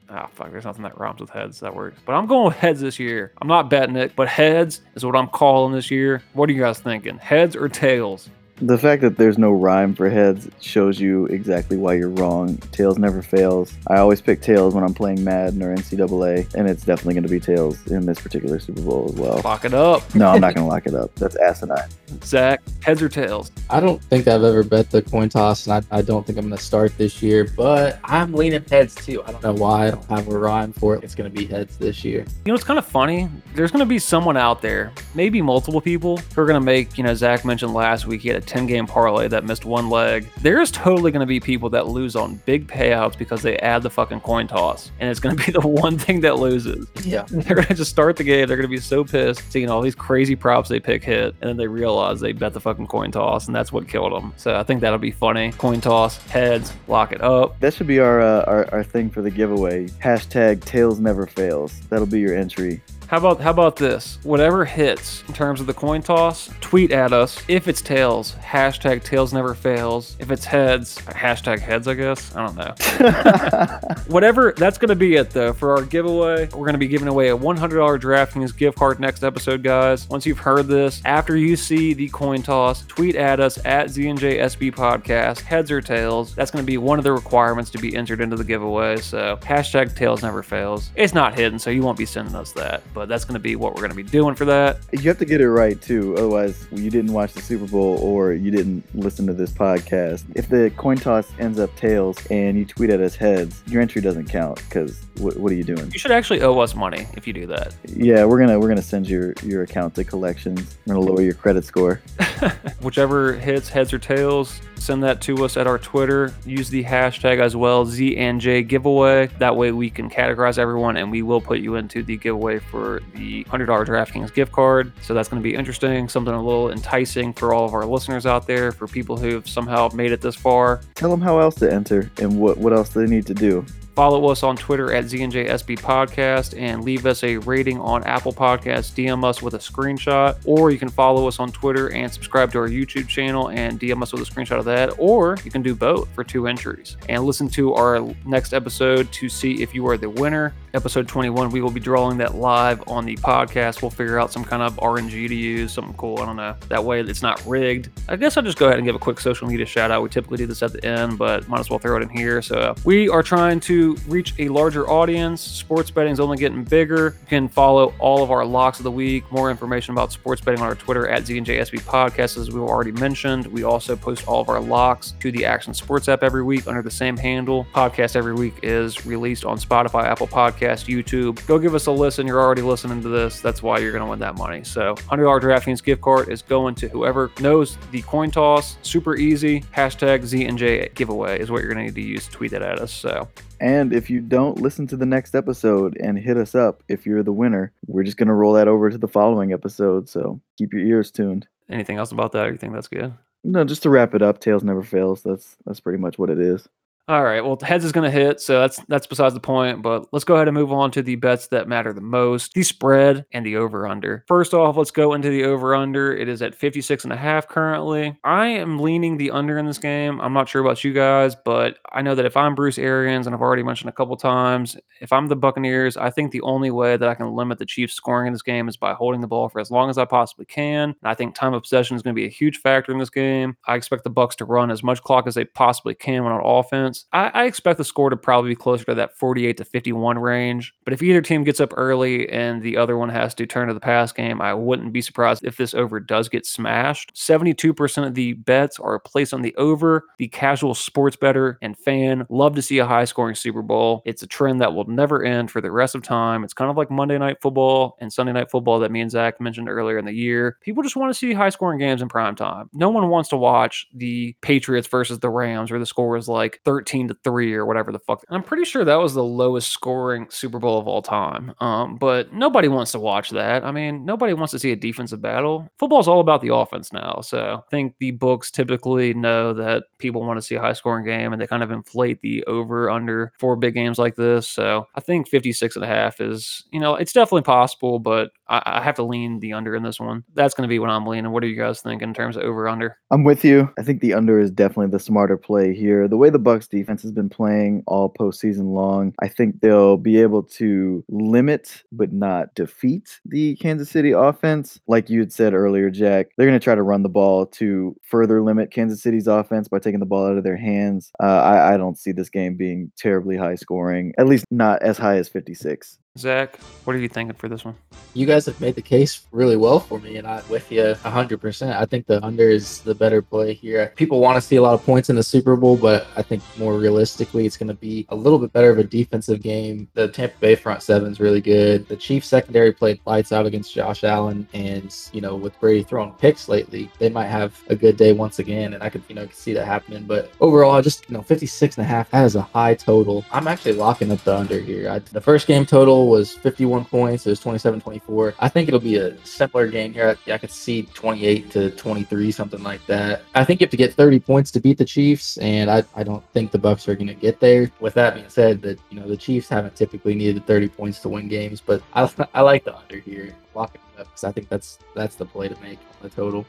Ah, 0.09 0.25
oh, 0.25 0.29
fuck, 0.33 0.51
there's 0.51 0.65
nothing 0.65 0.83
that 0.83 0.99
rhymes 0.99 1.21
with 1.21 1.29
heads 1.29 1.59
that 1.61 1.73
works. 1.73 1.99
But 2.05 2.13
I'm 2.13 2.27
going 2.27 2.45
with 2.45 2.57
heads 2.57 2.81
this 2.81 2.99
year. 2.99 3.31
I'm 3.41 3.47
not 3.47 3.69
betting 3.69 3.95
it, 3.95 4.15
but 4.15 4.27
heads 4.27 4.81
is 4.95 5.05
what 5.05 5.15
I'm 5.15 5.27
calling 5.27 5.73
this 5.73 5.89
year. 5.89 6.21
What 6.33 6.49
are 6.49 6.53
you 6.53 6.61
guys 6.61 6.79
thinking? 6.79 7.17
Heads 7.17 7.55
or 7.55 7.67
tails? 7.69 8.29
The 8.61 8.77
fact 8.77 9.01
that 9.01 9.17
there's 9.17 9.39
no 9.39 9.49
rhyme 9.49 9.95
for 9.95 10.07
heads 10.07 10.47
shows 10.59 10.99
you 10.99 11.25
exactly 11.25 11.77
why 11.77 11.95
you're 11.95 12.09
wrong. 12.09 12.57
Tails 12.71 12.99
never 12.99 13.23
fails. 13.23 13.73
I 13.87 13.97
always 13.97 14.21
pick 14.21 14.41
tails 14.41 14.75
when 14.75 14.83
I'm 14.83 14.93
playing 14.93 15.23
Madden 15.23 15.63
or 15.63 15.75
NCAA, 15.75 16.53
and 16.53 16.69
it's 16.69 16.85
definitely 16.85 17.15
going 17.15 17.23
to 17.23 17.29
be 17.29 17.39
tails 17.39 17.87
in 17.87 18.05
this 18.05 18.21
particular 18.21 18.59
Super 18.59 18.81
Bowl 18.81 19.07
as 19.09 19.15
well. 19.15 19.41
Lock 19.43 19.65
it 19.65 19.73
up. 19.73 20.13
No, 20.13 20.29
I'm 20.29 20.41
not 20.41 20.53
going 20.55 20.67
to 20.67 20.71
lock 20.71 20.85
it 20.85 20.93
up. 20.93 21.15
That's 21.15 21.35
asinine. 21.37 21.89
Zach, 22.23 22.61
heads 22.83 23.01
or 23.01 23.09
tails? 23.09 23.51
I 23.69 23.79
don't 23.79 24.03
think 24.03 24.27
I've 24.27 24.43
ever 24.43 24.63
bet 24.63 24.91
the 24.91 25.01
coin 25.01 25.29
toss, 25.29 25.65
and 25.65 25.83
I, 25.91 25.97
I 25.97 26.01
don't 26.03 26.23
think 26.23 26.37
I'm 26.37 26.45
going 26.45 26.57
to 26.57 26.63
start 26.63 26.95
this 26.99 27.23
year, 27.23 27.49
but 27.57 27.99
I'm 28.03 28.31
leaning 28.31 28.63
heads 28.69 28.93
too. 28.93 29.23
I 29.23 29.31
don't 29.31 29.41
know 29.41 29.53
why. 29.53 29.87
I 29.87 29.91
don't 29.91 30.09
have 30.09 30.27
a 30.27 30.37
rhyme 30.37 30.73
for 30.73 30.95
it. 30.95 31.03
It's 31.03 31.15
going 31.15 31.31
to 31.31 31.35
be 31.35 31.47
heads 31.47 31.77
this 31.77 32.03
year. 32.03 32.25
You 32.45 32.51
know, 32.51 32.53
it's 32.53 32.63
kind 32.63 32.77
of 32.77 32.85
funny. 32.85 33.27
There's 33.55 33.71
going 33.71 33.79
to 33.79 33.87
be 33.87 33.97
someone 33.97 34.37
out 34.37 34.61
there, 34.61 34.91
maybe 35.15 35.41
multiple 35.41 35.81
people, 35.81 36.17
who 36.17 36.41
are 36.41 36.45
going 36.45 36.59
to 36.59 36.65
make, 36.65 36.97
you 36.97 37.03
know, 37.03 37.15
Zach 37.15 37.43
mentioned 37.43 37.73
last 37.73 38.05
week 38.05 38.21
he 38.21 38.27
had 38.27 38.37
a 38.37 38.45
10 38.51 38.67
game 38.67 38.85
parlay 38.85 39.29
that 39.29 39.45
missed 39.45 39.63
one 39.63 39.89
leg. 39.89 40.27
There's 40.41 40.71
totally 40.71 41.09
going 41.11 41.21
to 41.21 41.25
be 41.25 41.39
people 41.39 41.69
that 41.69 41.87
lose 41.87 42.17
on 42.17 42.35
big 42.45 42.67
payouts 42.67 43.17
because 43.17 43.41
they 43.41 43.57
add 43.59 43.81
the 43.81 43.89
fucking 43.89 44.19
coin 44.19 44.45
toss, 44.45 44.91
and 44.99 45.09
it's 45.09 45.21
going 45.21 45.37
to 45.37 45.45
be 45.45 45.53
the 45.53 45.65
one 45.65 45.97
thing 45.97 46.19
that 46.21 46.37
loses. 46.37 46.85
Yeah. 47.05 47.25
They're 47.29 47.55
going 47.55 47.67
to 47.67 47.73
just 47.73 47.91
start 47.91 48.17
the 48.17 48.25
game. 48.25 48.47
They're 48.47 48.57
going 48.57 48.69
to 48.69 48.75
be 48.75 48.81
so 48.81 49.05
pissed 49.05 49.49
seeing 49.49 49.69
all 49.69 49.81
these 49.81 49.95
crazy 49.95 50.35
props 50.35 50.67
they 50.67 50.81
pick 50.81 51.01
hit, 51.01 51.33
and 51.39 51.49
then 51.49 51.55
they 51.55 51.67
realize 51.67 52.19
they 52.19 52.33
bet 52.33 52.51
the 52.51 52.59
fucking 52.59 52.87
coin 52.87 53.11
toss, 53.11 53.47
and 53.47 53.55
that's 53.55 53.71
what 53.71 53.87
killed 53.87 54.11
them. 54.11 54.33
So 54.35 54.57
I 54.57 54.63
think 54.63 54.81
that'll 54.81 54.99
be 54.99 55.11
funny. 55.11 55.53
Coin 55.53 55.79
toss, 55.79 56.17
heads, 56.27 56.73
lock 56.89 57.13
it 57.13 57.21
up. 57.21 57.57
That 57.61 57.73
should 57.73 57.87
be 57.87 57.99
our, 57.99 58.19
uh, 58.19 58.43
our, 58.47 58.73
our 58.73 58.83
thing 58.83 59.09
for 59.09 59.21
the 59.21 59.31
giveaway. 59.31 59.87
Hashtag 59.87 60.65
tails 60.65 60.99
never 60.99 61.25
fails. 61.25 61.79
That'll 61.87 62.05
be 62.05 62.19
your 62.19 62.37
entry. 62.37 62.81
How 63.11 63.17
about 63.17 63.41
how 63.41 63.49
about 63.49 63.75
this? 63.75 64.19
Whatever 64.23 64.63
hits 64.63 65.21
in 65.27 65.33
terms 65.33 65.59
of 65.59 65.67
the 65.67 65.73
coin 65.73 66.01
toss, 66.01 66.49
tweet 66.61 66.93
at 66.93 67.11
us. 67.11 67.43
If 67.49 67.67
it's 67.67 67.81
tails, 67.81 68.35
hashtag 68.35 69.03
tails 69.03 69.33
never 69.33 69.53
fails. 69.53 70.15
If 70.17 70.31
it's 70.31 70.45
heads, 70.45 70.95
hashtag 70.99 71.59
heads, 71.59 71.89
I 71.89 71.95
guess. 71.95 72.33
I 72.33 72.45
don't 72.45 72.55
know. 72.55 73.99
Whatever, 74.07 74.53
that's 74.55 74.77
gonna 74.77 74.95
be 74.95 75.15
it 75.17 75.31
though 75.31 75.51
for 75.51 75.75
our 75.75 75.83
giveaway. 75.83 76.47
We're 76.55 76.65
gonna 76.65 76.77
be 76.77 76.87
giving 76.87 77.09
away 77.09 77.31
a 77.31 77.37
$100 77.37 77.99
DraftKings 77.99 78.55
gift 78.55 78.77
card 78.77 79.01
next 79.01 79.25
episode, 79.25 79.61
guys. 79.61 80.07
Once 80.07 80.25
you've 80.25 80.39
heard 80.39 80.67
this, 80.67 81.01
after 81.03 81.35
you 81.35 81.57
see 81.57 81.93
the 81.93 82.07
coin 82.07 82.41
toss, 82.41 82.85
tweet 82.85 83.17
at 83.17 83.41
us 83.41 83.57
at 83.65 83.87
ZNJSB 83.87 84.71
Podcast, 84.71 85.41
heads 85.41 85.69
or 85.69 85.81
tails. 85.81 86.33
That's 86.33 86.49
gonna 86.49 86.63
be 86.63 86.77
one 86.77 86.97
of 86.97 87.03
the 87.03 87.11
requirements 87.11 87.71
to 87.71 87.77
be 87.77 87.93
entered 87.93 88.21
into 88.21 88.37
the 88.37 88.45
giveaway. 88.45 88.95
So 89.01 89.37
hashtag 89.41 89.97
tails 89.97 90.23
never 90.23 90.41
fails. 90.41 90.91
It's 90.95 91.13
not 91.13 91.35
hidden, 91.35 91.59
so 91.59 91.71
you 91.71 91.81
won't 91.81 91.97
be 91.97 92.05
sending 92.05 92.35
us 92.35 92.53
that. 92.53 92.81
But 92.93 93.00
but 93.01 93.09
that's 93.09 93.25
going 93.25 93.33
to 93.33 93.39
be 93.39 93.55
what 93.55 93.73
we're 93.73 93.81
going 93.81 93.89
to 93.89 93.95
be 93.95 94.03
doing 94.03 94.35
for 94.35 94.45
that. 94.45 94.77
You 94.91 95.09
have 95.09 95.17
to 95.17 95.25
get 95.25 95.41
it 95.41 95.49
right 95.49 95.81
too, 95.81 96.13
otherwise 96.17 96.67
you 96.71 96.91
didn't 96.91 97.13
watch 97.13 97.33
the 97.33 97.41
Super 97.41 97.65
Bowl 97.65 97.97
or 97.97 98.33
you 98.33 98.51
didn't 98.51 98.83
listen 98.93 99.25
to 99.25 99.33
this 99.33 99.49
podcast. 99.49 100.23
If 100.35 100.49
the 100.49 100.71
coin 100.77 100.97
toss 100.97 101.27
ends 101.39 101.57
up 101.57 101.75
tails 101.75 102.23
and 102.27 102.55
you 102.59 102.63
tweet 102.63 102.91
at 102.91 103.01
us 103.01 103.15
heads, 103.15 103.63
your 103.65 103.81
entry 103.81 104.03
doesn't 104.03 104.29
count 104.29 104.57
because 104.57 105.03
what, 105.17 105.35
what 105.37 105.51
are 105.51 105.55
you 105.55 105.63
doing? 105.63 105.89
You 105.91 105.97
should 105.97 106.11
actually 106.11 106.43
owe 106.43 106.59
us 106.59 106.75
money 106.75 107.07
if 107.15 107.25
you 107.25 107.33
do 107.33 107.47
that. 107.47 107.73
Yeah, 107.87 108.23
we're 108.25 108.39
gonna 108.39 108.59
we're 108.59 108.67
gonna 108.67 108.83
send 108.83 109.09
your 109.09 109.33
your 109.41 109.63
account 109.63 109.95
to 109.95 110.03
collections. 110.03 110.77
We're 110.85 110.93
gonna 110.93 111.05
lower 111.07 111.23
your 111.23 111.33
credit 111.33 111.65
score. 111.65 112.03
Whichever 112.83 113.33
hits 113.33 113.67
heads 113.67 113.93
or 113.93 113.97
tails, 113.97 114.61
send 114.81 115.03
that 115.03 115.21
to 115.21 115.45
us 115.45 115.57
at 115.57 115.67
our 115.67 115.77
Twitter. 115.77 116.33
Use 116.45 116.69
the 116.69 116.83
hashtag 116.83 117.39
as 117.39 117.55
well, 117.55 117.85
Z 117.85 118.17
and 118.17 118.41
J 118.41 118.63
giveaway. 118.63 119.27
That 119.37 119.55
way 119.55 119.71
we 119.71 119.89
can 119.89 120.09
categorize 120.09 120.57
everyone 120.57 120.97
and 120.97 121.11
we 121.11 121.21
will 121.21 121.41
put 121.41 121.59
you 121.59 121.75
into 121.75 122.03
the 122.03 122.17
giveaway 122.17 122.59
for 122.59 123.01
the 123.15 123.43
$100 123.45 123.67
DraftKings 123.67 124.33
gift 124.33 124.51
card. 124.51 124.91
So 125.01 125.13
that's 125.13 125.29
going 125.29 125.41
to 125.41 125.47
be 125.47 125.55
interesting, 125.55 126.09
something 126.09 126.33
a 126.33 126.43
little 126.43 126.71
enticing 126.71 127.33
for 127.33 127.53
all 127.53 127.65
of 127.65 127.73
our 127.73 127.85
listeners 127.85 128.25
out 128.25 128.47
there, 128.47 128.71
for 128.71 128.87
people 128.87 129.17
who've 129.17 129.47
somehow 129.47 129.89
made 129.93 130.11
it 130.11 130.21
this 130.21 130.35
far. 130.35 130.81
Tell 130.95 131.11
them 131.11 131.21
how 131.21 131.39
else 131.39 131.55
to 131.55 131.71
enter 131.71 132.11
and 132.17 132.39
what, 132.39 132.57
what 132.57 132.73
else 132.73 132.89
they 132.89 133.05
need 133.05 133.27
to 133.27 133.33
do. 133.33 133.65
Follow 133.95 134.29
us 134.29 134.41
on 134.41 134.55
Twitter 134.55 134.93
at 134.93 135.05
ZNJSB 135.05 135.79
Podcast 135.79 136.57
and 136.57 136.83
leave 136.83 137.05
us 137.05 137.23
a 137.23 137.37
rating 137.37 137.79
on 137.79 138.03
Apple 138.05 138.31
Podcasts. 138.31 138.93
DM 138.93 139.23
us 139.25 139.41
with 139.41 139.53
a 139.53 139.57
screenshot, 139.57 140.37
or 140.45 140.71
you 140.71 140.79
can 140.79 140.89
follow 140.89 141.27
us 141.27 141.39
on 141.39 141.51
Twitter 141.51 141.91
and 141.91 142.11
subscribe 142.11 142.51
to 142.53 142.59
our 142.59 142.69
YouTube 142.69 143.07
channel 143.07 143.49
and 143.49 143.79
DM 143.79 144.01
us 144.01 144.13
with 144.13 144.21
a 144.21 144.31
screenshot 144.31 144.59
of 144.59 144.65
that, 144.65 144.93
or 144.97 145.37
you 145.43 145.51
can 145.51 145.61
do 145.61 145.75
both 145.75 146.07
for 146.15 146.23
two 146.23 146.47
entries. 146.47 146.95
And 147.09 147.23
listen 147.25 147.49
to 147.49 147.73
our 147.73 148.01
next 148.25 148.53
episode 148.53 149.11
to 149.13 149.27
see 149.27 149.61
if 149.61 149.75
you 149.75 149.85
are 149.87 149.97
the 149.97 150.09
winner. 150.09 150.53
Episode 150.73 151.05
21, 151.05 151.49
we 151.49 151.59
will 151.59 151.69
be 151.69 151.81
drawing 151.81 152.17
that 152.17 152.35
live 152.35 152.81
on 152.87 153.03
the 153.05 153.17
podcast. 153.17 153.81
We'll 153.81 153.91
figure 153.91 154.17
out 154.17 154.31
some 154.31 154.45
kind 154.45 154.63
of 154.63 154.77
RNG 154.77 155.27
to 155.27 155.35
use, 155.35 155.73
something 155.73 155.93
cool. 155.95 156.19
I 156.19 156.25
don't 156.25 156.37
know. 156.37 156.55
That 156.69 156.81
way 156.81 157.01
it's 157.01 157.21
not 157.21 157.45
rigged. 157.45 157.89
I 158.07 158.15
guess 158.15 158.37
I'll 158.37 158.43
just 158.43 158.57
go 158.57 158.67
ahead 158.67 158.77
and 158.77 158.85
give 158.85 158.95
a 158.95 158.99
quick 158.99 159.19
social 159.19 159.49
media 159.49 159.65
shout 159.65 159.91
out. 159.91 160.01
We 160.01 160.07
typically 160.07 160.37
do 160.37 160.47
this 160.47 160.63
at 160.63 160.71
the 160.71 160.85
end, 160.85 161.17
but 161.17 161.45
might 161.49 161.59
as 161.59 161.69
well 161.69 161.77
throw 161.77 161.97
it 161.97 162.03
in 162.03 162.09
here. 162.09 162.41
So 162.41 162.73
we 162.85 163.09
are 163.09 163.21
trying 163.21 163.59
to 163.61 163.97
reach 164.07 164.33
a 164.39 164.47
larger 164.47 164.89
audience. 164.89 165.41
Sports 165.41 165.91
betting 165.91 166.13
is 166.13 166.21
only 166.21 166.37
getting 166.37 166.63
bigger. 166.63 167.17
You 167.19 167.27
can 167.27 167.47
follow 167.49 167.93
all 167.99 168.23
of 168.23 168.31
our 168.31 168.45
locks 168.45 168.79
of 168.79 168.85
the 168.85 168.91
week. 168.91 169.29
More 169.29 169.51
information 169.51 169.91
about 169.91 170.13
sports 170.13 170.39
betting 170.39 170.61
on 170.61 170.67
our 170.67 170.75
Twitter 170.75 171.05
at 171.09 171.23
ZNJSB 171.23 171.81
Podcast, 171.81 172.37
as 172.37 172.49
we've 172.49 172.63
already 172.63 172.93
mentioned. 172.93 173.45
We 173.47 173.63
also 173.63 173.97
post 173.97 174.25
all 174.25 174.39
of 174.39 174.47
our 174.47 174.61
locks 174.61 175.15
to 175.19 175.33
the 175.33 175.43
Action 175.45 175.73
Sports 175.73 176.07
app 176.07 176.23
every 176.23 176.43
week 176.43 176.65
under 176.65 176.81
the 176.81 176.89
same 176.89 177.17
handle. 177.17 177.67
Podcast 177.73 178.15
every 178.15 178.35
week 178.35 178.53
is 178.63 179.05
released 179.05 179.43
on 179.43 179.57
Spotify, 179.57 180.05
Apple 180.05 180.27
Podcast, 180.61 180.87
YouTube. 180.87 181.45
Go 181.47 181.57
give 181.57 181.73
us 181.73 181.87
a 181.87 181.91
listen. 181.91 182.27
You're 182.27 182.39
already 182.39 182.61
listening 182.61 183.01
to 183.01 183.09
this. 183.09 183.41
That's 183.41 183.63
why 183.63 183.79
you're 183.79 183.91
going 183.91 184.03
to 184.03 184.09
win 184.09 184.19
that 184.19 184.37
money. 184.37 184.63
So, 184.63 184.95
$100 184.95 185.41
DraftKings 185.41 185.83
gift 185.83 186.01
card 186.01 186.29
is 186.29 186.41
going 186.41 186.75
to 186.75 186.87
whoever 186.89 187.31
knows 187.39 187.77
the 187.91 188.01
coin 188.03 188.29
toss. 188.29 188.77
Super 188.83 189.15
easy. 189.15 189.61
Hashtag 189.75 190.21
ZNJ 190.21 190.93
giveaway 190.93 191.39
is 191.39 191.49
what 191.49 191.63
you're 191.63 191.73
going 191.73 191.87
to 191.87 191.91
need 191.91 191.95
to 191.95 192.07
use 192.07 192.27
to 192.27 192.31
tweet 192.31 192.51
that 192.51 192.61
at 192.61 192.79
us. 192.79 192.91
So, 192.91 193.27
and 193.59 193.91
if 193.91 194.09
you 194.09 194.21
don't 194.21 194.59
listen 194.59 194.85
to 194.87 194.97
the 194.97 195.05
next 195.05 195.33
episode 195.33 195.97
and 195.99 196.17
hit 196.17 196.37
us 196.37 196.53
up 196.53 196.83
if 196.87 197.05
you're 197.05 197.23
the 197.23 197.33
winner, 197.33 197.71
we're 197.87 198.03
just 198.03 198.17
going 198.17 198.27
to 198.27 198.33
roll 198.33 198.53
that 198.53 198.67
over 198.67 198.89
to 198.89 198.97
the 198.97 199.07
following 199.07 199.53
episode. 199.53 200.09
So 200.09 200.39
keep 200.57 200.73
your 200.73 200.85
ears 200.85 201.09
tuned. 201.09 201.47
Anything 201.69 201.97
else 201.97 202.11
about 202.11 202.33
that? 202.33 202.51
You 202.51 202.57
think 202.57 202.73
that's 202.73 202.87
good? 202.87 203.13
No, 203.43 203.63
just 203.63 203.81
to 203.83 203.89
wrap 203.89 204.13
it 204.13 204.21
up, 204.21 204.39
Tails 204.39 204.63
never 204.63 204.83
fails. 204.83 205.23
That's 205.23 205.57
that's 205.65 205.79
pretty 205.79 205.97
much 205.97 206.19
what 206.19 206.29
it 206.29 206.39
is. 206.39 206.67
All 207.07 207.23
right. 207.23 207.41
Well, 207.43 207.57
heads 207.61 207.83
is 207.83 207.91
going 207.91 208.09
to 208.09 208.11
hit, 208.11 208.39
so 208.39 208.59
that's 208.59 208.79
that's 208.87 209.07
besides 209.07 209.33
the 209.33 209.39
point. 209.39 209.81
But 209.81 210.05
let's 210.13 210.23
go 210.23 210.35
ahead 210.35 210.47
and 210.47 210.55
move 210.55 210.71
on 210.71 210.91
to 210.91 211.01
the 211.01 211.15
bets 211.15 211.47
that 211.47 211.67
matter 211.67 211.91
the 211.91 211.99
most: 211.99 212.53
the 212.53 212.63
spread 212.63 213.25
and 213.33 213.45
the 213.45 213.57
over/under. 213.57 214.23
First 214.27 214.53
off, 214.53 214.77
let's 214.77 214.91
go 214.91 215.13
into 215.13 215.29
the 215.29 215.43
over/under. 215.43 216.15
It 216.15 216.29
is 216.29 216.41
at 216.41 216.55
56 216.55 217.03
and 217.03 217.11
a 217.11 217.17
half 217.17 217.47
currently. 217.47 218.17
I 218.23 218.45
am 218.47 218.79
leaning 218.79 219.17
the 219.17 219.31
under 219.31 219.57
in 219.57 219.65
this 219.65 219.79
game. 219.79 220.21
I'm 220.21 220.31
not 220.31 220.47
sure 220.47 220.61
about 220.61 220.83
you 220.83 220.93
guys, 220.93 221.35
but 221.43 221.79
I 221.91 222.01
know 222.01 222.15
that 222.15 222.25
if 222.25 222.37
I'm 222.37 222.55
Bruce 222.55 222.77
Arians, 222.77 223.25
and 223.25 223.35
I've 223.35 223.41
already 223.41 223.63
mentioned 223.63 223.89
a 223.89 223.93
couple 223.93 224.15
times, 224.15 224.77
if 225.01 225.11
I'm 225.11 225.27
the 225.27 225.35
Buccaneers, 225.35 225.97
I 225.97 226.11
think 226.11 226.31
the 226.31 226.41
only 226.41 226.71
way 226.71 226.97
that 226.97 227.09
I 227.09 227.15
can 227.15 227.33
limit 227.35 227.57
the 227.57 227.65
Chiefs' 227.65 227.93
scoring 227.93 228.27
in 228.27 228.33
this 228.33 228.43
game 228.43 228.69
is 228.69 228.77
by 228.77 228.93
holding 228.93 229.21
the 229.21 229.27
ball 229.27 229.49
for 229.49 229.59
as 229.59 229.71
long 229.71 229.89
as 229.89 229.97
I 229.97 230.05
possibly 230.05 230.45
can. 230.45 230.89
And 230.89 230.95
I 231.03 231.15
think 231.15 231.35
time 231.35 231.55
of 231.55 231.63
possession 231.63 231.95
is 231.95 232.03
going 232.03 232.15
to 232.15 232.19
be 232.21 232.27
a 232.27 232.29
huge 232.29 232.59
factor 232.59 232.91
in 232.91 232.99
this 232.99 233.09
game. 233.09 233.57
I 233.67 233.75
expect 233.75 234.03
the 234.03 234.09
Bucks 234.11 234.35
to 234.37 234.45
run 234.45 234.69
as 234.71 234.83
much 234.83 235.01
clock 235.01 235.25
as 235.27 235.33
they 235.35 235.45
possibly 235.45 235.95
can 235.95 236.21
on 236.23 236.41
offense 236.45 236.90
I, 237.13 237.31
I 237.33 237.45
expect 237.45 237.77
the 237.77 237.83
score 237.83 238.09
to 238.09 238.17
probably 238.17 238.51
be 238.51 238.55
closer 238.55 238.85
to 238.85 238.95
that 238.95 239.17
48 239.17 239.57
to 239.57 239.65
51 239.65 240.19
range. 240.19 240.73
But 240.83 240.93
if 240.93 241.01
either 241.01 241.21
team 241.21 241.43
gets 241.43 241.59
up 241.59 241.73
early 241.75 242.29
and 242.29 242.61
the 242.61 242.77
other 242.77 242.97
one 242.97 243.09
has 243.09 243.33
to 243.35 243.45
turn 243.45 243.67
to 243.67 243.73
the 243.73 243.79
pass 243.79 244.11
game, 244.11 244.41
I 244.41 244.53
wouldn't 244.53 244.93
be 244.93 245.01
surprised 245.01 245.43
if 245.43 245.57
this 245.57 245.73
over 245.73 245.99
does 245.99 246.29
get 246.29 246.45
smashed. 246.45 247.13
72% 247.15 248.07
of 248.07 248.13
the 248.13 248.33
bets 248.33 248.79
are 248.79 248.99
placed 248.99 249.33
on 249.33 249.41
the 249.41 249.55
over. 249.55 250.05
The 250.17 250.27
casual 250.27 250.75
sports 250.75 251.15
better 251.15 251.57
and 251.61 251.77
fan 251.77 252.25
love 252.29 252.55
to 252.55 252.61
see 252.61 252.79
a 252.79 252.85
high 252.85 253.05
scoring 253.05 253.35
Super 253.35 253.61
Bowl. 253.61 254.01
It's 254.05 254.23
a 254.23 254.27
trend 254.27 254.61
that 254.61 254.73
will 254.73 254.85
never 254.85 255.23
end 255.23 255.51
for 255.51 255.61
the 255.61 255.71
rest 255.71 255.95
of 255.95 256.03
time. 256.03 256.43
It's 256.43 256.53
kind 256.53 256.69
of 256.69 256.77
like 256.77 256.91
Monday 256.91 257.17
Night 257.17 257.41
Football 257.41 257.97
and 257.99 258.11
Sunday 258.11 258.33
Night 258.33 258.51
Football 258.51 258.79
that 258.79 258.91
me 258.91 259.01
and 259.01 259.11
Zach 259.11 259.39
mentioned 259.39 259.69
earlier 259.69 259.97
in 259.97 260.05
the 260.05 260.13
year. 260.13 260.57
People 260.61 260.83
just 260.83 260.95
want 260.95 261.09
to 261.11 261.17
see 261.17 261.33
high 261.33 261.49
scoring 261.49 261.79
games 261.79 262.01
in 262.01 262.09
prime 262.09 262.35
time. 262.35 262.69
No 262.73 262.89
one 262.89 263.09
wants 263.09 263.29
to 263.29 263.37
watch 263.37 263.87
the 263.93 264.35
Patriots 264.41 264.87
versus 264.87 265.19
the 265.19 265.29
Rams 265.29 265.71
where 265.71 265.79
the 265.79 265.85
score 265.85 266.17
is 266.17 266.27
like 266.27 266.59
13 266.65 266.80
to 266.85 267.17
3 267.23 267.53
or 267.53 267.65
whatever 267.65 267.91
the 267.91 267.99
fuck. 267.99 268.23
I'm 268.29 268.43
pretty 268.43 268.65
sure 268.65 268.83
that 268.83 268.95
was 268.95 269.13
the 269.13 269.23
lowest 269.23 269.69
scoring 269.69 270.27
Super 270.29 270.59
Bowl 270.59 270.79
of 270.79 270.87
all 270.87 271.01
time. 271.01 271.53
Um, 271.59 271.95
but 271.97 272.33
nobody 272.33 272.67
wants 272.67 272.91
to 272.93 272.99
watch 272.99 273.29
that. 273.31 273.63
I 273.63 273.71
mean, 273.71 274.05
nobody 274.05 274.33
wants 274.33 274.51
to 274.51 274.59
see 274.59 274.71
a 274.71 274.75
defensive 274.75 275.21
battle. 275.21 275.69
Football's 275.77 276.07
all 276.07 276.19
about 276.19 276.41
the 276.41 276.53
offense 276.53 276.93
now. 276.93 277.21
So 277.21 277.63
I 277.65 277.69
think 277.69 277.95
the 277.99 278.11
books 278.11 278.51
typically 278.51 279.13
know 279.13 279.53
that 279.53 279.83
people 279.97 280.21
want 280.21 280.37
to 280.37 280.41
see 280.41 280.55
a 280.55 280.61
high 280.61 280.73
scoring 280.73 281.05
game 281.05 281.33
and 281.33 281.41
they 281.41 281.47
kind 281.47 281.63
of 281.63 281.71
inflate 281.71 282.21
the 282.21 282.43
over 282.45 282.89
under 282.89 283.33
for 283.39 283.55
big 283.55 283.73
games 283.73 283.97
like 283.97 284.15
this. 284.15 284.47
So 284.47 284.87
I 284.95 285.01
think 285.01 285.27
56 285.27 285.75
and 285.75 285.85
a 285.85 285.87
half 285.87 286.21
is, 286.21 286.63
you 286.71 286.79
know, 286.79 286.95
it's 286.95 287.13
definitely 287.13 287.43
possible, 287.43 287.99
but 287.99 288.31
I, 288.51 288.61
I 288.65 288.83
have 288.83 288.95
to 288.95 289.03
lean 289.03 289.39
the 289.39 289.53
under 289.53 289.75
in 289.75 289.83
this 289.83 289.99
one. 289.99 290.23
That's 290.33 290.53
going 290.53 290.67
to 290.67 290.71
be 290.71 290.77
what 290.77 290.89
I'm 290.89 291.07
leaning. 291.07 291.31
What 291.31 291.41
do 291.41 291.47
you 291.47 291.55
guys 291.55 291.81
think 291.81 292.01
in 292.01 292.13
terms 292.13 292.35
of 292.35 292.43
over 292.43 292.67
under? 292.67 292.97
I'm 293.09 293.23
with 293.23 293.45
you. 293.45 293.69
I 293.79 293.83
think 293.83 294.01
the 294.01 294.13
under 294.13 294.39
is 294.39 294.51
definitely 294.51 294.91
the 294.91 294.99
smarter 294.99 295.37
play 295.37 295.73
here. 295.73 296.07
The 296.07 296.17
way 296.17 296.29
the 296.29 296.37
Bucks 296.39 296.67
defense 296.67 297.01
has 297.03 297.11
been 297.11 297.29
playing 297.29 297.83
all 297.87 298.13
postseason 298.13 298.73
long, 298.73 299.13
I 299.21 299.29
think 299.29 299.61
they'll 299.61 299.97
be 299.97 300.21
able 300.21 300.43
to 300.43 301.03
limit 301.07 301.83
but 301.91 302.11
not 302.11 302.53
defeat 302.55 303.19
the 303.25 303.55
Kansas 303.55 303.89
City 303.89 304.11
offense. 304.11 304.79
Like 304.87 305.09
you 305.09 305.21
had 305.21 305.31
said 305.31 305.53
earlier, 305.53 305.89
Jack, 305.89 306.27
they're 306.37 306.47
going 306.47 306.59
to 306.59 306.63
try 306.63 306.75
to 306.75 306.83
run 306.83 307.03
the 307.03 307.09
ball 307.09 307.45
to 307.45 307.95
further 308.03 308.41
limit 308.41 308.71
Kansas 308.71 309.01
City's 309.01 309.27
offense 309.27 309.69
by 309.69 309.79
taking 309.79 310.01
the 310.01 310.05
ball 310.05 310.27
out 310.27 310.37
of 310.37 310.43
their 310.43 310.57
hands. 310.57 311.11
Uh, 311.21 311.41
I, 311.41 311.73
I 311.73 311.77
don't 311.77 311.97
see 311.97 312.11
this 312.11 312.29
game 312.29 312.57
being 312.57 312.91
terribly 312.97 313.37
high 313.37 313.55
scoring, 313.55 314.13
at 314.17 314.27
least 314.27 314.45
not 314.51 314.81
as 314.81 314.97
high 314.97 315.17
as 315.17 315.29
56. 315.29 315.97
Zach, 316.17 316.59
what 316.83 316.93
are 316.93 316.99
you 316.99 317.07
thinking 317.07 317.37
for 317.37 317.47
this 317.47 317.63
one? 317.63 317.75
You 318.13 318.25
guys 318.25 318.45
have 318.45 318.59
made 318.59 318.75
the 318.75 318.81
case 318.81 319.27
really 319.31 319.55
well 319.55 319.79
for 319.79 319.97
me, 319.97 320.17
and 320.17 320.27
I'm 320.27 320.45
with 320.49 320.69
you 320.69 320.81
100%. 320.81 321.73
I 321.73 321.85
think 321.85 322.05
the 322.05 322.21
under 322.21 322.49
is 322.49 322.81
the 322.81 322.93
better 322.93 323.21
play 323.21 323.53
here. 323.53 323.93
People 323.95 324.19
want 324.19 324.35
to 324.35 324.41
see 324.41 324.57
a 324.57 324.61
lot 324.61 324.73
of 324.73 324.83
points 324.83 325.09
in 325.09 325.15
the 325.15 325.23
Super 325.23 325.55
Bowl, 325.55 325.77
but 325.77 326.07
I 326.17 326.21
think 326.21 326.43
more 326.57 326.77
realistically, 326.77 327.45
it's 327.45 327.55
going 327.55 327.69
to 327.69 327.73
be 327.73 328.05
a 328.09 328.15
little 328.15 328.39
bit 328.39 328.51
better 328.51 328.69
of 328.69 328.77
a 328.77 328.83
defensive 328.83 329.41
game. 329.41 329.87
The 329.93 330.09
Tampa 330.09 330.35
Bay 330.41 330.55
front 330.55 330.83
seven 330.83 331.09
is 331.09 331.21
really 331.21 331.39
good. 331.39 331.87
The 331.87 331.95
Chiefs 331.95 332.27
secondary 332.27 332.73
played 332.73 332.99
lights 333.05 333.31
out 333.31 333.45
against 333.45 333.73
Josh 333.73 334.03
Allen, 334.03 334.45
and, 334.51 334.93
you 335.13 335.21
know, 335.21 335.37
with 335.37 335.57
Brady 335.61 335.83
throwing 335.83 336.11
picks 336.11 336.49
lately, 336.49 336.91
they 336.99 337.07
might 337.07 337.27
have 337.27 337.57
a 337.69 337.75
good 337.75 337.95
day 337.95 338.11
once 338.11 338.39
again, 338.39 338.73
and 338.73 338.83
I 338.83 338.89
could, 338.89 339.03
you 339.07 339.15
know, 339.15 339.29
see 339.31 339.53
that 339.53 339.65
happening. 339.65 340.03
But 340.03 340.29
overall, 340.41 340.81
just, 340.81 341.09
you 341.09 341.15
know, 341.15 341.21
56 341.21 341.77
and 341.77 341.85
a 341.85 341.87
half, 341.87 342.11
that 342.11 342.25
is 342.25 342.35
a 342.35 342.41
high 342.41 342.75
total. 342.75 343.23
I'm 343.31 343.47
actually 343.47 343.73
locking 343.73 344.11
up 344.11 344.21
the 344.25 344.35
under 344.35 344.59
here. 344.59 344.89
I, 344.89 344.99
the 344.99 345.21
first 345.21 345.47
game 345.47 345.65
total 345.65 346.00
was 346.09 346.33
51 346.33 346.85
points. 346.85 347.25
It 347.25 347.29
was 347.29 347.39
27 347.39 347.81
24. 347.81 348.35
I 348.39 348.49
think 348.49 348.67
it'll 348.67 348.79
be 348.79 348.97
a 348.97 349.17
simpler 349.25 349.67
game 349.67 349.93
here. 349.93 350.17
I, 350.27 350.33
I 350.33 350.37
could 350.37 350.51
see 350.51 350.83
28 350.83 351.51
to 351.51 351.71
23, 351.71 352.31
something 352.31 352.63
like 352.63 352.85
that. 352.87 353.23
I 353.35 353.43
think 353.43 353.61
you 353.61 353.65
have 353.65 353.71
to 353.71 353.77
get 353.77 353.93
30 353.93 354.19
points 354.19 354.51
to 354.51 354.59
beat 354.59 354.77
the 354.77 354.85
Chiefs, 354.85 355.37
and 355.37 355.69
I, 355.69 355.83
I 355.95 356.03
don't 356.03 356.23
think 356.33 356.51
the 356.51 356.59
Bucks 356.59 356.87
are 356.87 356.95
going 356.95 357.07
to 357.07 357.13
get 357.13 357.39
there. 357.39 357.71
With 357.79 357.93
that 357.95 358.15
being 358.15 358.29
said, 358.29 358.61
that 358.63 358.79
you 358.89 358.99
know 358.99 359.07
the 359.07 359.17
Chiefs 359.17 359.49
haven't 359.49 359.75
typically 359.75 360.15
needed 360.15 360.45
30 360.45 360.69
points 360.69 360.99
to 360.99 361.09
win 361.09 361.27
games, 361.27 361.61
but 361.61 361.81
I, 361.93 362.09
I 362.33 362.41
like 362.41 362.63
the 362.63 362.75
under 362.75 362.99
here. 362.99 363.35
Locking 363.53 363.81
it 363.95 363.99
up 363.99 364.07
because 364.07 364.23
I 364.23 364.31
think 364.31 364.47
that's 364.47 364.79
that's 364.95 365.15
the 365.15 365.25
play 365.25 365.49
to 365.49 365.59
make 365.61 365.79
on 365.79 365.97
the 366.01 366.09
total. 366.09 366.45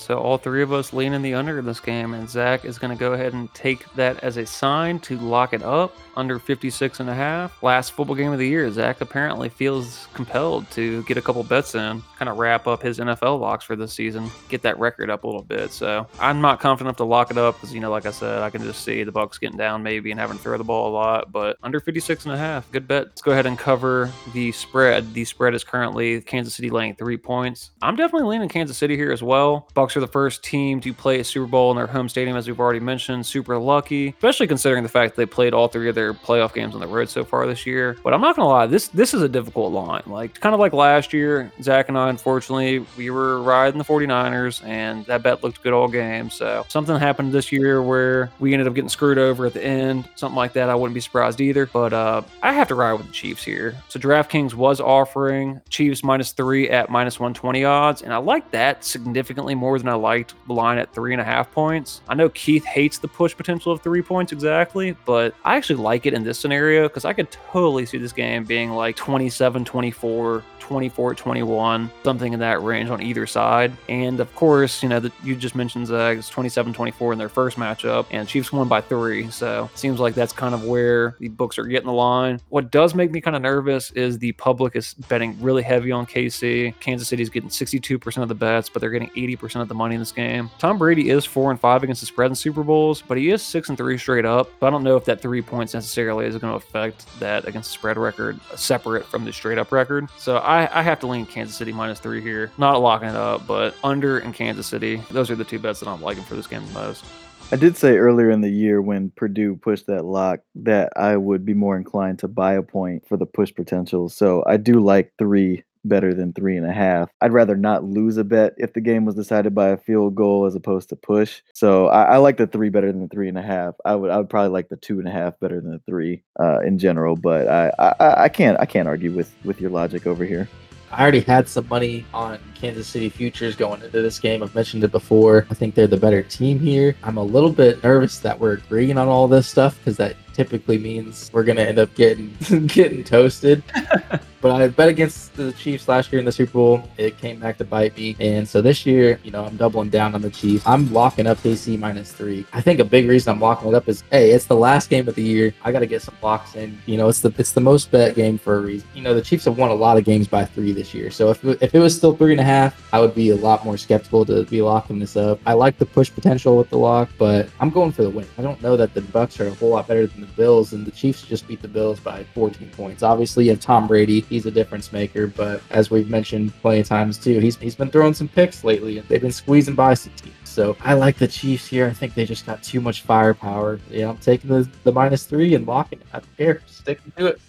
So 0.00 0.18
all 0.18 0.38
three 0.38 0.62
of 0.62 0.72
us 0.72 0.92
lean 0.92 1.12
in 1.12 1.22
the 1.22 1.34
under 1.34 1.58
in 1.58 1.66
this 1.66 1.78
game, 1.78 2.14
and 2.14 2.28
Zach 2.28 2.64
is 2.64 2.78
going 2.78 2.90
to 2.90 2.98
go 2.98 3.12
ahead 3.12 3.34
and 3.34 3.52
take 3.54 3.84
that 3.94 4.18
as 4.24 4.38
a 4.38 4.46
sign 4.46 4.98
to 5.00 5.18
lock 5.18 5.52
it 5.52 5.62
up 5.62 5.94
under 6.16 6.38
56 6.38 7.00
and 7.00 7.08
a 7.08 7.14
half. 7.14 7.62
Last 7.62 7.92
football 7.92 8.16
game 8.16 8.32
of 8.32 8.38
the 8.38 8.48
year, 8.48 8.70
Zach 8.70 9.00
apparently 9.00 9.48
feels 9.48 10.08
compelled 10.14 10.70
to 10.72 11.02
get 11.04 11.16
a 11.16 11.22
couple 11.22 11.42
bets 11.44 11.74
in, 11.74 12.02
kind 12.18 12.28
of 12.28 12.38
wrap 12.38 12.66
up 12.66 12.82
his 12.82 12.98
NFL 12.98 13.40
locks 13.40 13.64
for 13.64 13.76
this 13.76 13.92
season, 13.92 14.30
get 14.48 14.62
that 14.62 14.78
record 14.78 15.10
up 15.10 15.24
a 15.24 15.26
little 15.26 15.42
bit. 15.42 15.70
So 15.70 16.06
I'm 16.18 16.40
not 16.40 16.60
confident 16.60 16.88
enough 16.88 16.96
to 16.96 17.04
lock 17.04 17.30
it 17.30 17.38
up 17.38 17.56
because, 17.56 17.72
you 17.72 17.80
know, 17.80 17.90
like 17.90 18.06
I 18.06 18.10
said, 18.10 18.42
I 18.42 18.50
can 18.50 18.62
just 18.62 18.84
see 18.84 19.04
the 19.04 19.12
Bucks 19.12 19.38
getting 19.38 19.58
down 19.58 19.82
maybe 19.82 20.10
and 20.10 20.18
having 20.18 20.36
to 20.36 20.42
throw 20.42 20.58
the 20.58 20.64
ball 20.64 20.90
a 20.90 20.92
lot, 20.92 21.30
but 21.30 21.56
under 21.62 21.78
56 21.78 22.24
and 22.24 22.34
a 22.34 22.38
half, 22.38 22.70
good 22.72 22.88
bet. 22.88 23.06
Let's 23.06 23.22
go 23.22 23.32
ahead 23.32 23.46
and 23.46 23.58
cover 23.58 24.10
the 24.32 24.52
spread. 24.52 25.14
The 25.14 25.24
spread 25.24 25.54
is 25.54 25.64
currently 25.64 26.20
Kansas 26.22 26.54
City 26.54 26.70
laying 26.70 26.96
three 26.96 27.16
points. 27.16 27.70
I'm 27.82 27.96
definitely 27.96 28.28
leaning 28.28 28.48
Kansas 28.48 28.76
City 28.76 28.96
here 28.96 29.12
as 29.12 29.22
well. 29.22 29.68
Bucks 29.74 29.89
are 29.96 30.00
the 30.00 30.06
first 30.06 30.42
team 30.42 30.80
to 30.80 30.92
play 30.92 31.20
a 31.20 31.24
Super 31.24 31.46
Bowl 31.46 31.70
in 31.70 31.76
their 31.76 31.86
home 31.86 32.08
stadium, 32.08 32.36
as 32.36 32.46
we've 32.46 32.60
already 32.60 32.80
mentioned. 32.80 33.26
Super 33.26 33.58
lucky, 33.58 34.08
especially 34.08 34.46
considering 34.46 34.82
the 34.82 34.88
fact 34.88 35.14
that 35.14 35.20
they 35.20 35.26
played 35.26 35.54
all 35.54 35.68
three 35.68 35.88
of 35.88 35.94
their 35.94 36.14
playoff 36.14 36.52
games 36.54 36.74
on 36.74 36.80
the 36.80 36.86
road 36.86 37.08
so 37.08 37.24
far 37.24 37.46
this 37.46 37.66
year. 37.66 37.96
But 38.02 38.14
I'm 38.14 38.20
not 38.20 38.36
gonna 38.36 38.48
lie, 38.48 38.66
this 38.66 38.88
this 38.88 39.14
is 39.14 39.22
a 39.22 39.28
difficult 39.28 39.72
line. 39.72 40.02
Like 40.06 40.38
kind 40.40 40.54
of 40.54 40.60
like 40.60 40.72
last 40.72 41.12
year, 41.12 41.50
Zach 41.62 41.88
and 41.88 41.98
I, 41.98 42.08
unfortunately, 42.08 42.84
we 42.96 43.10
were 43.10 43.42
riding 43.42 43.78
the 43.78 43.84
49ers, 43.84 44.64
and 44.64 45.04
that 45.06 45.22
bet 45.22 45.42
looked 45.42 45.62
good 45.62 45.72
all 45.72 45.88
game. 45.88 46.30
So 46.30 46.64
something 46.68 46.96
happened 46.96 47.32
this 47.32 47.52
year 47.52 47.82
where 47.82 48.30
we 48.38 48.52
ended 48.52 48.68
up 48.68 48.74
getting 48.74 48.88
screwed 48.88 49.18
over 49.18 49.46
at 49.46 49.54
the 49.54 49.64
end, 49.64 50.08
something 50.14 50.36
like 50.36 50.52
that. 50.54 50.70
I 50.70 50.74
wouldn't 50.74 50.94
be 50.94 51.00
surprised 51.00 51.40
either. 51.40 51.66
But 51.66 51.92
uh, 51.92 52.22
I 52.42 52.52
have 52.52 52.68
to 52.68 52.74
ride 52.74 52.94
with 52.94 53.06
the 53.06 53.12
Chiefs 53.12 53.44
here. 53.44 53.76
So 53.88 53.98
DraftKings 53.98 54.54
was 54.54 54.80
offering 54.80 55.60
Chiefs 55.68 56.02
minus 56.02 56.32
three 56.32 56.70
at 56.70 56.90
minus 56.90 57.18
120 57.18 57.64
odds, 57.64 58.02
and 58.02 58.12
I 58.12 58.18
like 58.18 58.50
that 58.50 58.84
significantly 58.84 59.54
more 59.54 59.72
than 59.80 59.88
I 59.88 59.94
liked 59.94 60.34
the 60.46 60.52
line 60.52 60.78
at 60.78 60.92
three 60.92 61.12
and 61.12 61.20
a 61.20 61.24
half 61.24 61.50
points. 61.52 62.02
I 62.08 62.14
know 62.14 62.28
Keith 62.30 62.64
hates 62.64 62.98
the 62.98 63.08
push 63.08 63.36
potential 63.36 63.72
of 63.72 63.82
three 63.82 64.02
points 64.02 64.32
exactly, 64.32 64.96
but 65.04 65.34
I 65.44 65.56
actually 65.56 65.82
like 65.82 66.06
it 66.06 66.14
in 66.14 66.22
this 66.22 66.38
scenario 66.38 66.88
because 66.88 67.04
I 67.04 67.12
could 67.12 67.30
totally 67.30 67.86
see 67.86 67.98
this 67.98 68.12
game 68.12 68.44
being 68.44 68.70
like 68.70 68.96
27 68.96 69.64
24 69.64 70.44
24 70.70 71.16
21, 71.16 71.90
something 72.04 72.32
in 72.32 72.38
that 72.38 72.62
range 72.62 72.90
on 72.90 73.02
either 73.02 73.26
side. 73.26 73.72
And 73.88 74.20
of 74.20 74.32
course, 74.36 74.84
you 74.84 74.88
know, 74.88 75.00
that 75.00 75.12
you 75.24 75.34
just 75.34 75.56
mentioned 75.56 75.90
it's 75.90 76.28
27 76.28 76.72
24 76.72 77.12
in 77.12 77.18
their 77.18 77.28
first 77.28 77.58
matchup, 77.58 78.06
and 78.12 78.28
Chiefs 78.28 78.52
won 78.52 78.68
by 78.68 78.80
three. 78.80 79.28
So 79.32 79.68
it 79.72 79.76
seems 79.76 79.98
like 79.98 80.14
that's 80.14 80.32
kind 80.32 80.54
of 80.54 80.64
where 80.64 81.16
the 81.18 81.26
books 81.26 81.58
are 81.58 81.64
getting 81.64 81.88
the 81.88 81.92
line. 81.92 82.40
What 82.50 82.70
does 82.70 82.94
make 82.94 83.10
me 83.10 83.20
kind 83.20 83.34
of 83.34 83.42
nervous 83.42 83.90
is 83.90 84.18
the 84.18 84.30
public 84.32 84.76
is 84.76 84.94
betting 85.08 85.36
really 85.42 85.64
heavy 85.64 85.90
on 85.90 86.06
KC. 86.06 86.78
Kansas 86.78 87.08
City's 87.08 87.30
getting 87.30 87.50
62% 87.50 88.22
of 88.22 88.28
the 88.28 88.34
bets, 88.36 88.68
but 88.68 88.78
they're 88.78 88.90
getting 88.90 89.10
80% 89.10 89.62
of 89.62 89.66
the 89.66 89.74
money 89.74 89.96
in 89.96 90.00
this 90.00 90.12
game. 90.12 90.50
Tom 90.60 90.78
Brady 90.78 91.10
is 91.10 91.24
four 91.24 91.50
and 91.50 91.58
five 91.58 91.82
against 91.82 92.00
the 92.00 92.06
spread 92.06 92.30
in 92.30 92.36
Super 92.36 92.62
Bowls, 92.62 93.02
but 93.02 93.18
he 93.18 93.30
is 93.30 93.42
six 93.42 93.70
and 93.70 93.76
three 93.76 93.98
straight 93.98 94.24
up. 94.24 94.48
But 94.60 94.68
I 94.68 94.70
don't 94.70 94.84
know 94.84 94.94
if 94.94 95.04
that 95.06 95.20
three 95.20 95.42
points 95.42 95.74
necessarily 95.74 96.26
is 96.26 96.36
going 96.36 96.52
to 96.52 96.56
affect 96.56 97.06
that 97.18 97.48
against 97.48 97.70
the 97.70 97.74
spread 97.74 97.96
record 97.96 98.38
separate 98.54 99.04
from 99.06 99.24
the 99.24 99.32
straight 99.32 99.58
up 99.58 99.72
record. 99.72 100.08
So 100.16 100.36
I, 100.36 100.59
I 100.66 100.82
have 100.82 101.00
to 101.00 101.06
lean 101.06 101.26
Kansas 101.26 101.56
City 101.56 101.72
minus 101.72 102.00
three 102.00 102.20
here. 102.20 102.50
Not 102.58 102.80
locking 102.80 103.08
it 103.08 103.16
up, 103.16 103.46
but 103.46 103.74
under 103.84 104.18
in 104.18 104.32
Kansas 104.32 104.66
City. 104.66 105.02
Those 105.10 105.30
are 105.30 105.36
the 105.36 105.44
two 105.44 105.58
bets 105.58 105.80
that 105.80 105.88
I'm 105.88 106.02
liking 106.02 106.24
for 106.24 106.34
this 106.34 106.46
game 106.46 106.66
the 106.66 106.72
most. 106.72 107.04
I 107.52 107.56
did 107.56 107.76
say 107.76 107.96
earlier 107.96 108.30
in 108.30 108.42
the 108.42 108.50
year 108.50 108.80
when 108.80 109.10
Purdue 109.10 109.56
pushed 109.56 109.88
that 109.88 110.04
lock 110.04 110.40
that 110.54 110.92
I 110.96 111.16
would 111.16 111.44
be 111.44 111.54
more 111.54 111.76
inclined 111.76 112.20
to 112.20 112.28
buy 112.28 112.54
a 112.54 112.62
point 112.62 113.08
for 113.08 113.16
the 113.16 113.26
push 113.26 113.52
potential. 113.52 114.08
So 114.08 114.44
I 114.46 114.56
do 114.56 114.80
like 114.80 115.12
three 115.18 115.64
better 115.84 116.14
than 116.14 116.32
three 116.32 116.56
and 116.56 116.66
a 116.66 116.72
half. 116.72 117.10
I'd 117.20 117.32
rather 117.32 117.56
not 117.56 117.84
lose 117.84 118.16
a 118.16 118.24
bet 118.24 118.54
if 118.58 118.72
the 118.72 118.80
game 118.80 119.04
was 119.04 119.14
decided 119.14 119.54
by 119.54 119.68
a 119.68 119.76
field 119.76 120.14
goal 120.14 120.46
as 120.46 120.54
opposed 120.54 120.88
to 120.90 120.96
push. 120.96 121.42
So 121.54 121.86
I, 121.88 122.02
I 122.02 122.16
like 122.18 122.36
the 122.36 122.46
three 122.46 122.68
better 122.68 122.92
than 122.92 123.02
the 123.02 123.08
three 123.08 123.28
and 123.28 123.38
a 123.38 123.42
half. 123.42 123.74
I 123.84 123.94
would 123.94 124.10
I 124.10 124.18
would 124.18 124.28
probably 124.28 124.50
like 124.50 124.68
the 124.68 124.76
two 124.76 124.98
and 124.98 125.08
a 125.08 125.12
half 125.12 125.38
better 125.40 125.60
than 125.60 125.72
the 125.72 125.80
three 125.80 126.22
uh, 126.38 126.60
in 126.60 126.78
general. 126.78 127.16
But 127.16 127.48
I, 127.48 127.72
I 127.78 128.24
I 128.24 128.28
can't 128.28 128.58
I 128.60 128.66
can't 128.66 128.88
argue 128.88 129.12
with 129.12 129.34
with 129.44 129.60
your 129.60 129.70
logic 129.70 130.06
over 130.06 130.24
here. 130.24 130.48
I 130.92 131.02
already 131.02 131.20
had 131.20 131.48
some 131.48 131.68
money 131.68 132.04
on 132.12 132.40
Kansas 132.56 132.88
City 132.88 133.08
futures 133.08 133.54
going 133.54 133.80
into 133.80 134.02
this 134.02 134.18
game. 134.18 134.42
I've 134.42 134.54
mentioned 134.56 134.82
it 134.82 134.90
before. 134.90 135.46
I 135.48 135.54
think 135.54 135.76
they're 135.76 135.86
the 135.86 135.96
better 135.96 136.22
team 136.22 136.58
here. 136.58 136.96
I'm 137.04 137.16
a 137.16 137.22
little 137.22 137.52
bit 137.52 137.82
nervous 137.84 138.18
that 138.20 138.40
we're 138.40 138.54
agreeing 138.54 138.98
on 138.98 139.06
all 139.06 139.28
this 139.28 139.46
stuff 139.46 139.78
because 139.78 139.96
that 139.98 140.16
typically 140.40 140.78
means 140.78 141.30
we're 141.34 141.44
gonna 141.44 141.60
end 141.60 141.78
up 141.78 141.94
getting 141.94 142.34
getting 142.66 143.04
toasted. 143.04 143.62
but 144.40 144.50
I 144.50 144.68
bet 144.68 144.88
against 144.88 145.34
the 145.34 145.52
Chiefs 145.52 145.86
last 145.86 146.10
year 146.10 146.18
in 146.18 146.24
the 146.24 146.32
Super 146.32 146.52
Bowl. 146.52 146.88
It 146.96 147.18
came 147.18 147.38
back 147.38 147.58
to 147.58 147.64
bite 147.64 147.94
me, 147.94 148.16
and 148.18 148.48
so 148.48 148.62
this 148.62 148.86
year, 148.86 149.20
you 149.22 149.30
know, 149.30 149.44
I'm 149.44 149.58
doubling 149.58 149.90
down 149.90 150.14
on 150.14 150.22
the 150.22 150.30
Chiefs. 150.30 150.66
I'm 150.66 150.90
locking 150.94 151.26
up 151.26 151.36
KC 151.38 151.78
minus 151.78 152.10
three. 152.12 152.46
I 152.54 152.62
think 152.62 152.80
a 152.80 152.84
big 152.84 153.06
reason 153.06 153.34
I'm 153.34 153.40
locking 153.40 153.68
it 153.68 153.74
up 153.74 153.86
is, 153.86 154.02
hey, 154.10 154.30
it's 154.30 154.46
the 154.46 154.56
last 154.56 154.88
game 154.88 155.06
of 155.08 155.14
the 155.14 155.22
year. 155.22 155.52
I 155.62 155.72
got 155.72 155.80
to 155.80 155.86
get 155.86 156.00
some 156.00 156.14
locks 156.22 156.54
in. 156.54 156.80
You 156.86 156.96
know, 156.96 157.10
it's 157.10 157.20
the 157.20 157.34
it's 157.36 157.52
the 157.52 157.60
most 157.60 157.90
bet 157.90 158.14
game 158.14 158.38
for 158.38 158.56
a 158.56 158.60
reason. 158.60 158.88
You 158.94 159.02
know, 159.02 159.12
the 159.12 159.20
Chiefs 159.20 159.44
have 159.44 159.58
won 159.58 159.68
a 159.68 159.74
lot 159.74 159.98
of 159.98 160.04
games 160.04 160.26
by 160.26 160.46
three 160.46 160.72
this 160.72 160.94
year. 160.94 161.10
So 161.10 161.28
if 161.28 161.44
if 161.44 161.74
it 161.74 161.78
was 161.78 161.94
still 161.94 162.16
three 162.16 162.32
and 162.32 162.40
a 162.40 162.44
half, 162.44 162.82
I 162.94 163.00
would 163.00 163.14
be 163.14 163.28
a 163.28 163.36
lot 163.36 163.66
more 163.66 163.76
skeptical 163.76 164.24
to 164.24 164.44
be 164.46 164.62
locking 164.62 165.00
this 165.00 165.18
up. 165.18 165.38
I 165.44 165.52
like 165.52 165.76
the 165.76 165.86
push 165.86 166.10
potential 166.10 166.56
with 166.56 166.70
the 166.70 166.78
lock, 166.78 167.10
but 167.18 167.50
I'm 167.60 167.68
going 167.68 167.92
for 167.92 168.02
the 168.04 168.10
win. 168.10 168.26
I 168.38 168.42
don't 168.42 168.60
know 168.62 168.78
that 168.78 168.94
the 168.94 169.02
Bucks 169.10 169.38
are 169.38 169.48
a 169.48 169.54
whole 169.54 169.70
lot 169.70 169.86
better 169.86 170.06
than 170.06 170.22
the 170.22 170.26
Bills, 170.30 170.72
and 170.72 170.86
the 170.86 170.90
Chiefs 170.90 171.22
just 171.22 171.46
beat 171.46 171.62
the 171.62 171.68
Bills 171.68 172.00
by 172.00 172.24
14 172.34 172.70
points. 172.70 173.02
Obviously, 173.02 173.44
you 173.44 173.50
have 173.50 173.60
Tom 173.60 173.86
Brady; 173.86 174.20
he's 174.20 174.46
a 174.46 174.50
difference 174.50 174.92
maker. 174.92 175.26
But 175.26 175.62
as 175.70 175.90
we've 175.90 176.08
mentioned 176.08 176.52
plenty 176.60 176.80
of 176.80 176.86
times 176.86 177.18
too, 177.18 177.38
he's 177.38 177.56
he's 177.56 177.74
been 177.74 177.90
throwing 177.90 178.14
some 178.14 178.28
picks 178.28 178.64
lately, 178.64 178.98
and 178.98 179.08
they've 179.08 179.20
been 179.20 179.32
squeezing 179.32 179.74
by 179.74 179.94
some 179.94 180.12
teams. 180.14 180.34
So 180.44 180.76
I 180.80 180.94
like 180.94 181.16
the 181.16 181.28
Chiefs 181.28 181.66
here. 181.66 181.86
I 181.86 181.92
think 181.92 182.14
they 182.14 182.24
just 182.24 182.46
got 182.46 182.62
too 182.62 182.80
much 182.80 183.02
firepower. 183.02 183.80
Yeah, 183.88 184.10
I'm 184.10 184.18
taking 184.18 184.50
the, 184.50 184.68
the 184.84 184.92
minus 184.92 185.24
three 185.24 185.54
and 185.54 185.66
locking 185.66 186.00
it. 186.00 186.06
I 186.12 186.18
don't 186.18 186.36
care. 186.36 186.62
Stick 186.66 187.00
to 187.16 187.26
it. 187.26 187.40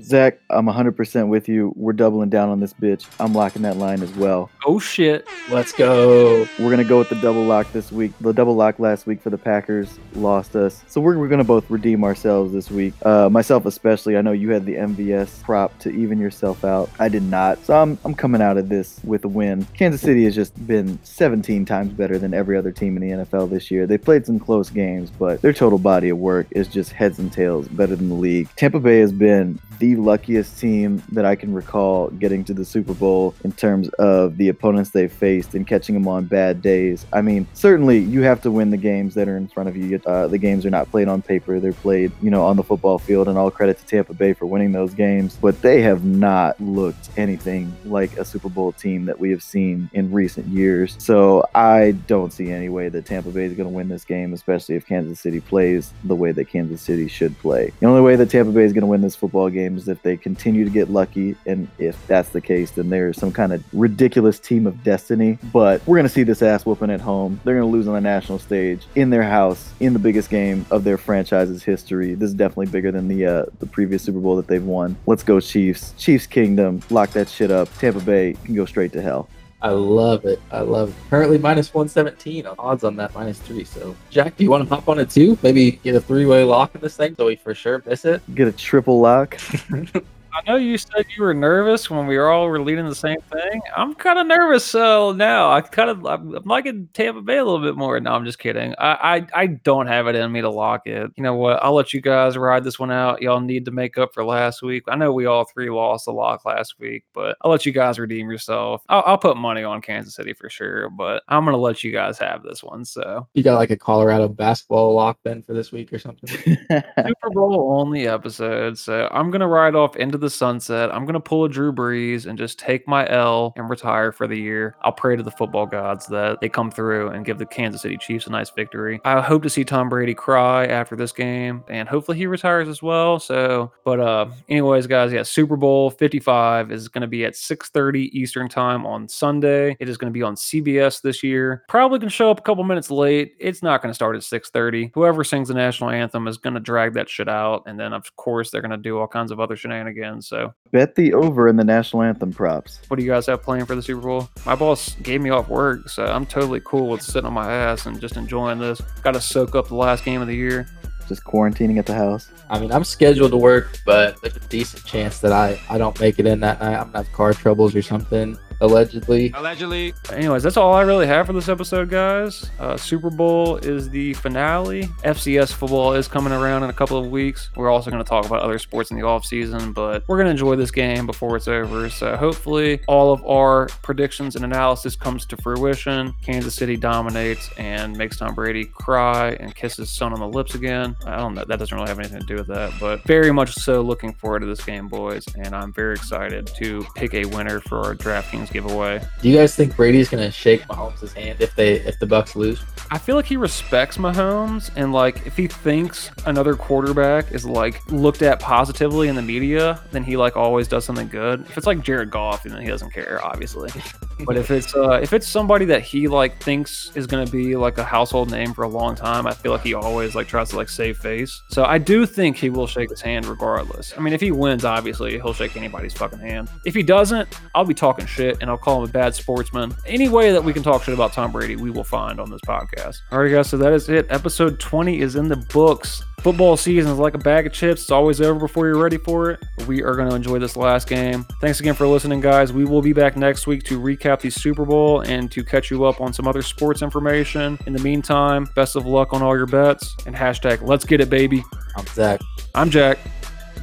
Zach, 0.00 0.38
I'm 0.50 0.66
100% 0.66 1.28
with 1.28 1.48
you. 1.48 1.72
We're 1.76 1.92
doubling 1.92 2.30
down 2.30 2.48
on 2.48 2.60
this 2.60 2.72
bitch. 2.72 3.06
I'm 3.20 3.34
locking 3.34 3.62
that 3.62 3.76
line 3.76 4.02
as 4.02 4.12
well. 4.14 4.50
Oh 4.64 4.78
shit. 4.78 5.26
Let's 5.50 5.72
go. 5.72 6.46
We're 6.58 6.66
going 6.70 6.78
to 6.78 6.84
go 6.84 6.98
with 6.98 7.08
the 7.08 7.20
double 7.20 7.44
lock 7.44 7.70
this 7.72 7.92
week. 7.92 8.12
The 8.20 8.32
double 8.32 8.54
lock 8.54 8.78
last 8.78 9.06
week 9.06 9.20
for 9.20 9.30
the 9.30 9.38
Packers 9.38 9.98
lost 10.14 10.56
us. 10.56 10.82
So 10.86 11.00
we're, 11.00 11.18
we're 11.18 11.28
going 11.28 11.38
to 11.38 11.44
both 11.44 11.68
redeem 11.70 12.04
ourselves 12.04 12.52
this 12.52 12.70
week. 12.70 12.94
Uh, 13.04 13.28
myself, 13.28 13.66
especially. 13.66 14.16
I 14.16 14.22
know 14.22 14.32
you 14.32 14.50
had 14.50 14.64
the 14.64 14.76
MVS 14.76 15.42
prop 15.42 15.78
to 15.80 15.90
even 15.90 16.18
yourself 16.18 16.64
out. 16.64 16.90
I 16.98 17.08
did 17.08 17.22
not. 17.22 17.64
So 17.64 17.74
I'm, 17.74 17.98
I'm 18.04 18.14
coming 18.14 18.40
out 18.40 18.56
of 18.56 18.68
this 18.68 19.00
with 19.04 19.24
a 19.24 19.28
win. 19.28 19.66
Kansas 19.74 20.00
City 20.00 20.24
has 20.24 20.34
just 20.34 20.66
been 20.66 20.98
17 21.04 21.64
times 21.64 21.92
better 21.92 22.18
than 22.18 22.34
every 22.34 22.56
other 22.56 22.72
team 22.72 22.96
in 22.96 23.02
the 23.02 23.24
NFL 23.24 23.50
this 23.50 23.70
year. 23.70 23.86
They 23.86 23.98
played 23.98 24.26
some 24.26 24.38
close 24.38 24.70
games, 24.70 25.10
but 25.10 25.42
their 25.42 25.52
total 25.52 25.78
body 25.78 26.08
of 26.08 26.18
work 26.18 26.46
is 26.52 26.68
just 26.68 26.92
heads 26.92 27.18
and 27.18 27.32
tails 27.32 27.68
better 27.68 27.96
than 27.96 28.08
the 28.08 28.14
league. 28.14 28.48
Tampa 28.56 28.80
Bay 28.80 29.00
has 29.00 29.12
been 29.12 29.58
the 29.82 29.96
luckiest 29.96 30.60
team 30.60 31.02
that 31.10 31.24
I 31.24 31.34
can 31.34 31.52
recall 31.52 32.08
getting 32.10 32.44
to 32.44 32.54
the 32.54 32.64
Super 32.64 32.94
Bowl 32.94 33.34
in 33.42 33.50
terms 33.50 33.88
of 33.98 34.36
the 34.36 34.48
opponents 34.48 34.90
they've 34.90 35.12
faced 35.12 35.56
and 35.56 35.66
catching 35.66 35.96
them 35.96 36.06
on 36.06 36.26
bad 36.26 36.62
days. 36.62 37.04
I 37.12 37.20
mean, 37.20 37.48
certainly 37.52 37.98
you 37.98 38.22
have 38.22 38.40
to 38.42 38.50
win 38.52 38.70
the 38.70 38.76
games 38.76 39.14
that 39.14 39.26
are 39.26 39.36
in 39.36 39.48
front 39.48 39.68
of 39.68 39.76
you. 39.76 40.00
Uh, 40.06 40.28
the 40.28 40.38
games 40.38 40.64
are 40.64 40.70
not 40.70 40.88
played 40.88 41.08
on 41.08 41.20
paper; 41.20 41.58
they're 41.58 41.72
played, 41.72 42.12
you 42.22 42.30
know, 42.30 42.44
on 42.44 42.54
the 42.54 42.62
football 42.62 43.00
field. 43.00 43.26
And 43.26 43.36
all 43.36 43.50
credit 43.50 43.76
to 43.78 43.84
Tampa 43.84 44.14
Bay 44.14 44.34
for 44.34 44.46
winning 44.46 44.70
those 44.70 44.94
games, 44.94 45.36
but 45.42 45.60
they 45.62 45.82
have 45.82 46.04
not 46.04 46.60
looked 46.60 47.10
anything 47.16 47.74
like 47.84 48.16
a 48.18 48.24
Super 48.24 48.48
Bowl 48.48 48.70
team 48.70 49.04
that 49.06 49.18
we 49.18 49.30
have 49.32 49.42
seen 49.42 49.90
in 49.94 50.12
recent 50.12 50.46
years. 50.46 50.94
So 51.00 51.44
I 51.56 51.90
don't 52.06 52.32
see 52.32 52.52
any 52.52 52.68
way 52.68 52.88
that 52.88 53.04
Tampa 53.04 53.30
Bay 53.30 53.46
is 53.46 53.54
going 53.54 53.68
to 53.68 53.74
win 53.74 53.88
this 53.88 54.04
game, 54.04 54.32
especially 54.32 54.76
if 54.76 54.86
Kansas 54.86 55.18
City 55.18 55.40
plays 55.40 55.92
the 56.04 56.14
way 56.14 56.30
that 56.30 56.44
Kansas 56.44 56.80
City 56.80 57.08
should 57.08 57.36
play. 57.40 57.72
The 57.80 57.86
only 57.86 58.00
way 58.00 58.14
that 58.14 58.30
Tampa 58.30 58.52
Bay 58.52 58.62
is 58.62 58.72
going 58.72 58.82
to 58.82 58.86
win 58.86 59.02
this 59.02 59.16
football 59.16 59.50
game 59.50 59.71
is 59.76 59.88
if 59.88 60.02
they 60.02 60.16
continue 60.16 60.64
to 60.64 60.70
get 60.70 60.90
lucky. 60.90 61.36
And 61.46 61.68
if 61.78 62.06
that's 62.06 62.30
the 62.30 62.40
case, 62.40 62.70
then 62.72 62.90
they're 62.90 63.12
some 63.12 63.32
kind 63.32 63.52
of 63.52 63.62
ridiculous 63.72 64.38
team 64.38 64.66
of 64.66 64.82
destiny. 64.82 65.38
But 65.52 65.86
we're 65.86 65.96
going 65.96 66.06
to 66.06 66.12
see 66.12 66.22
this 66.22 66.42
ass 66.42 66.64
whooping 66.64 66.90
at 66.90 67.00
home. 67.00 67.40
They're 67.44 67.54
going 67.54 67.70
to 67.70 67.72
lose 67.72 67.88
on 67.88 67.94
the 67.94 68.00
national 68.00 68.38
stage 68.38 68.86
in 68.94 69.10
their 69.10 69.22
house 69.22 69.72
in 69.80 69.92
the 69.92 69.98
biggest 69.98 70.30
game 70.30 70.64
of 70.70 70.84
their 70.84 70.98
franchise's 70.98 71.62
history. 71.62 72.14
This 72.14 72.28
is 72.28 72.34
definitely 72.34 72.66
bigger 72.66 72.92
than 72.92 73.08
the 73.08 73.26
uh, 73.26 73.44
the 73.58 73.66
previous 73.66 74.02
Super 74.02 74.20
Bowl 74.20 74.36
that 74.36 74.46
they've 74.46 74.64
won. 74.64 74.96
Let's 75.06 75.22
go 75.22 75.40
Chiefs. 75.40 75.94
Chiefs 75.98 76.26
Kingdom. 76.26 76.80
Lock 76.90 77.10
that 77.10 77.28
shit 77.28 77.50
up. 77.50 77.68
Tampa 77.78 78.00
Bay 78.00 78.36
can 78.44 78.54
go 78.54 78.64
straight 78.64 78.92
to 78.92 79.02
hell. 79.02 79.28
I 79.62 79.70
love 79.70 80.24
it. 80.24 80.42
I 80.50 80.60
love 80.60 80.88
it. 80.88 80.94
Currently 81.08 81.38
minus 81.38 81.72
117 81.72 82.46
odds 82.58 82.82
on 82.82 82.96
that 82.96 83.14
minus 83.14 83.38
three. 83.38 83.62
So, 83.62 83.94
Jack, 84.10 84.36
do 84.36 84.42
you 84.42 84.50
want 84.50 84.68
to 84.68 84.74
hop 84.74 84.88
on 84.88 84.98
it 84.98 85.08
too? 85.08 85.38
Maybe 85.40 85.72
get 85.72 85.94
a 85.94 86.00
three 86.00 86.26
way 86.26 86.42
lock 86.42 86.74
in 86.74 86.80
this 86.80 86.96
thing 86.96 87.14
so 87.14 87.26
we 87.26 87.36
for 87.36 87.54
sure 87.54 87.80
miss 87.86 88.04
it? 88.04 88.22
Get 88.34 88.48
a 88.48 88.52
triple 88.52 89.00
lock. 89.00 89.40
I 90.34 90.40
know 90.50 90.56
you 90.56 90.78
said 90.78 91.06
you 91.14 91.22
were 91.22 91.34
nervous 91.34 91.90
when 91.90 92.06
we 92.06 92.16
were 92.16 92.30
all 92.30 92.46
were 92.46 92.60
leading 92.60 92.86
the 92.86 92.94
same 92.94 93.20
thing. 93.30 93.60
I'm 93.76 93.94
kind 93.94 94.18
of 94.18 94.26
nervous 94.26 94.64
so 94.64 95.12
now. 95.12 95.50
I 95.52 95.60
kind 95.60 95.90
of 95.90 96.06
I'm, 96.06 96.34
I'm 96.34 96.44
liking 96.44 96.88
Tampa 96.94 97.20
Bay 97.20 97.36
a 97.36 97.44
little 97.44 97.60
bit 97.60 97.76
more. 97.76 98.00
No, 98.00 98.12
I'm 98.12 98.24
just 98.24 98.38
kidding. 98.38 98.74
I, 98.78 99.16
I 99.16 99.42
I 99.42 99.46
don't 99.46 99.88
have 99.88 100.06
it 100.06 100.14
in 100.14 100.32
me 100.32 100.40
to 100.40 100.48
lock 100.48 100.86
it. 100.86 101.10
You 101.16 101.22
know 101.22 101.34
what? 101.34 101.62
I'll 101.62 101.74
let 101.74 101.92
you 101.92 102.00
guys 102.00 102.38
ride 102.38 102.64
this 102.64 102.78
one 102.78 102.90
out. 102.90 103.20
Y'all 103.20 103.40
need 103.40 103.66
to 103.66 103.70
make 103.70 103.98
up 103.98 104.14
for 104.14 104.24
last 104.24 104.62
week. 104.62 104.84
I 104.88 104.96
know 104.96 105.12
we 105.12 105.26
all 105.26 105.44
three 105.44 105.68
lost 105.68 106.06
a 106.08 106.12
lock 106.12 106.46
last 106.46 106.76
week, 106.78 107.04
but 107.12 107.36
I'll 107.42 107.50
let 107.50 107.66
you 107.66 107.72
guys 107.72 107.98
redeem 107.98 108.30
yourself. 108.30 108.82
I'll, 108.88 109.02
I'll 109.04 109.18
put 109.18 109.36
money 109.36 109.64
on 109.64 109.82
Kansas 109.82 110.14
City 110.14 110.32
for 110.32 110.48
sure, 110.48 110.88
but 110.88 111.22
I'm 111.28 111.44
gonna 111.44 111.58
let 111.58 111.84
you 111.84 111.92
guys 111.92 112.18
have 112.18 112.42
this 112.42 112.62
one. 112.62 112.86
So 112.86 113.28
You 113.34 113.42
got 113.42 113.58
like 113.58 113.70
a 113.70 113.76
Colorado 113.76 114.28
basketball 114.28 114.94
lock 114.94 115.18
then 115.24 115.42
for 115.42 115.52
this 115.52 115.72
week 115.72 115.92
or 115.92 115.98
something? 115.98 116.30
Super 116.70 117.30
Bowl 117.32 117.76
only 117.78 118.08
episode. 118.08 118.78
So 118.78 119.08
I'm 119.12 119.30
gonna 119.30 119.48
ride 119.48 119.74
off 119.74 119.96
into 119.96 120.21
the 120.22 120.30
sunset. 120.30 120.94
I'm 120.94 121.04
gonna 121.04 121.20
pull 121.20 121.44
a 121.44 121.48
Drew 121.48 121.72
Brees 121.72 122.24
and 122.26 122.38
just 122.38 122.58
take 122.58 122.88
my 122.88 123.06
L 123.10 123.52
and 123.56 123.68
retire 123.68 124.12
for 124.12 124.26
the 124.26 124.38
year. 124.38 124.76
I'll 124.82 124.92
pray 124.92 125.16
to 125.16 125.22
the 125.22 125.30
football 125.30 125.66
gods 125.66 126.06
that 126.06 126.40
they 126.40 126.48
come 126.48 126.70
through 126.70 127.10
and 127.10 127.26
give 127.26 127.38
the 127.38 127.44
Kansas 127.44 127.82
City 127.82 127.98
Chiefs 127.98 128.26
a 128.26 128.30
nice 128.30 128.50
victory. 128.50 129.00
I 129.04 129.20
hope 129.20 129.42
to 129.42 129.50
see 129.50 129.64
Tom 129.64 129.88
Brady 129.88 130.14
cry 130.14 130.66
after 130.66 130.96
this 130.96 131.12
game, 131.12 131.64
and 131.68 131.88
hopefully 131.88 132.16
he 132.16 132.26
retires 132.26 132.68
as 132.68 132.82
well. 132.82 133.18
So, 133.18 133.72
but 133.84 134.00
uh, 134.00 134.30
anyways, 134.48 134.86
guys, 134.86 135.12
yeah, 135.12 135.24
Super 135.24 135.56
Bowl 135.56 135.90
55 135.90 136.72
is 136.72 136.88
gonna 136.88 137.06
be 137.06 137.24
at 137.24 137.34
6:30 137.34 138.10
Eastern 138.12 138.48
time 138.48 138.86
on 138.86 139.08
Sunday. 139.08 139.76
It 139.80 139.88
is 139.88 139.98
gonna 139.98 140.12
be 140.12 140.22
on 140.22 140.36
CBS 140.36 141.02
this 141.02 141.22
year. 141.22 141.64
Probably 141.68 141.98
gonna 141.98 142.10
show 142.10 142.30
up 142.30 142.38
a 142.38 142.42
couple 142.42 142.64
minutes 142.64 142.90
late. 142.90 143.34
It's 143.38 143.62
not 143.62 143.82
gonna 143.82 143.94
start 143.94 144.16
at 144.16 144.22
6:30. 144.22 144.92
Whoever 144.94 145.24
sings 145.24 145.48
the 145.48 145.54
national 145.54 145.90
anthem 145.90 146.28
is 146.28 146.38
gonna 146.38 146.60
drag 146.60 146.94
that 146.94 147.10
shit 147.10 147.28
out, 147.28 147.64
and 147.66 147.78
then 147.78 147.92
of 147.92 148.14
course 148.16 148.50
they're 148.50 148.62
gonna 148.62 148.76
do 148.76 148.98
all 148.98 149.08
kinds 149.08 149.32
of 149.32 149.40
other 149.40 149.56
shenanigans. 149.56 150.11
So, 150.20 150.52
Bet 150.72 150.94
the 150.94 151.14
over 151.14 151.48
in 151.48 151.56
the 151.56 151.64
national 151.64 152.02
anthem 152.02 152.32
props. 152.32 152.80
what 152.88 152.98
do 152.98 153.04
you 153.04 153.10
guys 153.10 153.26
have 153.26 153.42
playing 153.42 153.66
for 153.66 153.74
the 153.74 153.82
Super 153.82 154.02
Bowl? 154.02 154.28
My 154.44 154.54
boss 154.54 154.94
gave 154.96 155.20
me 155.20 155.30
off 155.30 155.48
work, 155.48 155.88
so 155.88 156.04
I'm 156.04 156.26
totally 156.26 156.60
cool 156.64 156.88
with 156.88 157.02
sitting 157.02 157.26
on 157.26 157.32
my 157.32 157.50
ass 157.50 157.86
and 157.86 158.00
just 158.00 158.16
enjoying 158.16 158.58
this. 158.58 158.80
Got 159.02 159.14
to 159.14 159.20
soak 159.20 159.54
up 159.54 159.68
the 159.68 159.76
last 159.76 160.04
game 160.04 160.20
of 160.20 160.28
the 160.28 160.36
year. 160.36 160.66
Just 161.08 161.24
quarantining 161.24 161.78
at 161.78 161.86
the 161.86 161.94
house. 161.94 162.30
I 162.48 162.58
mean, 162.58 162.72
I'm 162.72 162.84
scheduled 162.84 163.32
to 163.32 163.36
work, 163.36 163.78
but 163.84 164.20
there's 164.22 164.36
a 164.36 164.40
decent 164.40 164.84
chance 164.84 165.18
that 165.20 165.32
I, 165.32 165.60
I 165.68 165.78
don't 165.78 165.98
make 166.00 166.18
it 166.18 166.26
in 166.26 166.40
that 166.40 166.60
night. 166.60 166.74
I'm 166.76 166.86
gonna 166.86 166.98
have 167.04 167.12
car 167.12 167.32
troubles 167.34 167.74
or 167.74 167.82
something, 167.82 168.38
allegedly. 168.62 169.32
Allegedly. 169.34 169.92
Anyways, 170.10 170.42
that's 170.42 170.56
all 170.56 170.72
I 170.72 170.82
really 170.82 171.06
have 171.06 171.26
for 171.26 171.32
this 171.32 171.48
episode, 171.48 171.90
guys. 171.90 172.50
Uh, 172.58 172.76
Super 172.76 173.10
Bowl 173.10 173.56
is 173.56 173.90
the 173.90 174.14
finale. 174.14 174.84
FCS 175.04 175.52
football 175.52 175.92
is 175.92 176.08
coming 176.08 176.32
around 176.32 176.62
in 176.62 176.70
a 176.70 176.72
couple 176.72 176.96
of 176.96 177.10
weeks. 177.10 177.50
We're 177.56 177.70
also 177.70 177.90
going 177.90 178.02
to 178.02 178.08
talk 178.08 178.24
about 178.24 178.40
other 178.40 178.58
sports 178.58 178.90
in 178.90 178.96
the 178.96 179.04
off 179.04 179.26
season, 179.26 179.72
but 179.72 180.04
we're 180.08 180.16
going 180.16 180.26
to 180.26 180.30
enjoy 180.30 180.56
this 180.56 180.70
game 180.70 181.06
before 181.06 181.36
it's 181.36 181.48
over. 181.48 181.90
So 181.90 182.16
hopefully, 182.16 182.80
all 182.86 183.12
of 183.12 183.24
our 183.26 183.66
predictions 183.82 184.36
and 184.36 184.44
analysis 184.44 184.96
comes 184.96 185.26
to 185.26 185.36
fruition. 185.36 186.14
Kansas 186.22 186.54
City 186.54 186.76
dominates 186.76 187.50
and 187.58 187.96
makes 187.96 188.18
Tom 188.18 188.34
Brady 188.34 188.64
cry 188.64 189.36
and 189.40 189.54
kiss 189.54 189.76
his 189.76 189.90
son 189.90 190.12
on 190.12 190.20
the 190.20 190.28
lips 190.28 190.54
again. 190.54 190.96
I 191.04 191.16
don't 191.16 191.34
know. 191.34 191.44
That 191.44 191.58
doesn't 191.58 191.76
really 191.76 191.88
have 191.88 191.98
anything 191.98 192.20
to 192.20 192.26
do 192.26 192.36
with 192.36 192.46
that, 192.48 192.72
but 192.78 193.02
very 193.04 193.32
much 193.32 193.54
so 193.54 193.82
looking 193.82 194.12
forward 194.14 194.40
to 194.40 194.46
this 194.46 194.64
game, 194.64 194.88
boys. 194.88 195.24
And 195.36 195.54
I'm 195.54 195.72
very 195.72 195.94
excited 195.94 196.46
to 196.58 196.86
pick 196.94 197.14
a 197.14 197.24
winner 197.26 197.60
for 197.60 197.80
our 197.80 197.94
DraftKings 197.94 198.51
giveaway. 198.52 199.02
Do 199.20 199.28
you 199.28 199.36
guys 199.36 199.54
think 199.54 199.76
Brady's 199.76 200.08
gonna 200.08 200.30
shake 200.30 200.62
Mahomes' 200.68 201.12
hand 201.12 201.40
if 201.40 201.54
they 201.56 201.80
if 201.80 201.98
the 201.98 202.06
Bucks 202.06 202.36
lose? 202.36 202.62
I 202.90 202.98
feel 202.98 203.16
like 203.16 203.24
he 203.24 203.36
respects 203.36 203.96
Mahomes, 203.96 204.70
and 204.76 204.92
like 204.92 205.26
if 205.26 205.36
he 205.36 205.46
thinks 205.46 206.10
another 206.26 206.54
quarterback 206.54 207.32
is 207.32 207.44
like 207.44 207.84
looked 207.90 208.22
at 208.22 208.38
positively 208.38 209.08
in 209.08 209.16
the 209.16 209.22
media, 209.22 209.80
then 209.92 210.04
he 210.04 210.16
like 210.16 210.36
always 210.36 210.68
does 210.68 210.84
something 210.84 211.08
good. 211.08 211.40
If 211.42 211.56
it's 211.56 211.66
like 211.66 211.80
Jared 211.82 212.10
Goff, 212.10 212.42
then 212.42 212.60
he 212.60 212.68
doesn't 212.68 212.92
care, 212.92 213.24
obviously. 213.24 213.70
But 214.24 214.36
if 214.36 214.50
it's 214.50 214.74
uh, 214.74 215.00
if 215.02 215.12
it's 215.12 215.26
somebody 215.26 215.64
that 215.66 215.82
he 215.82 216.08
like 216.08 216.40
thinks 216.40 216.92
is 216.94 217.06
gonna 217.06 217.26
be 217.26 217.56
like 217.56 217.78
a 217.78 217.84
household 217.84 218.30
name 218.30 218.54
for 218.54 218.62
a 218.62 218.68
long 218.68 218.94
time, 218.94 219.26
I 219.26 219.32
feel 219.32 219.52
like 219.52 219.62
he 219.62 219.74
always 219.74 220.14
like 220.14 220.28
tries 220.28 220.50
to 220.50 220.56
like 220.56 220.68
save 220.68 220.98
face. 220.98 221.42
So 221.48 221.64
I 221.64 221.78
do 221.78 222.06
think 222.06 222.36
he 222.36 222.50
will 222.50 222.66
shake 222.66 222.90
his 222.90 223.00
hand 223.00 223.26
regardless. 223.26 223.94
I 223.96 224.00
mean, 224.00 224.12
if 224.12 224.20
he 224.20 224.30
wins, 224.30 224.64
obviously 224.64 225.12
he'll 225.12 225.32
shake 225.32 225.56
anybody's 225.56 225.94
fucking 225.94 226.20
hand. 226.20 226.48
If 226.64 226.74
he 226.74 226.82
doesn't, 226.82 227.28
I'll 227.54 227.64
be 227.64 227.74
talking 227.74 228.06
shit 228.06 228.38
and 228.42 228.50
I'll 228.50 228.58
call 228.58 228.82
him 228.82 228.90
a 228.90 228.92
bad 228.92 229.14
sportsman. 229.14 229.74
Any 229.86 230.08
way 230.08 230.32
that 230.32 230.42
we 230.42 230.52
can 230.52 230.64
talk 230.64 230.82
shit 230.82 230.92
about 230.92 231.12
Tom 231.12 231.30
Brady, 231.30 231.54
we 231.54 231.70
will 231.70 231.84
find 231.84 232.20
on 232.20 232.28
this 232.28 232.40
podcast. 232.42 232.98
All 233.12 233.20
right, 233.20 233.30
guys, 233.30 233.48
so 233.48 233.56
that 233.56 233.72
is 233.72 233.88
it. 233.88 234.06
Episode 234.10 234.58
20 234.58 235.00
is 235.00 235.14
in 235.14 235.28
the 235.28 235.36
books. 235.36 236.02
Football 236.20 236.56
season 236.56 236.90
is 236.90 236.98
like 236.98 237.14
a 237.14 237.18
bag 237.18 237.46
of 237.46 237.52
chips. 237.52 237.82
It's 237.82 237.90
always 237.90 238.20
over 238.20 238.38
before 238.40 238.66
you're 238.66 238.82
ready 238.82 238.98
for 238.98 239.30
it. 239.30 239.42
We 239.66 239.82
are 239.82 239.94
going 239.94 240.10
to 240.10 240.14
enjoy 240.14 240.40
this 240.40 240.56
last 240.56 240.88
game. 240.88 241.24
Thanks 241.40 241.60
again 241.60 241.74
for 241.74 241.86
listening, 241.86 242.20
guys. 242.20 242.52
We 242.52 242.64
will 242.64 242.82
be 242.82 242.92
back 242.92 243.16
next 243.16 243.46
week 243.46 243.62
to 243.64 243.80
recap 243.80 244.20
the 244.20 244.30
Super 244.30 244.64
Bowl 244.64 245.00
and 245.02 245.30
to 245.30 245.44
catch 245.44 245.70
you 245.70 245.84
up 245.84 246.00
on 246.00 246.12
some 246.12 246.26
other 246.26 246.42
sports 246.42 246.82
information. 246.82 247.58
In 247.66 247.72
the 247.72 247.82
meantime, 247.82 248.48
best 248.56 248.74
of 248.74 248.86
luck 248.86 249.12
on 249.12 249.22
all 249.22 249.36
your 249.36 249.46
bets 249.46 249.96
and 250.06 250.16
hashtag 250.16 250.62
let's 250.62 250.84
get 250.84 251.00
it, 251.00 251.08
baby. 251.08 251.44
I'm 251.76 251.86
Zach. 251.86 252.20
I'm 252.56 252.70
Jack. 252.70 252.98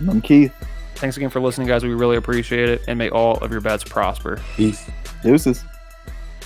I'm 0.08 0.22
Keith. 0.22 0.54
Thanks 1.00 1.16
again 1.16 1.30
for 1.30 1.40
listening, 1.40 1.66
guys. 1.66 1.82
We 1.82 1.94
really 1.94 2.18
appreciate 2.18 2.68
it. 2.68 2.82
And 2.90 3.00
may 3.00 3.10
all 3.10 3.38
of 3.38 3.52
your 3.52 3.62
bets 3.62 3.86
prosper. 3.86 4.42
Peace. 4.58 4.86
Deuces. 5.24 5.64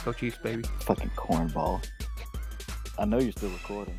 Go 0.06 0.14
Chiefs, 0.14 0.38
baby. 0.38 0.64
Fucking 0.82 1.10
cornball. 1.16 1.84
I 2.99 3.06
know 3.06 3.18
you're 3.18 3.32
still 3.32 3.49
recording. 3.49 3.97